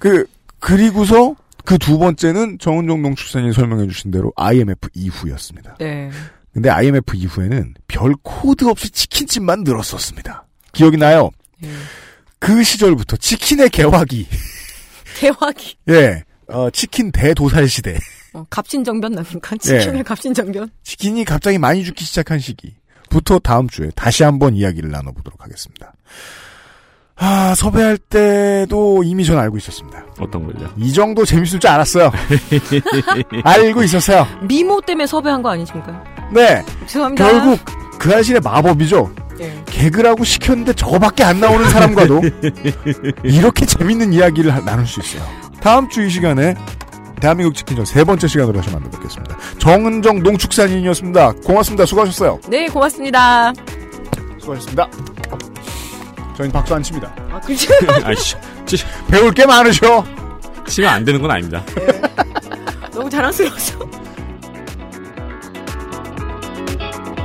그 0.00 0.26
그리고서 0.58 1.36
그 1.64 1.78
두 1.78 1.98
번째는 1.98 2.58
정은정 2.58 3.02
농축산이 3.02 3.52
설명해 3.52 3.86
주신 3.88 4.10
대로 4.10 4.32
IMF 4.36 4.88
이후였습니다. 4.94 5.76
네. 5.78 6.10
근데 6.52 6.68
IMF 6.68 7.16
이후에는 7.16 7.74
별 7.86 8.14
코드 8.22 8.64
없이 8.66 8.90
치킨집만 8.90 9.62
늘었었습니다. 9.64 10.46
기억이 10.72 10.96
나요? 10.96 11.30
예. 11.64 11.68
그 12.38 12.62
시절부터 12.62 13.16
치킨의 13.16 13.70
개화기. 13.70 14.26
개화기. 15.18 15.76
예. 15.90 16.24
어, 16.48 16.70
치킨 16.70 17.12
대도살 17.12 17.68
시대. 17.68 17.98
어, 18.32 18.44
갑신정변 18.50 19.12
납니까? 19.12 19.56
치킨의 19.56 19.98
예. 19.98 20.02
갑신정변? 20.02 20.70
치킨이 20.82 21.24
갑자기 21.24 21.58
많이 21.58 21.84
죽기 21.84 22.04
시작한 22.04 22.38
시기부터 22.38 23.38
다음 23.38 23.68
주에 23.68 23.90
다시 23.94 24.22
한번 24.24 24.54
이야기를 24.54 24.90
나눠보도록 24.90 25.42
하겠습니다. 25.42 25.92
아, 27.22 27.54
섭외할 27.54 27.98
때도 27.98 29.02
이미 29.04 29.24
전 29.26 29.38
알고 29.38 29.58
있었습니다. 29.58 30.02
어떤 30.18 30.46
걸요? 30.46 30.68
이 30.78 30.90
정도 30.92 31.24
재밌을 31.24 31.60
줄 31.60 31.68
알았어요. 31.70 32.10
알고 33.44 33.82
있었어요. 33.82 34.26
미모 34.42 34.80
때문에 34.80 35.06
섭외한 35.06 35.42
거 35.42 35.50
아니십니까? 35.50 36.02
네. 36.32 36.64
죄송합니다. 36.86 37.30
결국 37.30 37.60
그 37.98 38.14
아실의 38.14 38.40
마법이죠. 38.42 39.12
예. 39.40 39.62
개그라고 39.66 40.24
시켰는데 40.24 40.72
저거밖에 40.74 41.22
안 41.24 41.40
나오는 41.40 41.68
사람과도 41.68 42.20
이렇게 43.24 43.66
재밌는 43.66 44.12
이야기를 44.12 44.54
하- 44.54 44.60
나눌 44.60 44.86
수 44.86 45.00
있어요. 45.00 45.22
다음 45.60 45.88
주 45.90 46.02
이 46.02 46.08
시간에 46.10 46.54
대한민국 47.20 47.54
치킨전 47.54 47.84
세 47.84 48.02
번째 48.04 48.26
시간으로 48.28 48.58
다시 48.60 48.70
만나뵙겠습니다. 48.74 49.36
정은정 49.58 50.22
농축산인이었습니다. 50.22 51.32
고맙습니다. 51.44 51.84
수고하셨어요. 51.84 52.40
네, 52.48 52.66
고맙습니다. 52.68 53.52
수고하셨습니다. 54.38 54.88
저희는 56.40 56.52
박수 56.52 56.74
안 56.74 56.82
칩니다. 56.82 57.12
아, 57.30 57.40
그죠? 57.40 57.72
아이씨. 58.02 58.34
배울 59.08 59.32
게 59.32 59.44
많으셔. 59.44 60.04
치면 60.66 60.90
안 60.90 61.04
되는 61.04 61.20
건 61.20 61.30
아닙니다. 61.30 61.62
너무 62.92 63.10
자랑스러워서. 63.10 63.78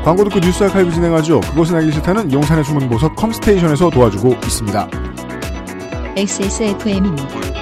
광고 0.03 0.23
듣고 0.25 0.39
뉴스 0.39 0.63
아카이브 0.63 0.91
진행하죠. 0.91 1.39
그것은 1.41 1.75
알기 1.75 1.91
싫다는 1.93 2.31
용산의 2.31 2.63
숨은 2.63 2.89
보석 2.89 3.15
컴스테이션에서 3.15 3.89
도와주고 3.89 4.33
있습니다. 4.43 4.89
XSFM입니다. 6.17 7.54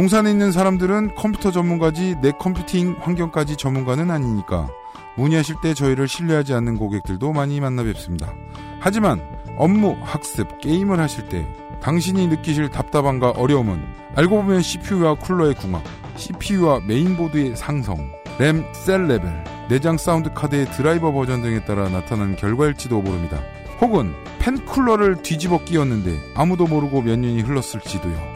용산에 0.00 0.30
있는 0.30 0.50
사람들은 0.50 1.14
컴퓨터 1.14 1.50
전문가지 1.50 2.16
내 2.22 2.32
컴퓨팅 2.32 2.96
환경까지 3.00 3.56
전문가는 3.56 4.10
아니니까 4.10 4.70
문의하실 5.18 5.56
때 5.62 5.74
저희를 5.74 6.08
신뢰하지 6.08 6.54
않는 6.54 6.78
고객들도 6.78 7.34
많이 7.34 7.60
만나 7.60 7.82
뵙습니다. 7.82 8.32
하지만 8.78 9.20
업무, 9.58 9.98
학습, 10.00 10.58
게임을 10.58 10.98
하실 10.98 11.28
때 11.28 11.46
당신이 11.82 12.28
느끼실 12.28 12.70
답답함과 12.70 13.32
어려움은 13.32 13.84
알고 14.16 14.36
보면 14.36 14.62
CPU와 14.62 15.16
쿨러의 15.16 15.52
궁합, 15.56 15.82
CPU와 16.16 16.80
메인보드의 16.86 17.54
상성, 17.54 18.10
램, 18.38 18.64
셀 18.72 19.06
레벨, 19.06 19.44
내장 19.68 19.98
사운드 19.98 20.32
카드의 20.32 20.70
드라이버 20.70 21.12
버전 21.12 21.42
등에 21.42 21.62
따라 21.66 21.90
나타나는 21.90 22.36
결과일지도 22.36 23.02
모릅니다. 23.02 23.38
혹은 23.82 24.14
팬 24.38 24.64
쿨러를 24.64 25.20
뒤집어 25.20 25.62
끼웠는데 25.62 26.18
아무도 26.34 26.66
모르고 26.66 27.02
몇 27.02 27.18
년이 27.18 27.42
흘렀을지도요. 27.42 28.29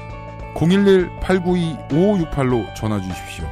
011-892-5568로 0.54 2.74
전화 2.74 3.00
주십시오. 3.00 3.44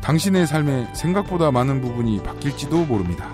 당신의 0.00 0.46
삶에 0.46 0.88
생각보다 0.94 1.50
많은 1.50 1.80
부분이 1.80 2.22
바뀔지도 2.22 2.84
모릅니다. 2.84 3.28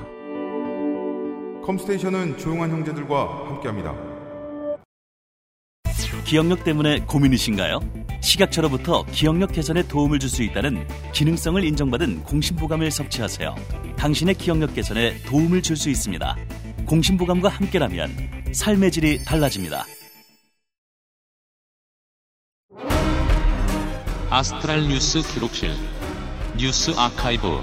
컴스테이션은 1.65 2.39
조용한 2.39 2.71
형제들과 2.71 3.47
함께합니다. 3.49 3.95
기억력 6.25 6.65
때문에 6.65 7.01
고민이신가요? 7.01 7.81
식약처로부터 8.21 9.05
기억력 9.13 9.53
개선에 9.53 9.87
도움을 9.87 10.19
줄 10.19 10.29
수 10.29 10.43
있다는 10.43 10.87
기능성을 11.13 11.63
인정받은 11.63 12.25
공심보감을 12.25 12.91
섭취하세요. 12.91 13.55
당신의 13.97 14.35
기억력 14.35 14.75
개선에 14.75 15.23
도움을 15.23 15.63
줄 15.63 15.77
수 15.77 15.89
있습니다. 15.89 16.37
공심보감과 16.87 17.49
함께라면 17.49 18.11
삶의 18.53 18.91
질이 18.91 19.25
달라집니다. 19.25 19.87
아스트랄 24.37 24.87
뉴스 24.87 25.23
기록실 25.33 25.71
뉴스 26.59 26.91
아카이브 26.95 27.59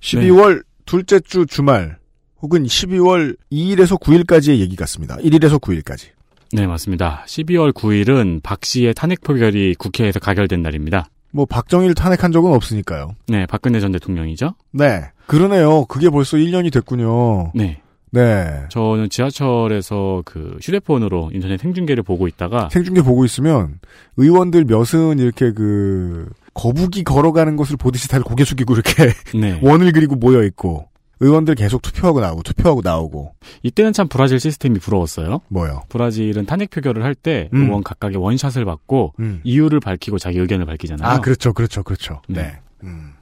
12월 0.00 0.62
둘째 0.84 1.20
주 1.20 1.46
주말 1.46 1.96
혹은 2.42 2.64
12월 2.64 3.34
2일에서 3.50 3.98
9일까지의 3.98 4.58
얘기 4.58 4.76
같습니다. 4.76 5.16
1일에서 5.16 5.58
9일까지. 5.58 6.08
네, 6.52 6.66
맞습니다. 6.66 7.24
12월 7.26 7.72
9일은 7.72 8.42
박 8.42 8.62
씨의 8.62 8.92
탄핵 8.92 9.22
표결이 9.22 9.76
국회에서 9.76 10.20
가결된 10.20 10.60
날입니다. 10.60 11.08
뭐 11.30 11.46
박정희를 11.46 11.94
탄핵한 11.94 12.30
적은 12.30 12.52
없으니까요. 12.52 13.14
네, 13.28 13.46
박근혜 13.46 13.80
전 13.80 13.90
대통령이죠. 13.92 14.54
네. 14.72 15.04
그러네요. 15.26 15.86
그게 15.86 16.10
벌써 16.10 16.36
1년이 16.36 16.70
됐군요. 16.70 17.52
네. 17.54 17.80
네. 18.12 18.64
저는 18.70 19.08
지하철에서 19.08 20.22
그 20.24 20.58
휴대폰으로 20.62 21.30
인터넷 21.32 21.58
생중계를 21.58 22.02
보고 22.02 22.26
있다가 22.26 22.68
생중계 22.70 23.02
보고 23.02 23.24
있으면 23.24 23.78
의원들 24.16 24.64
몇은 24.64 25.18
이렇게 25.18 25.52
그 25.52 26.28
거북이 26.54 27.04
걸어가는 27.04 27.56
것을 27.56 27.76
보듯이 27.76 28.08
다들 28.08 28.24
고개 28.24 28.44
숙이고 28.44 28.74
이렇게 28.74 29.12
네. 29.38 29.60
원을 29.62 29.92
그리고 29.92 30.16
모여 30.16 30.42
있고 30.44 30.88
의원들 31.20 31.54
계속 31.54 31.82
투표하고 31.82 32.20
나오고 32.20 32.42
투표하고 32.42 32.80
나오고 32.82 33.34
이때는 33.62 33.92
참 33.92 34.08
브라질 34.08 34.40
시스템이 34.40 34.78
부러웠어요. 34.78 35.42
뭐요? 35.48 35.82
브라질은 35.90 36.46
탄핵 36.46 36.70
표결을 36.70 37.04
할때 37.04 37.50
음. 37.52 37.64
의원 37.64 37.82
각각의 37.82 38.16
원샷을 38.16 38.64
받고 38.64 39.14
음. 39.20 39.40
이유를 39.44 39.80
밝히고 39.80 40.18
자기 40.18 40.38
의견을 40.38 40.64
밝히잖아요. 40.64 41.08
아 41.08 41.20
그렇죠 41.20 41.52
그렇죠 41.52 41.82
그렇죠. 41.82 42.22
네. 42.28 42.42
네. 42.42 42.58
음. 42.84 43.12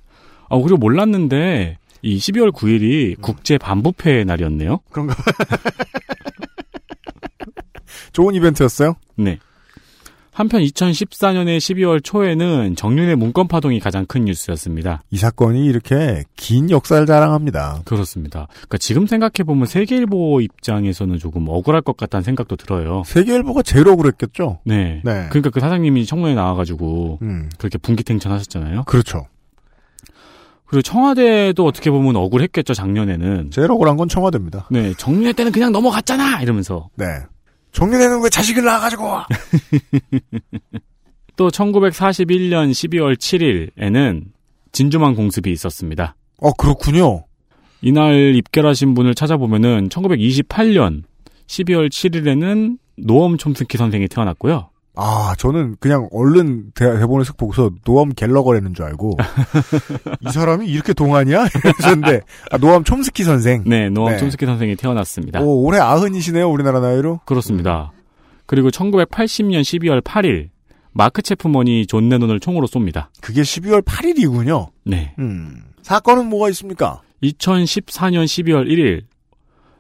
아, 0.49 0.57
그리고 0.57 0.77
몰랐는데 0.77 1.79
이 2.03 2.19
12월 2.19 2.53
9일이 2.53 3.21
국제 3.21 3.59
반부패 3.59 4.25
날이었네요. 4.25 4.81
그런가? 4.91 5.15
좋은 8.13 8.35
이벤트였어요. 8.35 8.95
네. 9.17 9.39
한편 10.39 10.61
2014년의 10.61 11.59
12월 11.59 12.03
초에는 12.03 12.77
정윤의 12.77 13.17
문건 13.17 13.49
파동이 13.49 13.81
가장 13.81 14.07
큰 14.07 14.27
뉴스였습니다. 14.27 15.03
이 15.11 15.17
사건이 15.17 15.67
이렇게 15.67 16.23
긴 16.37 16.71
역사를 16.71 17.05
자랑합니다. 17.05 17.83
그렇습니다. 17.85 18.47
그러니까 18.53 18.79
지금 18.79 19.09
생각해 19.09 19.43
보면 19.45 19.67
세계일보 19.67 20.41
입장에서는 20.41 21.19
조금 21.19 21.49
억울할 21.49 21.83
것 21.83 21.97
같다는 21.97 22.23
생각도 22.23 22.55
들어요. 22.55 23.03
세계일보가 23.05 23.63
제일 23.63 23.89
억울했겠죠. 23.89 24.61
네. 24.65 25.03
네. 25.05 25.27
그러니까 25.31 25.51
그 25.51 25.59
사장님이 25.59 26.07
청문회 26.07 26.37
나와가지고 26.37 27.19
음. 27.23 27.51
그렇게 27.59 27.77
분기탱천하셨잖아요. 27.79 28.85
그렇죠. 28.85 29.27
그리고 30.69 30.83
청와대도 30.83 31.65
어떻게 31.65 31.91
보면 31.91 32.15
억울했겠죠 32.17 32.75
작년에는. 32.75 33.51
제일 33.51 33.71
억울한 33.71 33.97
건 33.97 34.09
청와대입니다. 34.09 34.69
네. 34.71 34.93
정윤회 34.95 35.33
때는 35.33 35.51
그냥 35.51 35.73
넘어갔잖아 35.73 36.43
이러면서. 36.43 36.91
네. 36.95 37.07
정년에는 37.73 38.23
왜 38.23 38.29
자식을 38.29 38.65
낳아가지고 38.65 39.09
또 41.37 41.51
1941년 41.51 42.71
12월 42.71 43.17
7일에는 43.17 44.25
진주만 44.73 45.15
공습이 45.15 45.51
있었습니다. 45.53 46.17
어 46.41 46.53
그렇군요. 46.53 47.25
이날 47.81 48.35
입결하신 48.35 48.95
분을 48.95 49.15
찾아보면은 49.15 49.89
1928년 49.89 51.05
12월 51.47 51.89
7일에는 51.89 52.79
노엄 52.99 53.39
촘스키 53.39 53.79
선생이 53.79 54.09
태어났고요. 54.09 54.71
아 55.01 55.33
저는 55.39 55.77
그냥 55.79 56.09
얼른 56.11 56.73
대, 56.75 56.85
대본을 56.99 57.25
쓱 57.25 57.37
보고서 57.37 57.71
노엄 57.85 58.11
갤러거라는 58.11 58.75
줄 58.75 58.85
알고 58.85 59.17
이 60.27 60.31
사람이 60.33 60.67
이렇게 60.67 60.93
동안이야? 60.93 61.47
이러셨는데 61.65 62.21
아, 62.51 62.59
노엄 62.59 62.83
촘스키 62.83 63.23
선생. 63.23 63.63
네, 63.65 63.91
노엄 63.91 64.11
네. 64.11 64.19
촘스키 64.19 64.45
선생이 64.45 64.75
태어났습니다. 64.75 65.41
오, 65.41 65.65
올해 65.65 65.79
아흔이시네요 65.79 66.51
우리나라 66.51 66.81
나이로. 66.81 67.21
그렇습니다. 67.27 67.93
그리고 68.47 68.71
1980년 68.71 69.61
12월 69.61 70.03
8일 70.03 70.49
마크 70.93 71.23
채프먼이 71.23 71.87
존 71.87 72.09
레논을 72.09 72.41
총으로 72.41 72.67
쏩니다. 72.67 73.07
그게 73.21 73.43
12월 73.43 73.85
8일이군요. 73.85 74.71
네. 74.85 75.15
음. 75.21 75.63
사건은 75.83 76.27
뭐가 76.27 76.49
있습니까? 76.49 77.03
2014년 77.23 78.25
12월 78.25 78.67
1일 78.67 79.03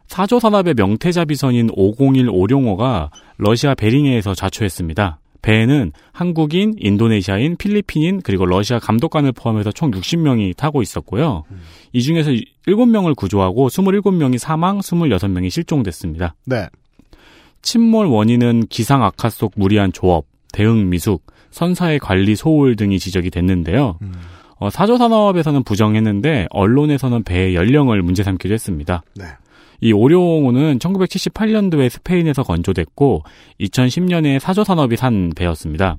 사조 0.09 0.41
산업의 0.41 0.75
명태자 0.75 1.27
비선인 1.27 1.69
501 1.73 2.29
오룡호가 2.31 3.11
러시아 3.37 3.75
베링해에서 3.75 4.35
자초했습니다. 4.35 5.21
배에는 5.43 5.93
한국인, 6.13 6.75
인도네시아인, 6.79 7.57
필리핀인 7.57 8.23
그리고 8.23 8.45
러시아 8.45 8.79
감독관을 8.81 9.33
포함해서 9.33 9.71
총 9.71 9.91
60명이 9.93 10.57
타고 10.57 10.83
있었고요. 10.83 11.45
이 11.93 12.03
중에서 12.03 12.31
7명을 12.67 13.15
구조하고 13.15 13.69
27명이 13.69 14.39
사망, 14.39 14.81
26명이 14.81 15.51
실종됐습니다. 15.51 16.35
네. 16.45 16.67
침몰 17.63 18.07
원인은 18.07 18.67
기상 18.69 19.05
악화 19.05 19.31
속 19.31 19.53
무리한 19.57 19.93
조업, 19.93 20.27
대응 20.53 20.89
미숙, 20.89 21.25
선사의 21.51 21.99
관리 21.99 22.35
소홀 22.35 22.77
등이 22.77 22.99
지적이 22.99 23.31
됐는데요. 23.31 23.99
어, 24.57 24.71
사조산업에서는 24.71 25.63
부정했는데 25.63 26.49
언론에서는 26.51 27.23
배의 27.23 27.55
연령을 27.55 28.03
문제 28.03 28.23
삼기도 28.23 28.53
했습니다. 28.53 29.03
네. 29.15 29.25
이 29.81 29.93
오룡호는 29.93 30.79
1978년도에 30.79 31.89
스페인에서 31.89 32.43
건조됐고 32.43 33.22
2010년에 33.61 34.39
사조산업이 34.39 34.97
산 34.97 35.33
배였습니다. 35.37 35.99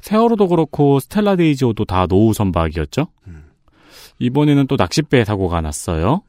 세월호도 0.00 0.48
그렇고 0.48 1.00
스텔라데이지호도 1.00 1.84
다 1.84 2.06
노후 2.06 2.32
선박이었죠. 2.32 3.08
이번에는 4.18 4.66
또 4.66 4.76
낚싯배 4.76 5.24
사고가 5.24 5.60
났어요. 5.60 6.22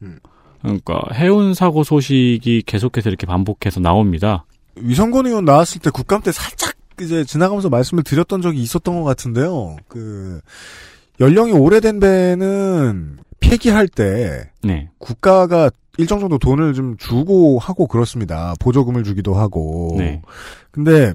그러니까 0.60 1.00
해운 1.14 1.54
사고 1.54 1.84
소식이 1.84 2.62
계속해서 2.66 3.08
이렇게 3.08 3.26
반복해서 3.26 3.80
나옵니다. 3.80 4.46
위성권 4.76 5.26
의원 5.26 5.44
나왔을 5.44 5.80
때 5.80 5.90
국감 5.90 6.22
때 6.22 6.32
살짝 6.32 6.74
이제 7.00 7.24
지나가면서 7.24 7.68
말씀을 7.68 8.02
드렸던 8.02 8.42
적이 8.42 8.62
있었던 8.62 8.94
것 8.94 9.04
같은데요. 9.04 9.76
그 9.88 10.40
연령이 11.20 11.52
오래된 11.52 12.00
배는 12.00 13.18
폐기할 13.40 13.88
때 13.88 14.50
네. 14.62 14.88
국가가 14.98 15.70
일정 15.98 16.20
정도 16.20 16.38
돈을 16.38 16.72
좀 16.74 16.96
주고 16.96 17.58
하고 17.58 17.86
그렇습니다. 17.86 18.54
보조금을 18.60 19.04
주기도 19.04 19.34
하고. 19.34 19.94
네. 19.98 20.22
근데 20.70 21.12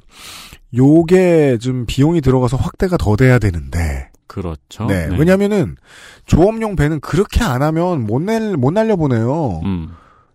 요게 0.75 1.57
좀 1.59 1.85
비용이 1.87 2.21
들어가서 2.21 2.57
확대가 2.57 2.97
더 2.97 3.15
돼야 3.15 3.39
되는데. 3.39 4.09
그렇죠. 4.27 4.85
네. 4.85 5.07
왜냐면은 5.17 5.77
조업용 6.25 6.75
배는 6.75 6.99
그렇게 6.99 7.43
안 7.43 7.61
하면 7.61 8.05
못 8.05 8.21
낼, 8.21 8.55
못 8.57 8.71
날려보내요. 8.71 9.61
음. 9.63 9.89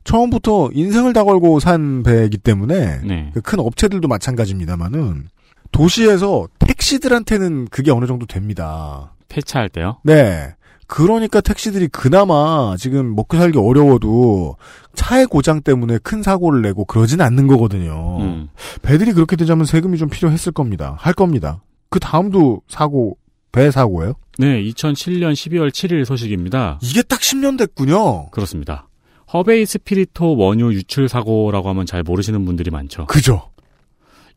처음부터 0.05 0.71
인생을 0.73 1.13
다 1.13 1.23
걸고 1.23 1.61
산 1.61 2.03
배이기 2.03 2.39
때문에 2.39 3.03
네. 3.05 3.31
그큰 3.35 3.61
업체들도 3.61 4.09
마찬가지입니다만은 4.09 5.29
도시에서 5.71 6.49
택시들한테는 6.59 7.69
그게 7.71 7.93
어느 7.93 8.07
정도 8.07 8.27
됩니다. 8.27 9.15
폐차할 9.29 9.69
때요? 9.69 9.99
네. 10.03 10.55
그러니까 10.95 11.41
택시들이 11.41 11.89
그나마 11.89 12.77
지금 12.79 13.17
먹고 13.17 13.39
살기 13.39 13.57
어려워도 13.57 14.57
차의 14.93 15.25
고장 15.25 15.63
때문에 15.63 15.97
큰 16.03 16.23
사고를 16.23 16.61
내고 16.61 16.85
그러진 16.85 17.23
않는 17.23 17.47
거거든요. 17.47 18.19
음. 18.21 18.51
배들이 18.83 19.15
그렇게 19.15 19.37
되자면 19.37 19.65
세금이 19.65 19.97
좀 19.97 20.11
필요했을 20.11 20.53
겁니다. 20.53 20.95
할 20.99 21.15
겁니다. 21.15 21.63
그 21.89 21.99
다음도 21.99 22.61
사고, 22.69 23.17
배 23.53 23.71
사고예요? 23.71 24.13
네, 24.37 24.63
2007년 24.65 25.33
12월 25.33 25.71
7일 25.71 26.05
소식입니다. 26.05 26.79
이게 26.83 27.01
딱 27.01 27.21
10년 27.21 27.57
됐군요. 27.57 28.29
그렇습니다. 28.29 28.87
허베이 29.33 29.65
스피리토 29.65 30.37
원유 30.37 30.75
유출 30.75 31.09
사고라고 31.09 31.71
하면 31.71 31.87
잘 31.87 32.03
모르시는 32.03 32.45
분들이 32.45 32.71
많죠. 32.71 33.07
그죠. 33.07 33.49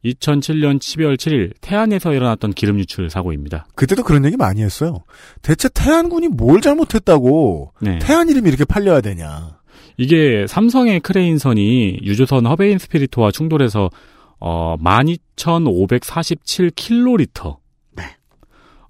2007년 0.06 0.80
12월 0.80 1.18
7일 1.18 1.54
태안에서 1.62 2.14
일어났던 2.14 2.54
기름 2.54 2.80
유출 2.80 3.10
사고입니다. 3.10 3.66
그때도 3.76 4.04
그런 4.04 4.24
얘기 4.26 4.38
많이 4.38 4.62
했어요. 4.62 5.04
대체 5.42 5.68
태안군이 5.70 6.28
뭘 6.30 6.62
잘못했다고 6.62 7.74
네. 7.82 8.00
태안 8.00 8.30
이름이 8.30 8.48
이렇게 8.48 8.64
팔려야 8.66 9.02
되냐. 9.02 9.58
이게 9.98 10.46
삼성의 10.48 11.02
크레인선이 11.02 12.00
유조선 12.04 12.46
허베인 12.46 12.78
스피리토와 12.80 13.32
충돌해서 13.32 13.90
어 14.40 14.78
12,547킬로리터. 14.80 17.58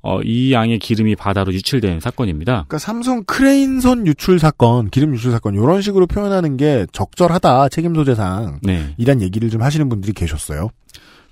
어, 0.07 0.21
이 0.21 0.53
양의 0.53 0.77
기름이 0.77 1.15
바다로 1.15 1.51
유출된 1.51 1.99
사건입니다. 1.99 2.65
그러니까 2.67 2.77
삼성 2.77 3.23
크레인선 3.23 4.05
유출 4.05 4.37
사건, 4.37 4.91
기름 4.91 5.15
유출 5.15 5.31
사건 5.31 5.55
이런 5.55 5.81
식으로 5.81 6.05
표현하는 6.05 6.57
게 6.57 6.85
적절하다 6.91 7.69
책임 7.69 7.95
소재상 7.95 8.59
네. 8.61 8.93
이란 8.97 9.23
얘기를 9.23 9.49
좀 9.49 9.63
하시는 9.63 9.89
분들이 9.89 10.13
계셨어요. 10.13 10.69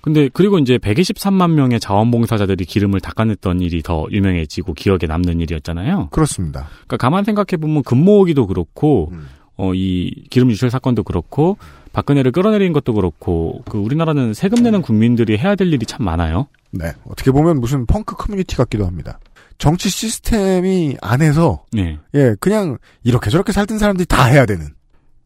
근데 0.04 0.28
그리고 0.30 0.58
이제 0.58 0.76
123만 0.76 1.52
명의 1.52 1.80
자원봉사자들이 1.80 2.66
기름을 2.66 3.00
닦아냈던 3.00 3.60
일이 3.62 3.80
더 3.82 4.06
유명해지고 4.10 4.74
기억에 4.74 5.06
남는 5.08 5.40
일이었잖아요. 5.40 6.08
그렇습니다. 6.10 6.68
그러니까 6.86 6.98
가만 6.98 7.24
생각해 7.24 7.56
보면 7.58 7.82
금모으기도 7.84 8.46
그렇고 8.46 9.08
음. 9.12 9.26
어 9.56 9.72
이 9.74 10.24
기름 10.28 10.50
유출 10.50 10.68
사건도 10.68 11.04
그렇고 11.04 11.56
박근혜를 11.94 12.32
끌어내린 12.32 12.74
것도 12.74 12.92
그렇고 12.92 13.62
그 13.70 13.78
우리나라는 13.78 14.34
세금 14.34 14.62
내는 14.62 14.82
국민들이 14.82 15.38
해야 15.38 15.54
될 15.54 15.72
일이 15.72 15.86
참 15.86 16.04
많아요. 16.04 16.48
네. 16.70 16.92
어떻게 17.04 17.30
보면 17.30 17.60
무슨 17.60 17.86
펑크 17.86 18.16
커뮤니티 18.16 18.56
같기도 18.56 18.84
합니다. 18.84 19.18
정치 19.56 19.88
시스템이 19.88 20.96
안에서 21.00 21.64
네. 21.72 21.98
예, 22.14 22.34
그냥 22.40 22.76
이렇게 23.04 23.30
저렇게 23.30 23.52
살던 23.52 23.78
사람들이 23.78 24.06
다 24.06 24.24
해야 24.24 24.44
되는. 24.44 24.74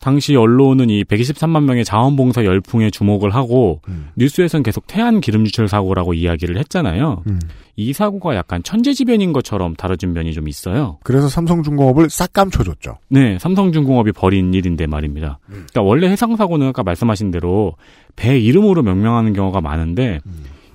당시 0.00 0.36
언론은 0.36 0.90
이 0.90 1.04
123만 1.04 1.64
명의 1.64 1.84
자원봉사 1.84 2.44
열풍에 2.44 2.90
주목을 2.90 3.34
하고 3.34 3.80
음. 3.88 4.08
뉴스에선 4.16 4.62
계속 4.62 4.86
태안 4.86 5.20
기름 5.20 5.44
유출 5.44 5.68
사고라고 5.68 6.14
이야기를 6.14 6.58
했잖아요. 6.58 7.24
음. 7.26 7.40
이 7.76 7.92
사고가 7.92 8.34
약간 8.34 8.62
천재지변인 8.62 9.32
것처럼 9.32 9.74
다뤄진 9.74 10.12
면이 10.12 10.32
좀 10.32 10.48
있어요. 10.48 10.98
그래서 11.04 11.28
삼성중공업을 11.28 12.10
싹 12.10 12.32
감춰줬죠. 12.32 12.98
네, 13.08 13.38
삼성중공업이 13.38 14.12
벌인 14.12 14.52
일인데 14.54 14.86
말입니다. 14.86 15.38
그러니까 15.46 15.82
원래 15.82 16.08
해상 16.08 16.36
사고는 16.36 16.68
아까 16.68 16.82
말씀하신 16.82 17.30
대로 17.30 17.74
배 18.16 18.38
이름으로 18.38 18.82
명명하는 18.82 19.32
경우가 19.32 19.60
많은데 19.60 20.20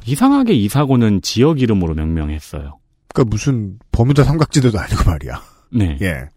이상하게 0.06 0.54
이 0.54 0.70
사고는 0.70 1.22
지역 1.22 1.62
이름으로 1.62 1.94
명명했어요. 1.94 2.78
그러니까 3.14 3.30
무슨 3.30 3.78
버뮤다 3.92 4.24
삼각지대도 4.24 4.80
아니고 4.80 5.10
말이야. 5.10 5.42
네. 5.72 5.98
예. 6.02 6.30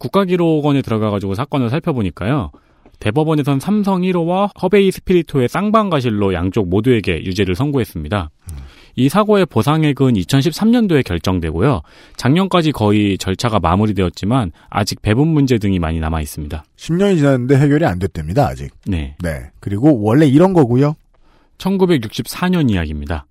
국가기록원에 0.00 0.82
들어가가지고 0.82 1.34
사건을 1.34 1.70
살펴보니까요. 1.70 2.50
대법원에선 2.98 3.60
삼성 3.60 4.02
1호와 4.02 4.50
허베이 4.60 4.90
스피리토의 4.90 5.48
쌍방가실로 5.48 6.34
양쪽 6.34 6.68
모두에게 6.68 7.24
유죄를 7.24 7.54
선고했습니다. 7.54 8.30
이 8.96 9.08
사고의 9.08 9.46
보상액은 9.46 10.14
2013년도에 10.14 11.04
결정되고요. 11.04 11.80
작년까지 12.16 12.72
거의 12.72 13.16
절차가 13.16 13.60
마무리되었지만 13.60 14.52
아직 14.68 15.00
배분 15.00 15.28
문제 15.28 15.58
등이 15.58 15.78
많이 15.78 16.00
남아 16.00 16.20
있습니다. 16.20 16.64
10년이 16.76 17.18
지났는데 17.18 17.56
해결이 17.56 17.84
안 17.86 17.98
됐답니다, 17.98 18.48
아직. 18.48 18.70
네. 18.86 19.14
네. 19.22 19.50
그리고 19.60 20.02
원래 20.02 20.26
이런 20.26 20.52
거고요. 20.52 20.96
1964년 21.58 22.70
이야기입니다. 22.70 23.26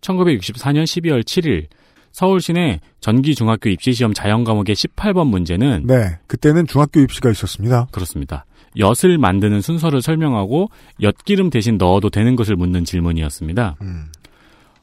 1964년 0.00 0.84
12월 0.84 1.22
7일 1.22 1.66
서울 2.12 2.40
시내 2.40 2.80
전기 3.00 3.34
중학교 3.34 3.68
입시 3.70 3.92
시험 3.92 4.12
자연 4.12 4.44
과목의 4.44 4.74
18번 4.74 5.28
문제는 5.28 5.86
네. 5.86 6.18
그때는 6.26 6.66
중학교 6.66 7.00
입시가 7.00 7.30
있었습니다. 7.30 7.88
그렇습니다. 7.92 8.44
엿을 8.78 9.18
만드는 9.18 9.60
순서를 9.60 10.02
설명하고 10.02 10.70
엿기름 11.00 11.50
대신 11.50 11.78
넣어도 11.78 12.10
되는 12.10 12.36
것을 12.36 12.56
묻는 12.56 12.84
질문이었습니다. 12.84 13.76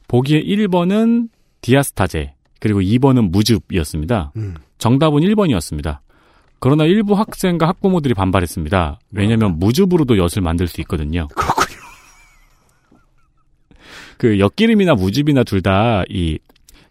보기에 0.08 0.42
1번은 0.42 1.28
디아스타제, 1.60 2.34
그리고 2.60 2.80
2번은 2.80 3.30
무즙이었습니다. 3.30 4.32
정답은 4.78 5.20
1번이었습니다. 5.20 5.98
그러나 6.58 6.84
일부 6.84 7.14
학생과 7.14 7.68
학부모들이 7.68 8.14
반발했습니다. 8.14 8.98
왜냐하면 9.12 9.58
무즙으로도 9.58 10.16
엿을 10.18 10.42
만들 10.42 10.66
수 10.68 10.80
있거든요. 10.82 11.28
그렇군요. 11.28 11.78
그 14.18 14.38
엿기름이나 14.38 14.94
무즙이나 14.94 15.44
둘 15.44 15.60
다 15.62 16.04
이 16.08 16.38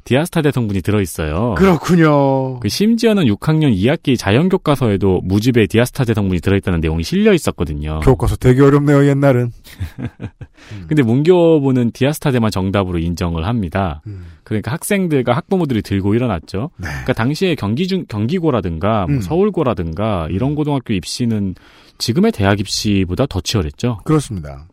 디아스타제 0.05 0.51
성분이 0.51 0.81
들어있어요. 0.81 1.55
그렇군요. 1.57 2.59
그 2.59 2.69
심지어는 2.69 3.25
6학년 3.25 3.75
2학기 3.75 4.17
자연 4.17 4.49
교과서에도 4.49 5.21
무즙에 5.23 5.65
디아스타제 5.65 6.13
성분이 6.13 6.41
들어있다는 6.41 6.79
내용이 6.79 7.03
실려 7.03 7.33
있었거든요. 7.33 8.01
교과서 8.01 8.35
되게 8.35 8.61
어렵네요, 8.61 9.07
옛날은. 9.07 9.51
근데 10.87 11.01
문교부는 11.01 11.89
디아스타제만 11.91 12.51
정답으로 12.51 12.99
인정을 12.99 13.47
합니다. 13.47 14.03
음. 14.05 14.27
그러니까 14.43 14.71
학생들과 14.71 15.35
학부모들이 15.35 15.81
들고 15.81 16.13
일어났죠. 16.13 16.69
그러니까 16.77 17.13
당시에 17.13 17.55
경기 17.55 17.87
중 17.87 18.05
경기고라든가 18.07 19.01
뭐 19.01 19.07
네. 19.07 19.13
음. 19.15 19.21
서울고라든가 19.21 20.27
이런 20.29 20.53
고등학교 20.53 20.93
입시는 20.93 21.55
지금의 21.97 22.31
대학 22.31 22.59
입시보다 22.59 23.25
더 23.25 23.41
치열했죠. 23.41 24.01
그렇습니다. 24.03 24.67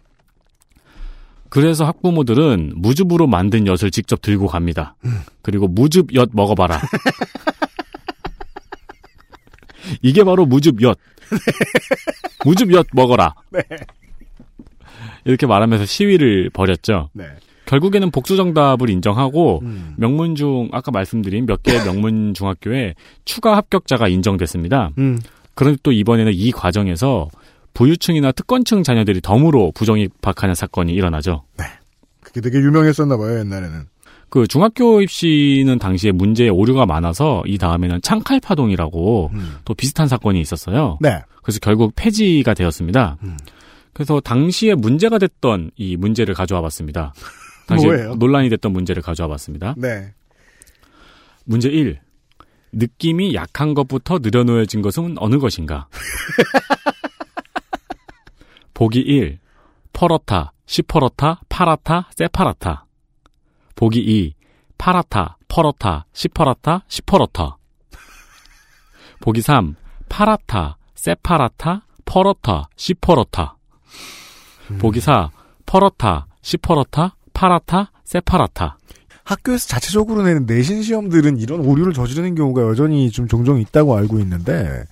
그래서 1.52 1.84
학부모들은 1.84 2.72
무즙으로 2.76 3.26
만든 3.26 3.66
엿을 3.66 3.90
직접 3.90 4.22
들고 4.22 4.46
갑니다. 4.46 4.94
음. 5.04 5.18
그리고 5.42 5.68
무즙 5.68 6.14
엿 6.14 6.30
먹어봐라. 6.32 6.80
이게 10.00 10.24
바로 10.24 10.46
무즙 10.46 10.80
엿. 10.80 10.96
무즙 12.46 12.72
엿 12.72 12.86
먹어라. 12.94 13.34
네. 13.50 13.60
이렇게 15.26 15.46
말하면서 15.46 15.84
시위를 15.84 16.48
벌였죠. 16.54 17.10
네. 17.12 17.26
결국에는 17.66 18.10
복수 18.10 18.38
정답을 18.38 18.88
인정하고 18.88 19.60
음. 19.62 19.92
명문 19.98 20.34
중 20.34 20.70
아까 20.72 20.90
말씀드린 20.90 21.44
몇 21.44 21.62
개의 21.62 21.84
명문 21.84 22.32
중학교에 22.32 22.94
추가 23.26 23.58
합격자가 23.58 24.08
인정됐습니다. 24.08 24.92
음. 24.96 25.18
그런데 25.52 25.78
또 25.82 25.92
이번에는 25.92 26.32
이 26.32 26.50
과정에서 26.50 27.28
부유층이나 27.74 28.32
특권층 28.32 28.82
자녀들이 28.82 29.20
덤으로 29.20 29.72
부정 29.74 29.98
입학하는 29.98 30.54
사건이 30.54 30.92
일어나죠. 30.92 31.44
그게 32.20 32.40
되게 32.40 32.58
유명했었나 32.58 33.16
봐요, 33.16 33.38
옛날에는. 33.40 33.86
그 34.28 34.46
중학교 34.46 35.02
입시는 35.02 35.78
당시에 35.78 36.10
문제에 36.10 36.48
오류가 36.48 36.86
많아서 36.86 37.42
이 37.46 37.58
다음에는 37.58 38.00
창칼 38.00 38.40
파동이라고 38.40 39.30
또 39.66 39.74
비슷한 39.74 40.08
사건이 40.08 40.40
있었어요. 40.40 40.96
네. 41.02 41.20
그래서 41.42 41.58
결국 41.60 41.92
폐지가 41.94 42.54
되었습니다. 42.54 43.18
그래서 43.92 44.20
당시에 44.20 44.74
문제가 44.74 45.18
됐던 45.18 45.72
이 45.76 45.96
문제를 45.96 46.34
가져와 46.34 46.62
봤습니다. 46.62 47.12
당시에 47.68 47.90
뭐예요? 47.90 48.14
논란이 48.14 48.48
됐던 48.48 48.72
문제를 48.72 49.02
가져와 49.02 49.28
봤습니다. 49.28 49.74
네. 49.76 50.14
문제 51.44 51.68
1. 51.68 51.98
느낌이 52.72 53.34
약한 53.34 53.74
것부터 53.74 54.18
늘어놓여진 54.20 54.80
것은 54.80 55.16
어느 55.18 55.38
것인가? 55.38 55.88
보기 58.82 58.98
1. 58.98 59.38
퍼렇다, 59.92 60.50
시퍼렇다, 60.66 61.42
파랗다, 61.48 62.08
새파랗다. 62.10 62.84
보기 63.76 64.00
2. 64.00 64.34
파랗다, 64.76 65.36
퍼렇다, 65.46 66.06
새파랗다, 66.12 66.82
시퍼렇다. 66.88 67.58
보기 69.20 69.40
3. 69.40 69.76
파랗다, 70.08 70.78
새파랗다, 70.96 71.86
퍼렇다, 72.04 72.70
시퍼렇다. 72.74 73.54
보기 74.80 75.00
4. 75.00 75.30
퍼렇다, 75.64 76.26
시퍼렇다, 76.42 77.14
파랗다, 77.32 77.92
새파랗다. 78.02 78.78
학교에서 79.24 79.68
자체적으로 79.68 80.22
내는 80.22 80.46
내신 80.46 80.82
시험들은 80.82 81.38
이런 81.38 81.60
오류를 81.60 81.92
저지르는 81.92 82.34
경우가 82.34 82.62
여전히 82.62 83.10
좀 83.10 83.28
종종 83.28 83.60
있다고 83.60 83.96
알고 83.96 84.18
있는데 84.20 84.84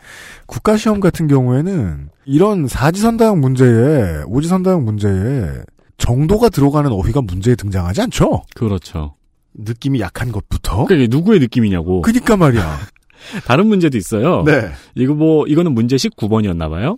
국가 0.47 0.77
시험 0.77 1.01
같은 1.01 1.27
경우에는 1.27 2.11
이런 2.27 2.69
사지선다형 2.69 3.41
문제에 3.41 4.23
오지선다형 4.27 4.85
문제에 4.85 5.63
정도가 5.99 6.49
들어가는 6.49 6.91
어휘가 6.93 7.23
문제에 7.23 7.55
등장하지 7.55 8.03
않죠. 8.03 8.43
그렇죠. 8.55 9.15
느낌이 9.55 10.01
약한 10.01 10.33
것부터. 10.33 10.85
그게 10.85 11.07
누구의 11.09 11.41
느낌이냐고. 11.41 12.03
그니까 12.03 12.37
말이야. 12.37 12.79
다른 13.47 13.67
문제도 13.67 13.99
있어요. 13.99 14.43
네. 14.45 14.71
이거 14.95 15.15
뭐 15.15 15.47
이거는 15.47 15.73
문제 15.73 15.97
19번이었나 15.97 16.71
봐요. 16.71 16.97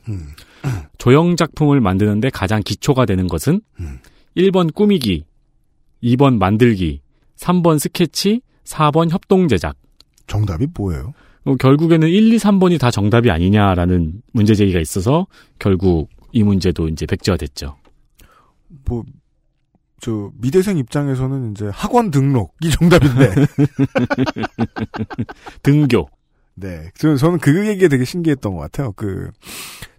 조형 0.98 1.36
작품을 1.36 1.80
만드는데 1.80 2.30
가장 2.30 2.62
기초가 2.62 3.06
되는 3.06 3.26
것은 3.26 3.60
1번 4.36 4.72
꾸미기, 4.72 5.24
2번 6.04 6.38
만들기, 6.38 7.00
3번 7.42 7.78
스케치, 7.78 8.40
4번 8.64 9.10
협동 9.10 9.48
제작. 9.48 9.76
정답이 10.28 10.68
뭐예요? 10.74 11.12
어, 11.44 11.56
결국에는 11.56 12.08
1, 12.08 12.32
2, 12.32 12.36
3번이 12.36 12.78
다 12.78 12.90
정답이 12.90 13.30
아니냐라는 13.30 14.22
문제 14.32 14.54
제기가 14.54 14.78
있어서 14.78 15.26
결국 15.58 16.08
이 16.30 16.44
문제도 16.44 16.88
이제 16.88 17.04
백지화됐죠. 17.04 17.76
뭐, 18.86 19.02
저, 20.00 20.30
미대생 20.40 20.78
입장에서는 20.78 21.50
이제 21.50 21.68
학원 21.72 22.10
등록이 22.10 22.70
정답인데. 22.78 23.34
등교. 25.62 26.08
네. 26.54 26.90
저는, 26.96 27.16
저는 27.16 27.38
그 27.38 27.66
얘기가 27.66 27.88
되게 27.88 28.04
신기했던 28.04 28.54
것 28.54 28.60
같아요. 28.60 28.92
그, 28.92 29.30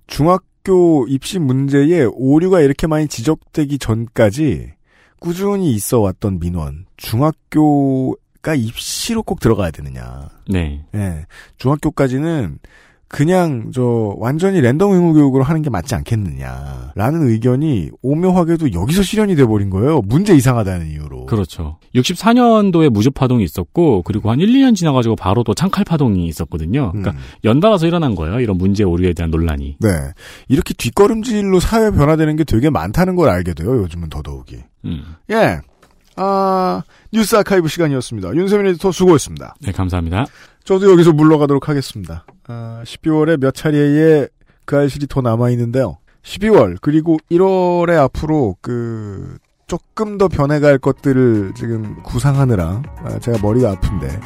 중학교 0.07 1.05
입시 1.09 1.39
문제에 1.39 2.05
오류가 2.05 2.61
이렇게 2.61 2.87
많이 2.87 3.07
지적되기 3.07 3.79
전까지 3.79 4.73
꾸준히 5.23 5.71
있어 5.71 6.01
왔던 6.01 6.41
민원. 6.41 6.85
중학교가 6.97 8.55
입시로 8.57 9.23
꼭 9.23 9.39
들어가야 9.39 9.71
되느냐. 9.71 10.27
네. 10.49 10.85
예. 10.93 11.25
중학교까지는 11.57 12.59
그냥 13.13 13.69
저 13.71 14.15
완전히 14.17 14.59
랜덤 14.59 14.91
의무 14.91 15.13
교육으로 15.13 15.43
하는 15.43 15.61
게 15.61 15.69
맞지 15.69 15.93
않겠느냐라는 15.93 17.29
의견이 17.29 17.91
오묘하게도 18.01 18.73
여기서 18.73 19.03
실현이 19.03 19.35
돼 19.35 19.45
버린 19.45 19.69
거예요. 19.69 20.01
문제 20.01 20.33
이상하다는 20.35 20.87
이유로. 20.87 21.27
그렇죠. 21.27 21.77
64년도에 21.93 22.89
무즙 22.89 23.13
파동이 23.13 23.43
있었고 23.43 24.01
그리고 24.01 24.31
한 24.31 24.39
1, 24.39 24.47
2년 24.47 24.75
지나 24.75 24.93
가지고 24.93 25.15
바로 25.15 25.43
또 25.43 25.53
창칼 25.53 25.85
파동이 25.85 26.25
있었거든요. 26.25 26.89
그러니까 26.91 27.11
음. 27.11 27.17
연달아서 27.43 27.85
일어난 27.85 28.15
거예요. 28.15 28.39
이런 28.39 28.57
문제 28.57 28.83
오류에 28.83 29.13
대한 29.13 29.29
논란이. 29.29 29.77
네. 29.79 29.89
이렇게 30.47 30.73
뒷걸음질로 30.73 31.59
사회 31.59 31.91
변화되는 31.91 32.35
게 32.35 32.43
되게 32.43 32.71
많다는 32.71 33.15
걸 33.15 33.29
알게 33.29 33.53
돼요. 33.53 33.83
요즘은 33.83 34.09
더더욱이. 34.09 34.57
음. 34.85 35.03
예. 35.29 35.59
아, 36.15 36.81
뉴스 37.11 37.35
아카이브 37.35 37.67
시간이었습니다. 37.67 38.33
윤세민 38.33 38.65
에디터 38.67 38.91
수고했습니다. 38.91 39.53
네, 39.61 39.71
감사합니다. 39.71 40.25
저도 40.63 40.91
여기서 40.91 41.11
물러가도록 41.13 41.69
하겠습니다. 41.69 42.25
아, 42.47 42.81
12월에 42.85 43.39
몇 43.39 43.53
차례의 43.53 44.27
그 44.65 44.77
알실이 44.77 45.07
더 45.07 45.21
남아있는데요. 45.21 45.97
12월, 46.23 46.77
그리고 46.81 47.17
1월에 47.31 47.97
앞으로 47.97 48.55
그, 48.61 49.37
조금 49.67 50.17
더 50.17 50.27
변해갈 50.27 50.77
것들을 50.77 51.53
지금 51.55 52.01
구상하느라, 52.03 52.81
아, 53.03 53.19
제가 53.19 53.39
머리가 53.41 53.71
아픈데, 53.71 54.19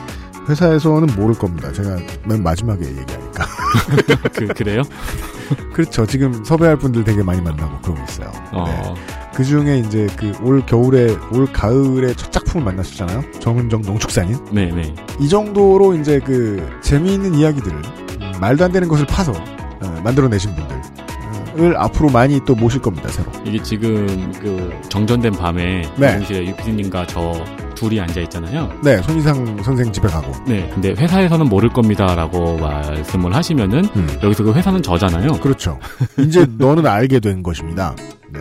회사에서는 0.49 1.15
모를 1.17 1.35
겁니다. 1.35 1.71
제가 1.73 1.97
맨 2.27 2.41
마지막에 2.43 2.85
얘기하니까. 2.85 3.45
그, 4.33 4.47
그래요? 4.47 4.81
그렇죠. 5.73 6.05
지금 6.05 6.43
섭외할 6.43 6.77
분들 6.77 7.03
되게 7.03 7.21
많이 7.23 7.41
만나고 7.41 7.79
그러고 7.81 8.01
있어요. 8.03 8.31
어. 8.53 8.95
그 9.33 9.43
중에 9.43 9.79
이제 9.79 10.07
그 10.17 10.33
올 10.41 10.65
겨울에, 10.65 11.15
올 11.33 11.45
가을에 11.51 12.13
첫 12.15 12.31
작품을 12.31 12.65
만났었잖아요. 12.65 13.39
정은정 13.39 13.81
농축산인. 13.81 14.45
네네. 14.51 14.95
이 15.19 15.27
정도로 15.29 15.95
이제 15.95 16.19
그 16.19 16.65
재미있는 16.81 17.33
이야기들을 17.35 17.77
음, 17.77 18.06
말도 18.39 18.65
안 18.65 18.71
되는 18.71 18.87
것을 18.87 19.05
파서 19.05 19.31
어, 19.33 20.01
만들어내신 20.03 20.55
분들을 20.55 21.77
앞으로 21.77 22.09
많이 22.09 22.39
또 22.45 22.55
모실 22.55 22.81
겁니다 22.81 23.09
새로. 23.09 23.31
이게 23.45 23.61
지금 23.61 24.31
그 24.39 24.71
정전된 24.89 25.33
밤에 25.33 25.83
네. 25.97 26.17
동시에 26.17 26.45
유피디님과 26.47 27.07
저 27.07 27.33
둘이 27.75 27.99
앉아 28.01 28.21
있잖아요. 28.21 28.71
네, 28.83 28.97
손이상 29.03 29.61
선생 29.61 29.91
집에 29.91 30.07
가고. 30.07 30.31
네, 30.47 30.69
근데 30.73 30.89
회사에서는 30.91 31.47
모를 31.47 31.69
겁니다라고 31.69 32.57
말씀을 32.57 33.35
하시면은 33.35 33.85
음. 33.95 34.07
여기서 34.23 34.43
그 34.43 34.53
회사는 34.53 34.81
저잖아요. 34.81 35.33
그렇죠. 35.33 35.79
이제 36.17 36.45
너는 36.57 36.87
알게 36.87 37.19
된 37.19 37.43
것입니다. 37.43 37.95
네. 38.31 38.39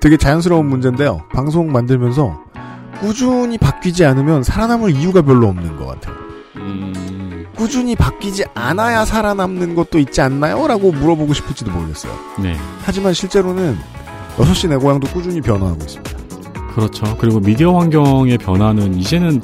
되게 0.00 0.16
자연스러운 0.16 0.66
문제인데요. 0.66 1.22
방송 1.32 1.72
만들면서 1.72 2.42
꾸준히 3.00 3.58
바뀌지 3.58 4.04
않으면 4.04 4.42
살아남을 4.42 4.90
이유가 4.90 5.22
별로 5.22 5.48
없는 5.48 5.76
것 5.76 5.86
같아요. 5.86 6.14
음, 6.56 6.92
꾸준히 7.56 7.94
바뀌지 7.96 8.44
않아야 8.54 9.04
살아남는 9.04 9.74
것도 9.74 9.98
있지 9.98 10.20
않나요? 10.20 10.66
라고 10.66 10.92
물어보고 10.92 11.32
싶을지도 11.34 11.70
모르겠어요. 11.70 12.12
네, 12.40 12.56
하지만 12.82 13.12
실제로는 13.14 13.76
6시 14.36 14.68
내 14.68 14.76
고향도 14.76 15.08
꾸준히 15.12 15.40
변화하고 15.40 15.78
있습니다. 15.84 16.14
그렇죠. 16.74 17.16
그리고 17.18 17.38
미디어 17.40 17.72
환경의 17.78 18.38
변화는 18.38 18.94
이제는 18.98 19.40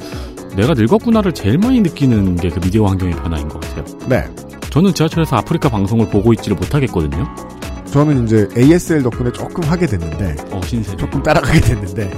내가 0.55 0.73
늙었구나를 0.73 1.31
제일 1.31 1.57
많이 1.57 1.79
느끼는 1.79 2.35
게 2.35 2.49
그 2.49 2.59
미디어 2.59 2.85
환경의 2.85 3.15
변화인 3.15 3.47
것 3.47 3.61
같아요. 3.61 3.85
네. 4.09 4.25
저는 4.69 4.93
지하철에서 4.93 5.37
아프리카 5.37 5.69
방송을 5.69 6.09
보고 6.09 6.33
있지를 6.33 6.57
못하겠거든요. 6.57 7.25
저는 7.85 8.25
이제 8.25 8.47
ASL 8.57 9.03
덕분에 9.03 9.31
조금 9.33 9.63
하게 9.69 9.85
됐는데, 9.85 10.35
어, 10.51 10.61
신세대. 10.65 10.95
조금 10.97 11.21
따라가게 11.23 11.59
됐는데, 11.59 12.11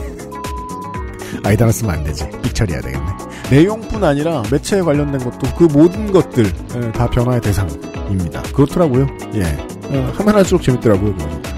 아이다나 1.43 1.71
쓰면 1.71 1.95
안 1.95 2.03
되지. 2.03 2.27
삑 2.43 2.53
처리해야 2.53 2.81
되겠네. 2.81 3.05
내용뿐 3.53 4.03
아니라 4.03 4.41
매체에 4.51 4.81
관련된 4.81 5.23
것도 5.23 5.55
그 5.55 5.65
모든 5.65 6.11
것들 6.11 6.45
에, 6.45 6.91
다 6.91 7.07
변화의 7.07 7.39
대상입니다. 7.39 8.41
그렇더라고요. 8.51 9.05
예. 9.35 9.43
어, 9.95 10.11
하면 10.15 10.35
할수록 10.35 10.63
재밌더라고요. 10.63 11.15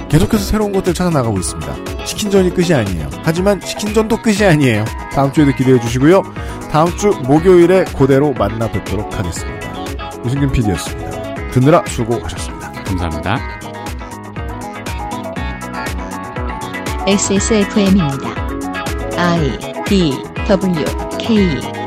계속해서 0.10 0.44
새로운 0.44 0.74
것들 0.74 0.94
찾아 0.94 1.10
나가고 1.10 1.38
있습니다. 1.38 2.04
치킨전이 2.04 2.54
끝이 2.54 2.74
아니에요. 2.74 3.10
하지만 3.24 3.62
치킨전도 3.62 4.22
끝이 4.22 4.44
아니에요. 4.44 4.84
다음 5.14 5.32
주에도 5.32 5.54
기대해 5.56 5.80
주시고요. 5.80 6.22
다음 6.70 6.96
주 6.98 7.10
목요일에 7.24 7.86
그대로 7.98 8.34
만나 8.34 8.70
뵙도록 8.70 9.18
하겠습니다. 9.18 9.66
유승균 10.26 10.52
PD였습니다. 10.52 11.52
듣느라 11.52 11.82
수고하셨습니다. 11.88 12.72
감사합니다. 12.84 13.40
XSFM입니다. 17.08 18.36
I 19.18 19.58
D 19.86 20.14
W 20.48 20.86
K 21.18 21.85